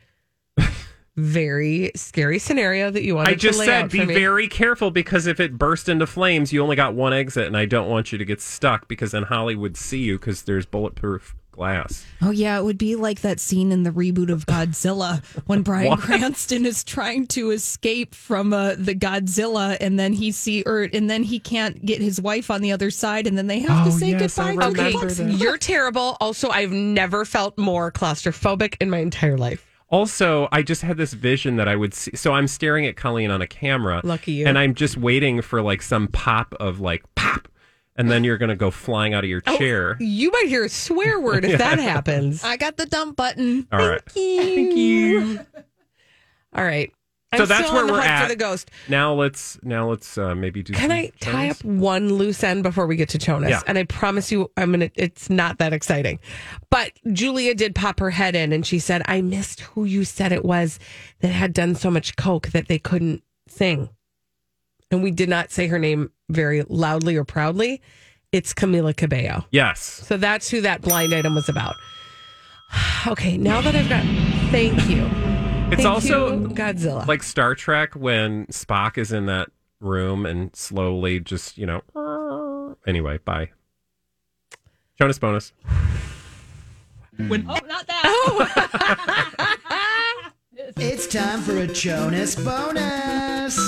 very 1.17 1.91
scary 1.97 2.39
scenario 2.39 2.91
that 2.91 3.03
you 3.03 3.17
wanted 3.17 3.31
I 3.33 3.35
just 3.35 3.55
to 3.57 3.61
lay 3.61 3.67
said 3.67 3.85
out 3.85 3.91
be 3.91 3.99
for 4.01 4.07
me. 4.07 4.15
very 4.15 4.49
careful 4.49 4.91
because 4.91 5.27
if 5.27 5.41
it 5.41 5.59
burst 5.59 5.89
into 5.89 6.07
flames, 6.07 6.53
you 6.53 6.63
only 6.63 6.77
got 6.77 6.95
one 6.95 7.13
exit, 7.13 7.47
and 7.47 7.57
I 7.57 7.67
don't 7.67 7.89
want 7.89 8.13
you 8.13 8.19
to 8.19 8.25
get 8.25 8.41
stuck 8.41 8.89
because 8.89 9.13
then 9.13 9.25
Holly 9.25 9.55
would 9.57 9.77
see 9.77 9.99
you 10.01 10.19
because 10.19 10.43
there's 10.43 10.67
bulletproof 10.67 11.35
glass. 11.53 12.07
Oh 12.23 12.31
yeah, 12.31 12.59
it 12.59 12.63
would 12.63 12.79
be 12.79 12.95
like 12.97 13.21
that 13.23 13.41
scene 13.41 13.73
in 13.73 13.83
the 13.83 13.91
reboot 13.91 14.31
of 14.31 14.47
Godzilla 14.47 15.23
when 15.47 15.63
Bryan 15.63 15.97
Cranston 15.99 16.65
is 16.65 16.85
trying 16.85 17.27
to 17.29 17.51
escape 17.51 18.15
from 18.15 18.53
uh, 18.53 18.77
the 18.79 18.95
Godzilla, 18.95 19.77
and 19.81 19.99
then 19.99 20.13
he 20.13 20.31
see 20.31 20.63
or 20.65 20.89
and 20.93 21.11
then 21.11 21.23
he 21.25 21.39
can't 21.41 21.85
get 21.85 22.01
his 22.01 22.21
wife 22.21 22.51
on 22.51 22.63
the 22.63 22.73
other 22.73 22.91
side, 22.91 23.27
and 23.27 23.37
then 23.37 23.49
they 23.49 23.59
have 23.59 23.85
to 23.87 23.93
Oh, 23.93 23.99
say 23.99 24.11
yes, 24.11 24.37
goodbye 24.37 24.53
to 24.53 24.59
the 24.59 24.67
remember 24.83 25.01
kids. 25.01 25.17
that. 25.19 25.33
You're 25.33 25.59
terrible. 25.59 26.17
Also, 26.21 26.49
I've 26.51 26.73
never 26.73 27.25
felt 27.25 27.59
more 27.59 27.91
claustrophobic 27.93 28.77
in 28.81 28.89
my 28.89 28.99
entire 28.99 29.37
life. 29.37 29.67
Also, 29.91 30.49
I 30.53 30.63
just 30.63 30.83
had 30.83 30.97
this 30.97 31.13
vision 31.13 31.57
that 31.57 31.67
I 31.69 31.75
would 31.77 31.93
see. 31.95 32.13
So 32.15 32.33
I'm 32.33 32.47
staring 32.47 32.87
at 32.87 32.97
Colleen 32.97 33.31
on 33.31 33.43
a 33.43 33.47
camera. 33.47 34.01
Lucky 34.05 34.33
you. 34.33 34.47
And 34.47 34.57
I'm 34.59 34.75
just 34.75 34.97
waiting 34.97 35.43
for 35.43 35.61
like 35.63 35.83
some 35.83 36.07
pop 36.09 36.55
of 36.61 36.79
like 36.81 37.03
pop, 37.17 37.49
and 37.97 38.11
then 38.11 38.23
you're 38.23 38.39
gonna 38.39 38.55
go 38.57 38.71
flying 38.71 39.15
out 39.15 39.25
of 39.25 39.31
your 39.31 39.43
Oh, 39.49 39.59
chair. 39.59 39.97
You 39.99 40.31
might 40.31 40.47
hear 40.47 40.65
a 40.65 40.69
swear 40.69 41.19
word 41.21 41.45
if 41.45 41.59
that 41.59 41.79
happens. 41.81 42.45
I 42.45 42.57
got 42.57 42.77
the 42.77 42.87
dump 42.87 43.17
button. 43.17 43.67
All 43.73 43.81
right. 43.87 44.01
Thank 44.09 44.77
you. 44.77 45.41
All 46.55 46.65
right. 46.65 46.93
So 47.37 47.43
I'm 47.43 47.49
that's 47.49 47.71
where 47.71 47.87
we're 47.87 48.01
at. 48.01 48.25
for 48.25 48.29
the 48.29 48.37
ghost. 48.37 48.71
Now 48.89 49.15
let's 49.15 49.59
now 49.63 49.89
let's 49.89 50.19
uh, 50.19 50.35
maybe 50.35 50.63
do. 50.63 50.73
Can 50.73 50.91
I 50.91 51.13
tie 51.21 51.51
up 51.51 51.63
one 51.65 52.15
loose 52.15 52.43
end 52.43 52.63
before 52.65 52.87
we 52.87 52.97
get 52.97 53.09
to 53.11 53.19
Jonas? 53.19 53.51
Yeah. 53.51 53.63
And 53.69 53.79
I 53.79 53.85
promise 53.85 54.33
you, 54.33 54.51
I'm 54.57 54.73
gonna. 54.73 54.91
It's 54.97 55.31
not 55.31 55.59
that 55.59 55.73
exciting, 55.73 56.19
but 56.71 56.93
Julia 57.13 57.55
did 57.55 57.75
pop 57.75 58.01
her 58.01 58.11
head 58.11 58.35
in, 58.35 58.53
and 58.53 58.67
she 58.67 58.81
said, 58.81 59.03
"I 59.07 59.21
missed 59.21 59.61
who 59.61 59.85
you 59.85 60.05
said 60.05 60.33
it 60.33 60.45
was 60.45 60.81
that 61.21 61.29
had 61.29 61.53
done 61.53 61.77
so 61.77 61.91
much 61.91 62.17
coke 62.17 62.49
that 62.49 62.67
they 62.67 62.79
couldn't 62.79 63.23
sing." 63.49 63.91
and 64.91 65.03
we 65.03 65.11
did 65.11 65.29
not 65.29 65.51
say 65.51 65.69
her 65.69 65.79
name 65.79 66.11
very 66.29 66.63
loudly 66.69 67.17
or 67.17 67.25
proudly. 67.25 67.81
It's 68.33 68.55
Camila 68.55 68.97
Cabello. 68.97 69.47
Yes. 69.51 69.81
So 69.81 70.17
that's 70.17 70.49
who 70.51 70.61
that 70.61 70.83
blind 70.83 71.13
item 71.13 71.35
was 71.35 71.49
about. 71.49 71.77
Okay, 73.07 73.39
now 73.39 73.63
that 73.63 73.75
I've 73.75 73.89
got, 73.89 74.05
thank 74.51 74.89
you. 74.91 75.30
It's 75.73 75.83
Thank 75.83 75.87
also 75.87 76.33
you, 76.41 76.49
Godzilla. 76.49 77.07
like 77.07 77.23
Star 77.23 77.55
Trek 77.55 77.95
when 77.95 78.47
Spock 78.47 78.99
is 78.99 79.13
in 79.13 79.27
that 79.27 79.49
room 79.81 80.27
and 80.27 80.55
slowly 80.55 81.21
just, 81.21 81.57
you 81.59 81.67
know. 81.67 82.77
Anyway, 82.87 83.19
bye. 83.19 83.51
Jonas 84.99 85.19
bonus. 85.19 85.53
When, 87.29 87.45
oh, 87.49 87.59
not 87.67 87.87
that. 87.87 88.03
Oh. 88.05 89.57
It's 90.77 91.07
time 91.07 91.41
for 91.41 91.57
a 91.57 91.67
Jonas 91.67 92.37
bonus. 92.37 93.59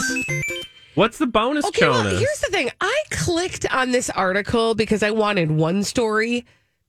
What's 0.94 1.18
the 1.18 1.26
bonus, 1.26 1.64
Okay, 1.66 1.88
well, 1.88 2.02
Jonas? 2.04 2.18
here's 2.20 2.40
the 2.40 2.48
thing. 2.48 2.70
I 2.80 3.02
clicked 3.10 3.66
on 3.72 3.92
this 3.92 4.08
article 4.10 4.74
because 4.74 5.02
I 5.02 5.10
wanted 5.10 5.50
one 5.50 5.82
story 5.84 6.44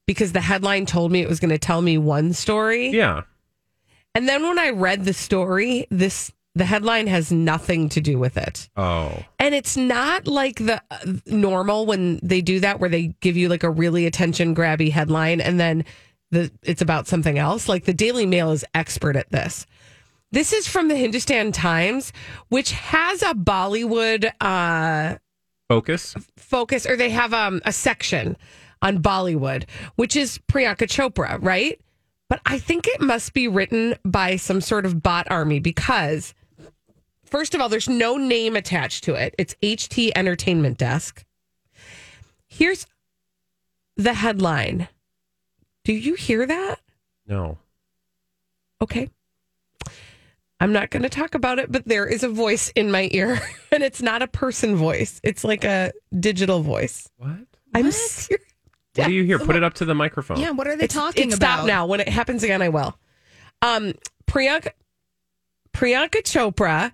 because 0.05 0.33
the 0.33 0.41
headline 0.41 0.85
told 0.85 1.11
me 1.11 1.21
it 1.21 1.29
was 1.29 1.39
going 1.39 1.49
to 1.51 1.57
tell 1.57 1.81
me 1.81 1.97
one 1.97 2.33
story. 2.33 2.89
yeah. 2.89 3.21
And 4.15 4.29
then 4.29 4.43
when 4.43 4.59
I 4.59 4.69
read 4.69 5.05
the 5.05 5.13
story, 5.13 5.87
this 5.89 6.31
the 6.55 6.65
headline 6.65 7.07
has 7.07 7.31
nothing 7.31 7.89
to 7.89 8.01
do 8.01 8.19
with 8.19 8.37
it. 8.37 8.69
Oh. 8.77 9.23
And 9.39 9.55
it's 9.55 9.75
not 9.75 10.27
like 10.27 10.57
the 10.57 10.81
uh, 10.91 11.13
normal 11.25 11.87
when 11.87 12.19
they 12.21 12.41
do 12.41 12.59
that 12.59 12.79
where 12.79 12.89
they 12.89 13.15
give 13.21 13.35
you 13.35 13.49
like 13.49 13.63
a 13.63 13.71
really 13.71 14.05
attention 14.05 14.53
grabby 14.53 14.91
headline 14.91 15.41
and 15.41 15.59
then 15.59 15.83
the 16.29 16.51
it's 16.61 16.81
about 16.81 17.07
something 17.07 17.39
else. 17.39 17.67
Like 17.67 17.85
the 17.85 17.93
Daily 17.93 18.25
Mail 18.25 18.51
is 18.51 18.63
expert 18.75 19.15
at 19.15 19.31
this. 19.31 19.65
This 20.31 20.53
is 20.53 20.67
from 20.67 20.87
the 20.87 20.95
Hindustan 20.95 21.51
Times, 21.51 22.11
which 22.49 22.71
has 22.71 23.21
a 23.21 23.33
Bollywood 23.33 24.31
uh 24.41 25.17
Focus. 25.69 26.13
focus 26.37 26.85
or 26.85 26.95
they 26.95 27.09
have 27.09 27.33
um, 27.33 27.61
a 27.65 27.71
section 27.71 28.37
on 28.81 29.01
Bollywood, 29.01 29.63
which 29.95 30.15
is 30.15 30.39
Priyanka 30.51 30.87
Chopra, 30.87 31.39
right? 31.41 31.79
But 32.33 32.41
I 32.47 32.57
think 32.57 32.87
it 32.87 32.99
must 32.99 33.33
be 33.33 33.47
written 33.47 33.93
by 34.03 34.37
some 34.37 34.59
sort 34.59 34.87
of 34.87 35.03
bot 35.03 35.27
army 35.29 35.59
because, 35.59 36.33
first 37.25 37.53
of 37.53 37.61
all, 37.61 37.69
there's 37.69 37.87
no 37.87 38.17
name 38.17 38.55
attached 38.55 39.03
to 39.03 39.13
it. 39.13 39.35
It's 39.37 39.53
HT 39.61 40.13
Entertainment 40.15 40.79
Desk. 40.79 41.23
Here's 42.47 42.87
the 43.97 44.15
headline. 44.15 44.87
Do 45.83 45.93
you 45.93 46.15
hear 46.15 46.47
that? 46.47 46.79
No. 47.27 47.59
Okay. 48.81 49.11
I'm 50.59 50.73
not 50.73 50.89
going 50.89 51.03
to 51.03 51.09
talk 51.09 51.35
about 51.35 51.59
it, 51.59 51.71
but 51.71 51.87
there 51.87 52.07
is 52.07 52.23
a 52.23 52.29
voice 52.29 52.69
in 52.69 52.89
my 52.89 53.09
ear, 53.11 53.39
and 53.71 53.83
it's 53.83 54.01
not 54.01 54.23
a 54.23 54.27
person 54.27 54.75
voice. 54.75 55.21
It's 55.23 55.43
like 55.43 55.63
a 55.63 55.91
digital 56.19 56.63
voice. 56.63 57.07
What? 57.17 57.45
I'm 57.75 57.91
serious. 57.91 58.52
What 58.95 59.07
do 59.07 59.13
you 59.13 59.23
hear? 59.23 59.39
Put 59.39 59.55
it 59.55 59.63
up 59.63 59.73
to 59.75 59.85
the 59.85 59.95
microphone. 59.95 60.39
Yeah, 60.39 60.51
what 60.51 60.67
are 60.67 60.75
they 60.75 60.85
It's- 60.85 60.93
talking 60.97 61.27
it's 61.27 61.35
about? 61.37 61.57
Stop 61.59 61.67
now. 61.67 61.85
When 61.85 61.99
it 61.99 62.09
happens 62.09 62.43
again, 62.43 62.61
I 62.61 62.69
will. 62.69 62.97
Um, 63.61 63.93
Priyanka, 64.27 64.69
Priyanka 65.73 66.21
Chopra 66.23 66.91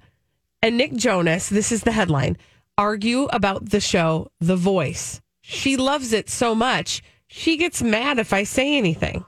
and 0.62 0.78
Nick 0.78 0.94
Jonas. 0.94 1.50
This 1.50 1.72
is 1.72 1.84
the 1.84 1.92
headline. 1.92 2.38
Argue 2.78 3.26
about 3.26 3.70
the 3.72 3.82
show 3.82 4.32
The 4.40 4.56
Voice. 4.56 5.22
She 5.42 5.76
loves 5.78 6.14
it 6.14 6.30
so 6.30 6.56
much 6.56 7.02
she 7.30 7.58
gets 7.58 7.82
mad 7.84 8.18
if 8.18 8.34
I 8.34 8.44
say 8.44 8.76
anything. 8.78 9.24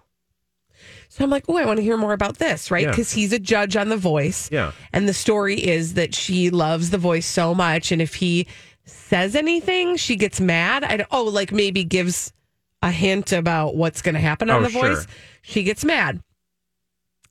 So 1.08 1.24
I'm 1.24 1.30
like, 1.30 1.46
oh, 1.48 1.58
I 1.58 1.66
want 1.66 1.78
to 1.78 1.84
hear 1.84 1.98
more 1.98 2.14
about 2.14 2.38
this, 2.40 2.72
right? 2.72 2.84
Yeah. 2.86 2.90
Because 2.90 3.12
he's 3.12 3.32
a 3.32 3.38
judge 3.40 3.76
on 3.76 3.90
The 3.90 3.98
Voice. 3.98 4.50
Yeah. 4.52 4.72
And 4.92 5.08
the 5.08 5.14
story 5.14 5.56
is 5.64 5.94
that 5.94 6.16
she 6.16 6.50
loves 6.50 6.90
The 6.90 6.98
Voice 6.98 7.26
so 7.28 7.54
much. 7.54 7.92
And 7.92 8.02
if 8.02 8.16
he 8.16 8.48
says 8.86 9.36
anything, 9.36 9.98
she 9.98 10.16
gets 10.16 10.42
mad. 10.42 10.84
I 10.84 10.98
don't, 10.98 11.08
oh, 11.12 11.26
like 11.26 11.52
maybe 11.52 11.84
gives 11.84 12.34
a 12.82 12.92
hint 12.92 13.32
about 13.32 13.76
what's 13.76 14.02
going 14.02 14.16
to 14.16 14.22
happen 14.22 14.50
on 14.50 14.62
Oh, 14.62 14.64
The 14.64 14.70
sure. 14.70 14.96
Voice. 14.96 15.08
She 15.42 15.64
gets 15.64 15.86
mad. 15.86 16.22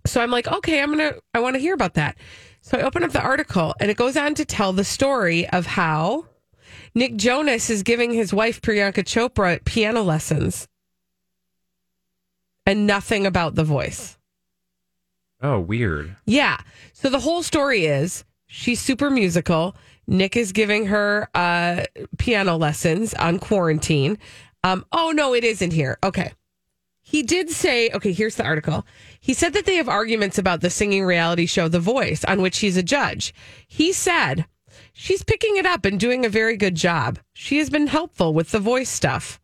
So 0.06 0.20
I'm 0.20 0.30
like, 0.30 0.46
okay, 0.48 0.80
I'm 0.82 0.96
going 0.96 1.12
to, 1.12 1.20
I 1.34 1.40
want 1.40 1.54
to 1.56 1.60
hear 1.60 1.74
about 1.74 1.94
that. 1.94 2.16
So 2.62 2.78
I 2.78 2.82
open 2.82 3.02
up 3.04 3.10
the 3.12 3.20
article 3.22 3.74
and 3.80 3.90
it 3.90 3.96
goes 3.96 4.16
on 4.16 4.34
to 4.36 4.44
tell 4.44 4.72
the 4.72 4.84
story 4.84 5.48
of 5.48 5.66
how 5.66 6.26
Nick 6.94 7.16
Jonas 7.16 7.68
is 7.70 7.82
giving 7.82 8.12
his 8.12 8.32
wife, 8.32 8.60
Priyanka 8.62 9.04
Chopra, 9.04 9.64
piano 9.64 10.02
lessons 10.02 10.68
and 12.66 12.86
nothing 12.86 13.26
about 13.26 13.54
The 13.54 13.64
Voice. 13.64 14.18
Oh, 15.42 15.58
weird. 15.58 16.16
Yeah. 16.26 16.58
So 16.92 17.08
the 17.08 17.20
whole 17.20 17.42
story 17.42 17.86
is 17.86 18.24
she's 18.46 18.80
super 18.80 19.10
musical. 19.10 19.74
Nick 20.06 20.36
is 20.36 20.52
giving 20.52 20.86
her 20.86 21.28
uh, 21.34 21.84
piano 22.18 22.56
lessons 22.56 23.14
on 23.14 23.38
quarantine. 23.38 24.18
Um, 24.62 24.84
oh, 24.92 25.12
no, 25.14 25.34
it 25.34 25.44
isn't 25.44 25.72
here. 25.72 25.98
Okay. 26.02 26.32
He 27.02 27.22
did 27.22 27.50
say, 27.50 27.90
okay, 27.90 28.12
here's 28.12 28.36
the 28.36 28.44
article. 28.44 28.86
He 29.20 29.34
said 29.34 29.52
that 29.54 29.66
they 29.66 29.76
have 29.76 29.88
arguments 29.88 30.38
about 30.38 30.60
the 30.60 30.70
singing 30.70 31.04
reality 31.04 31.46
show 31.46 31.66
The 31.66 31.80
Voice, 31.80 32.24
on 32.24 32.40
which 32.42 32.58
he's 32.58 32.76
a 32.76 32.82
judge. 32.82 33.34
He 33.66 33.92
said, 33.92 34.46
she's 34.92 35.24
picking 35.24 35.56
it 35.56 35.66
up 35.66 35.84
and 35.84 35.98
doing 35.98 36.24
a 36.24 36.28
very 36.28 36.56
good 36.56 36.74
job. 36.74 37.18
She 37.32 37.58
has 37.58 37.70
been 37.70 37.88
helpful 37.88 38.34
with 38.34 38.50
the 38.50 38.60
voice 38.60 38.90
stuff. 38.90 39.40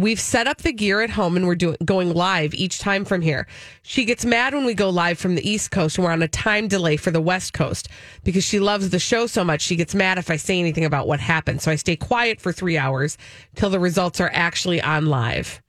We've 0.00 0.18
set 0.18 0.46
up 0.46 0.62
the 0.62 0.72
gear 0.72 1.02
at 1.02 1.10
home 1.10 1.36
and 1.36 1.46
we're 1.46 1.54
doing 1.56 1.76
going 1.84 2.14
live 2.14 2.54
each 2.54 2.78
time 2.78 3.04
from 3.04 3.20
here. 3.20 3.46
She 3.82 4.06
gets 4.06 4.24
mad 4.24 4.54
when 4.54 4.64
we 4.64 4.72
go 4.72 4.88
live 4.88 5.18
from 5.18 5.34
the 5.34 5.46
East 5.46 5.72
Coast 5.72 5.98
and 5.98 6.06
we're 6.06 6.10
on 6.10 6.22
a 6.22 6.28
time 6.28 6.68
delay 6.68 6.96
for 6.96 7.10
the 7.10 7.20
West 7.20 7.52
Coast 7.52 7.86
because 8.24 8.42
she 8.42 8.60
loves 8.60 8.88
the 8.88 8.98
show 8.98 9.26
so 9.26 9.44
much. 9.44 9.60
She 9.60 9.76
gets 9.76 9.94
mad 9.94 10.16
if 10.16 10.30
I 10.30 10.36
say 10.36 10.58
anything 10.58 10.86
about 10.86 11.06
what 11.06 11.20
happened. 11.20 11.60
So 11.60 11.70
I 11.70 11.74
stay 11.74 11.96
quiet 11.96 12.40
for 12.40 12.50
three 12.50 12.78
hours 12.78 13.18
till 13.56 13.68
the 13.68 13.78
results 13.78 14.22
are 14.22 14.30
actually 14.32 14.80
on 14.80 15.04
live. 15.04 15.60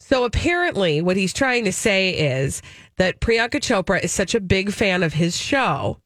So 0.00 0.24
apparently, 0.24 1.00
what 1.00 1.16
he's 1.16 1.32
trying 1.32 1.64
to 1.64 1.72
say 1.72 2.10
is 2.10 2.62
that 2.96 3.20
Priyanka 3.20 3.60
Chopra 3.60 4.02
is 4.02 4.10
such 4.10 4.34
a 4.34 4.40
big 4.40 4.72
fan 4.72 5.04
of 5.04 5.12
his 5.12 5.36
show 5.36 6.00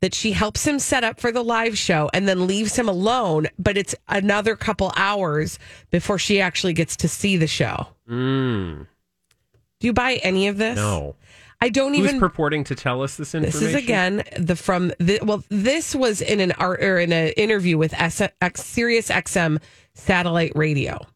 that 0.00 0.14
she 0.14 0.32
helps 0.32 0.66
him 0.66 0.78
set 0.78 1.04
up 1.04 1.20
for 1.20 1.30
the 1.30 1.42
live 1.42 1.76
show 1.76 2.08
and 2.14 2.26
then 2.26 2.46
leaves 2.46 2.76
him 2.78 2.88
alone. 2.88 3.46
But 3.58 3.76
it's 3.76 3.94
another 4.08 4.56
couple 4.56 4.92
hours 4.96 5.58
before 5.90 6.18
she 6.18 6.40
actually 6.40 6.72
gets 6.72 6.96
to 6.98 7.08
see 7.08 7.36
the 7.36 7.46
show. 7.46 7.86
Mm, 8.08 8.86
Do 9.80 9.86
you 9.86 9.92
buy 9.92 10.14
any 10.22 10.48
of 10.48 10.56
this? 10.58 10.76
no. 10.76 11.16
I 11.62 11.68
don't 11.68 11.92
even 11.94 12.00
Who's 12.04 12.10
even. 12.12 12.20
purporting 12.20 12.64
to 12.64 12.74
tell 12.74 13.02
us 13.02 13.16
this 13.18 13.34
information? 13.34 13.60
This 13.60 13.68
is 13.68 13.74
again 13.74 14.22
the 14.38 14.56
from 14.56 14.92
the 14.98 15.18
well. 15.22 15.44
This 15.50 15.94
was 15.94 16.22
in 16.22 16.40
an 16.40 16.52
art 16.52 16.82
or 16.82 16.98
in 16.98 17.12
an 17.12 17.34
interview 17.36 17.76
with 17.76 17.92
S, 17.92 18.22
X, 18.40 18.64
Sirius 18.64 19.10
XM 19.10 19.60
satellite 19.92 20.52
radio. 20.54 21.06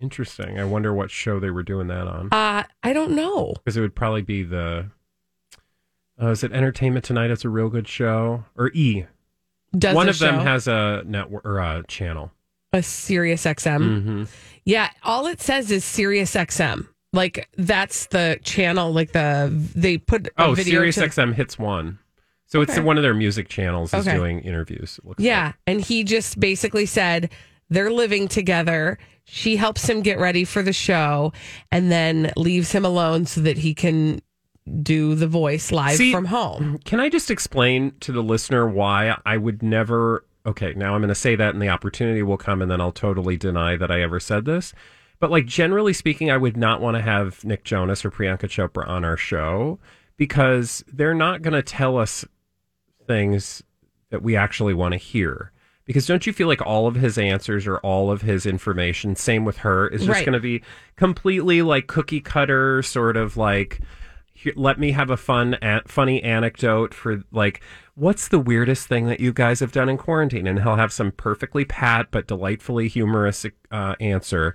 Interesting. 0.00 0.60
I 0.60 0.62
wonder 0.64 0.94
what 0.94 1.10
show 1.10 1.40
they 1.40 1.50
were 1.50 1.64
doing 1.64 1.88
that 1.88 2.06
on. 2.06 2.28
Uh 2.30 2.62
I 2.84 2.92
don't 2.92 3.10
know. 3.16 3.54
Because 3.54 3.76
it 3.76 3.80
would 3.80 3.96
probably 3.96 4.22
be 4.22 4.44
the. 4.44 4.86
Uh, 6.20 6.28
is 6.30 6.42
it 6.42 6.52
Entertainment 6.52 7.04
Tonight? 7.04 7.30
It's 7.30 7.44
a 7.44 7.48
real 7.48 7.68
good 7.68 7.86
show. 7.88 8.44
Or 8.56 8.70
E. 8.74 9.04
Does 9.76 9.94
One 9.94 10.08
of 10.08 10.18
them 10.18 10.36
has 10.40 10.66
a 10.66 11.02
network 11.06 11.44
or 11.44 11.58
a 11.58 11.84
channel. 11.86 12.32
a 12.72 12.82
Sirius 12.82 13.44
XM. 13.44 13.78
Mm-hmm. 13.80 14.24
Yeah, 14.64 14.90
all 15.04 15.26
it 15.26 15.40
says 15.40 15.70
is 15.70 15.84
Sirius 15.84 16.34
XM. 16.34 16.88
Like 17.12 17.48
that's 17.56 18.06
the 18.06 18.38
channel. 18.42 18.92
Like 18.92 19.12
the 19.12 19.50
they 19.74 19.96
put 19.98 20.26
a 20.28 20.30
Oh, 20.38 20.54
Sirius 20.54 20.96
to- 20.96 21.02
XM 21.08 21.34
hits 21.34 21.58
one. 21.58 21.98
So 22.46 22.62
it's 22.62 22.78
one 22.80 22.96
of 22.96 23.02
their 23.02 23.12
music 23.14 23.48
channels 23.50 23.92
is 23.92 24.08
Okay. 24.08 24.16
doing 24.16 24.40
interviews. 24.40 24.98
It 24.98 25.06
looks 25.08 25.22
Yeah, 25.22 25.52
and 25.66 25.82
he 25.82 26.02
just 26.02 26.40
basically 26.40 26.86
said 26.86 27.30
they're 27.68 27.90
living 27.90 28.26
together. 28.26 28.98
She 29.24 29.56
helps 29.56 29.86
him 29.86 30.00
get 30.00 30.18
ready 30.18 30.44
for 30.44 30.62
the 30.62 30.72
show, 30.72 31.34
and 31.70 31.92
then 31.92 32.32
leaves 32.38 32.72
him 32.72 32.86
alone 32.86 33.26
so 33.26 33.42
that 33.42 33.58
he 33.58 33.74
can 33.74 34.22
do 34.82 35.14
the 35.14 35.26
voice 35.26 35.72
live 35.72 35.96
See, 35.96 36.12
from 36.12 36.26
home. 36.26 36.78
Can 36.84 37.00
I 37.00 37.08
just 37.08 37.30
explain 37.30 37.92
to 38.00 38.12
the 38.12 38.22
listener 38.22 38.68
why 38.68 39.16
I 39.26 39.36
would 39.36 39.62
never? 39.62 40.24
Okay, 40.46 40.72
now 40.74 40.94
I'm 40.94 41.00
going 41.00 41.08
to 41.08 41.14
say 41.14 41.36
that, 41.36 41.52
and 41.54 41.62
the 41.62 41.68
opportunity 41.68 42.22
will 42.22 42.36
come, 42.38 42.62
and 42.62 42.70
then 42.70 42.80
I'll 42.80 42.92
totally 42.92 43.36
deny 43.36 43.76
that 43.76 43.90
I 43.90 44.00
ever 44.02 44.18
said 44.20 44.44
this. 44.44 44.72
But 45.20 45.30
like 45.30 45.46
generally 45.46 45.92
speaking, 45.92 46.30
I 46.30 46.36
would 46.36 46.56
not 46.56 46.80
want 46.80 46.96
to 46.96 47.02
have 47.02 47.44
Nick 47.44 47.64
Jonas 47.64 48.04
or 48.04 48.10
Priyanka 48.10 48.42
Chopra 48.48 48.86
on 48.88 49.04
our 49.04 49.16
show 49.16 49.78
because 50.16 50.84
they're 50.92 51.14
not 51.14 51.42
going 51.42 51.54
to 51.54 51.62
tell 51.62 51.98
us 51.98 52.24
things 53.06 53.62
that 54.10 54.22
we 54.22 54.36
actually 54.36 54.74
want 54.74 54.92
to 54.92 54.98
hear. 54.98 55.52
Because 55.84 56.06
don't 56.06 56.26
you 56.26 56.32
feel 56.34 56.48
like 56.48 56.60
all 56.64 56.86
of 56.86 56.96
his 56.96 57.16
answers 57.16 57.66
or 57.66 57.78
all 57.78 58.10
of 58.10 58.20
his 58.22 58.44
information, 58.46 59.16
same 59.16 59.44
with 59.44 59.58
her, 59.58 59.88
is 59.88 60.02
just 60.02 60.10
Right. 60.18 60.24
going 60.24 60.34
to 60.34 60.40
be 60.40 60.62
completely 60.96 61.62
like 61.62 61.86
cookie 61.86 62.20
cutter, 62.20 62.82
sort 62.82 63.16
of 63.16 63.36
like, 63.38 63.80
here, 64.38 64.52
let 64.56 64.78
me 64.78 64.92
have 64.92 65.10
a 65.10 65.16
fun, 65.16 65.56
a- 65.62 65.82
funny 65.86 66.22
anecdote 66.22 66.94
for 66.94 67.22
like, 67.32 67.60
what's 67.94 68.28
the 68.28 68.38
weirdest 68.38 68.86
thing 68.86 69.06
that 69.06 69.20
you 69.20 69.32
guys 69.32 69.60
have 69.60 69.72
done 69.72 69.88
in 69.88 69.96
quarantine? 69.98 70.46
And 70.46 70.60
he'll 70.62 70.76
have 70.76 70.92
some 70.92 71.10
perfectly 71.12 71.64
pat 71.64 72.08
but 72.10 72.26
delightfully 72.26 72.88
humorous 72.88 73.44
uh, 73.70 73.94
answer. 74.00 74.54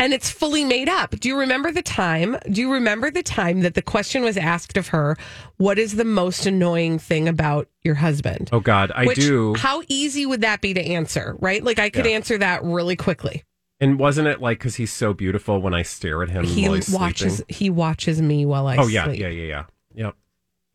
and 0.00 0.12
it's 0.12 0.30
fully 0.30 0.64
made 0.64 0.88
up. 0.88 1.10
Do 1.20 1.28
you 1.28 1.38
remember 1.38 1.70
the 1.70 1.82
time? 1.82 2.36
Do 2.50 2.60
you 2.60 2.72
remember 2.72 3.10
the 3.10 3.22
time 3.22 3.60
that 3.60 3.74
the 3.74 3.82
question 3.82 4.22
was 4.24 4.36
asked 4.36 4.76
of 4.76 4.88
her, 4.88 5.16
what 5.58 5.78
is 5.78 5.94
the 5.96 6.04
most 6.04 6.46
annoying 6.46 6.98
thing 6.98 7.28
about 7.28 7.68
your 7.82 7.94
husband? 7.94 8.48
Oh 8.52 8.60
God, 8.60 8.90
I 8.94 9.06
Which, 9.06 9.18
do. 9.20 9.54
How 9.54 9.82
easy 9.88 10.26
would 10.26 10.40
that 10.40 10.60
be 10.60 10.74
to 10.74 10.80
answer, 10.84 11.36
right? 11.38 11.62
Like 11.62 11.78
I 11.78 11.90
could 11.90 12.06
Yeah. 12.06 12.12
answer 12.12 12.36
that 12.38 12.64
really 12.64 12.96
quickly. 12.96 13.44
And 13.80 13.98
wasn't 13.98 14.28
it 14.28 14.40
like 14.40 14.58
because 14.58 14.76
he's 14.76 14.92
so 14.92 15.12
beautiful 15.12 15.60
when 15.60 15.74
I 15.74 15.82
stare 15.82 16.22
at 16.22 16.30
him 16.30 16.44
He 16.44 16.68
watches 16.68 17.36
sleeping? 17.36 17.54
he 17.54 17.70
watches 17.70 18.22
me 18.22 18.46
while 18.46 18.66
I 18.66 18.76
oh 18.76 18.86
yeah, 18.86 19.04
sleep. 19.04 19.20
yeah, 19.20 19.28
yeah, 19.28 19.42
yeah. 19.46 19.64
Yep, 19.96 20.16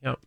yep, 0.03 0.19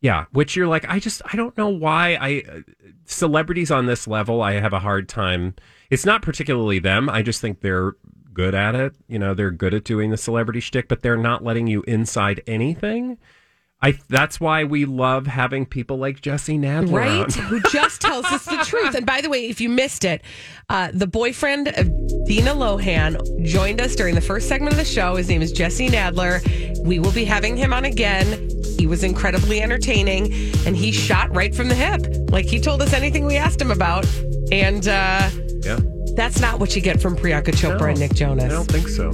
yeah. 0.00 0.24
Which 0.32 0.56
you're 0.56 0.66
like, 0.66 0.88
I 0.88 0.98
just, 0.98 1.22
I 1.32 1.36
don't 1.36 1.56
know 1.56 1.68
why 1.68 2.14
I 2.20 2.42
uh, 2.50 2.60
celebrities 3.04 3.70
on 3.70 3.86
this 3.86 4.06
level. 4.06 4.42
I 4.42 4.54
have 4.54 4.72
a 4.72 4.78
hard 4.80 5.08
time. 5.08 5.54
It's 5.90 6.04
not 6.04 6.22
particularly 6.22 6.78
them. 6.80 7.08
I 7.08 7.22
just 7.22 7.40
think 7.40 7.60
they're 7.60 7.94
good 8.34 8.54
at 8.54 8.74
it. 8.74 8.94
You 9.08 9.18
know, 9.18 9.34
they're 9.34 9.50
good 9.50 9.74
at 9.74 9.84
doing 9.84 10.10
the 10.10 10.16
celebrity 10.16 10.60
shtick, 10.60 10.88
but 10.88 11.02
they're 11.02 11.16
not 11.16 11.44
letting 11.44 11.66
you 11.66 11.82
inside 11.86 12.42
anything. 12.46 13.18
I. 13.82 13.98
That's 14.08 14.40
why 14.40 14.64
we 14.64 14.84
love 14.84 15.26
having 15.26 15.66
people 15.66 15.98
like 15.98 16.20
Jesse 16.20 16.58
Nadler 16.58 16.92
Right? 16.92 17.32
Who 17.32 17.60
just 17.70 18.00
tells 18.00 18.24
us 18.26 18.44
the 18.44 18.58
truth. 18.64 18.94
And 18.94 19.04
by 19.04 19.20
the 19.20 19.28
way, 19.28 19.48
if 19.48 19.60
you 19.60 19.68
missed 19.68 20.04
it, 20.04 20.22
uh, 20.68 20.90
the 20.92 21.06
boyfriend 21.06 21.68
of 21.68 21.86
Dina 22.26 22.52
Lohan 22.52 23.44
joined 23.44 23.80
us 23.80 23.94
during 23.94 24.14
the 24.14 24.20
first 24.20 24.48
segment 24.48 24.72
of 24.72 24.78
the 24.78 24.84
show. 24.84 25.16
His 25.16 25.28
name 25.28 25.42
is 25.42 25.52
Jesse 25.52 25.88
Nadler. 25.88 26.40
We 26.84 26.98
will 26.98 27.12
be 27.12 27.24
having 27.24 27.56
him 27.56 27.72
on 27.72 27.84
again. 27.84 28.48
He 28.78 28.86
was 28.86 29.04
incredibly 29.04 29.60
entertaining 29.60 30.32
and 30.66 30.76
he 30.76 30.92
shot 30.92 31.34
right 31.34 31.54
from 31.54 31.68
the 31.68 31.74
hip. 31.74 32.30
Like 32.30 32.46
he 32.46 32.60
told 32.60 32.82
us 32.82 32.92
anything 32.92 33.24
we 33.24 33.36
asked 33.36 33.60
him 33.60 33.70
about. 33.70 34.06
And 34.50 34.88
uh, 34.88 35.28
Yeah. 35.62 35.78
That's 36.14 36.40
not 36.40 36.60
what 36.60 36.76
you 36.76 36.82
get 36.82 37.00
from 37.00 37.16
Priyanka 37.16 37.52
Chopra 37.52 37.90
and 37.90 37.98
Nick 37.98 38.14
Jonas. 38.14 38.44
I 38.44 38.48
don't 38.48 38.70
think 38.70 38.88
so. 38.88 39.10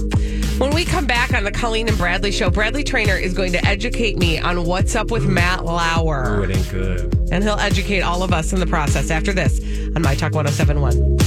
When 0.58 0.74
we 0.74 0.84
come 0.84 1.06
back 1.06 1.32
on 1.32 1.44
the 1.44 1.52
Colleen 1.52 1.88
and 1.88 1.96
Bradley 1.96 2.32
show, 2.32 2.50
Bradley 2.50 2.82
Traynor 2.82 3.14
is 3.14 3.32
going 3.32 3.52
to 3.52 3.64
educate 3.64 4.18
me 4.18 4.40
on 4.40 4.64
what's 4.64 4.96
up 4.96 5.12
with 5.12 5.24
Matt 5.24 5.64
Lauer. 5.64 6.40
Ooh, 6.40 6.42
it 6.42 6.56
ain't 6.56 6.70
good. 6.70 7.14
And 7.30 7.44
he'll 7.44 7.60
educate 7.60 8.00
all 8.00 8.24
of 8.24 8.32
us 8.32 8.52
in 8.52 8.58
the 8.58 8.66
process 8.66 9.12
after 9.12 9.32
this 9.32 9.60
on 9.94 10.02
My 10.02 10.16
Talk 10.16 10.34
1071. 10.34 11.18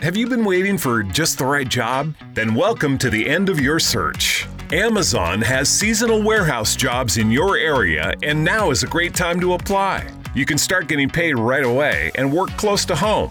Have 0.00 0.16
you 0.16 0.26
been 0.26 0.44
waiting 0.44 0.76
for 0.76 1.04
just 1.04 1.38
the 1.38 1.46
right 1.46 1.68
job? 1.68 2.14
Then 2.34 2.54
welcome 2.56 2.98
to 2.98 3.10
the 3.10 3.28
end 3.28 3.48
of 3.48 3.60
your 3.60 3.78
search. 3.78 4.48
Amazon 4.72 5.40
has 5.40 5.68
seasonal 5.68 6.20
warehouse 6.22 6.74
jobs 6.74 7.16
in 7.16 7.30
your 7.30 7.56
area, 7.56 8.12
and 8.24 8.42
now 8.42 8.70
is 8.70 8.82
a 8.82 8.88
great 8.88 9.14
time 9.14 9.38
to 9.40 9.54
apply. 9.54 10.06
You 10.34 10.44
can 10.44 10.58
start 10.58 10.88
getting 10.88 11.08
paid 11.08 11.38
right 11.38 11.64
away 11.64 12.10
and 12.16 12.32
work 12.32 12.50
close 12.50 12.84
to 12.86 12.96
home. 12.96 13.30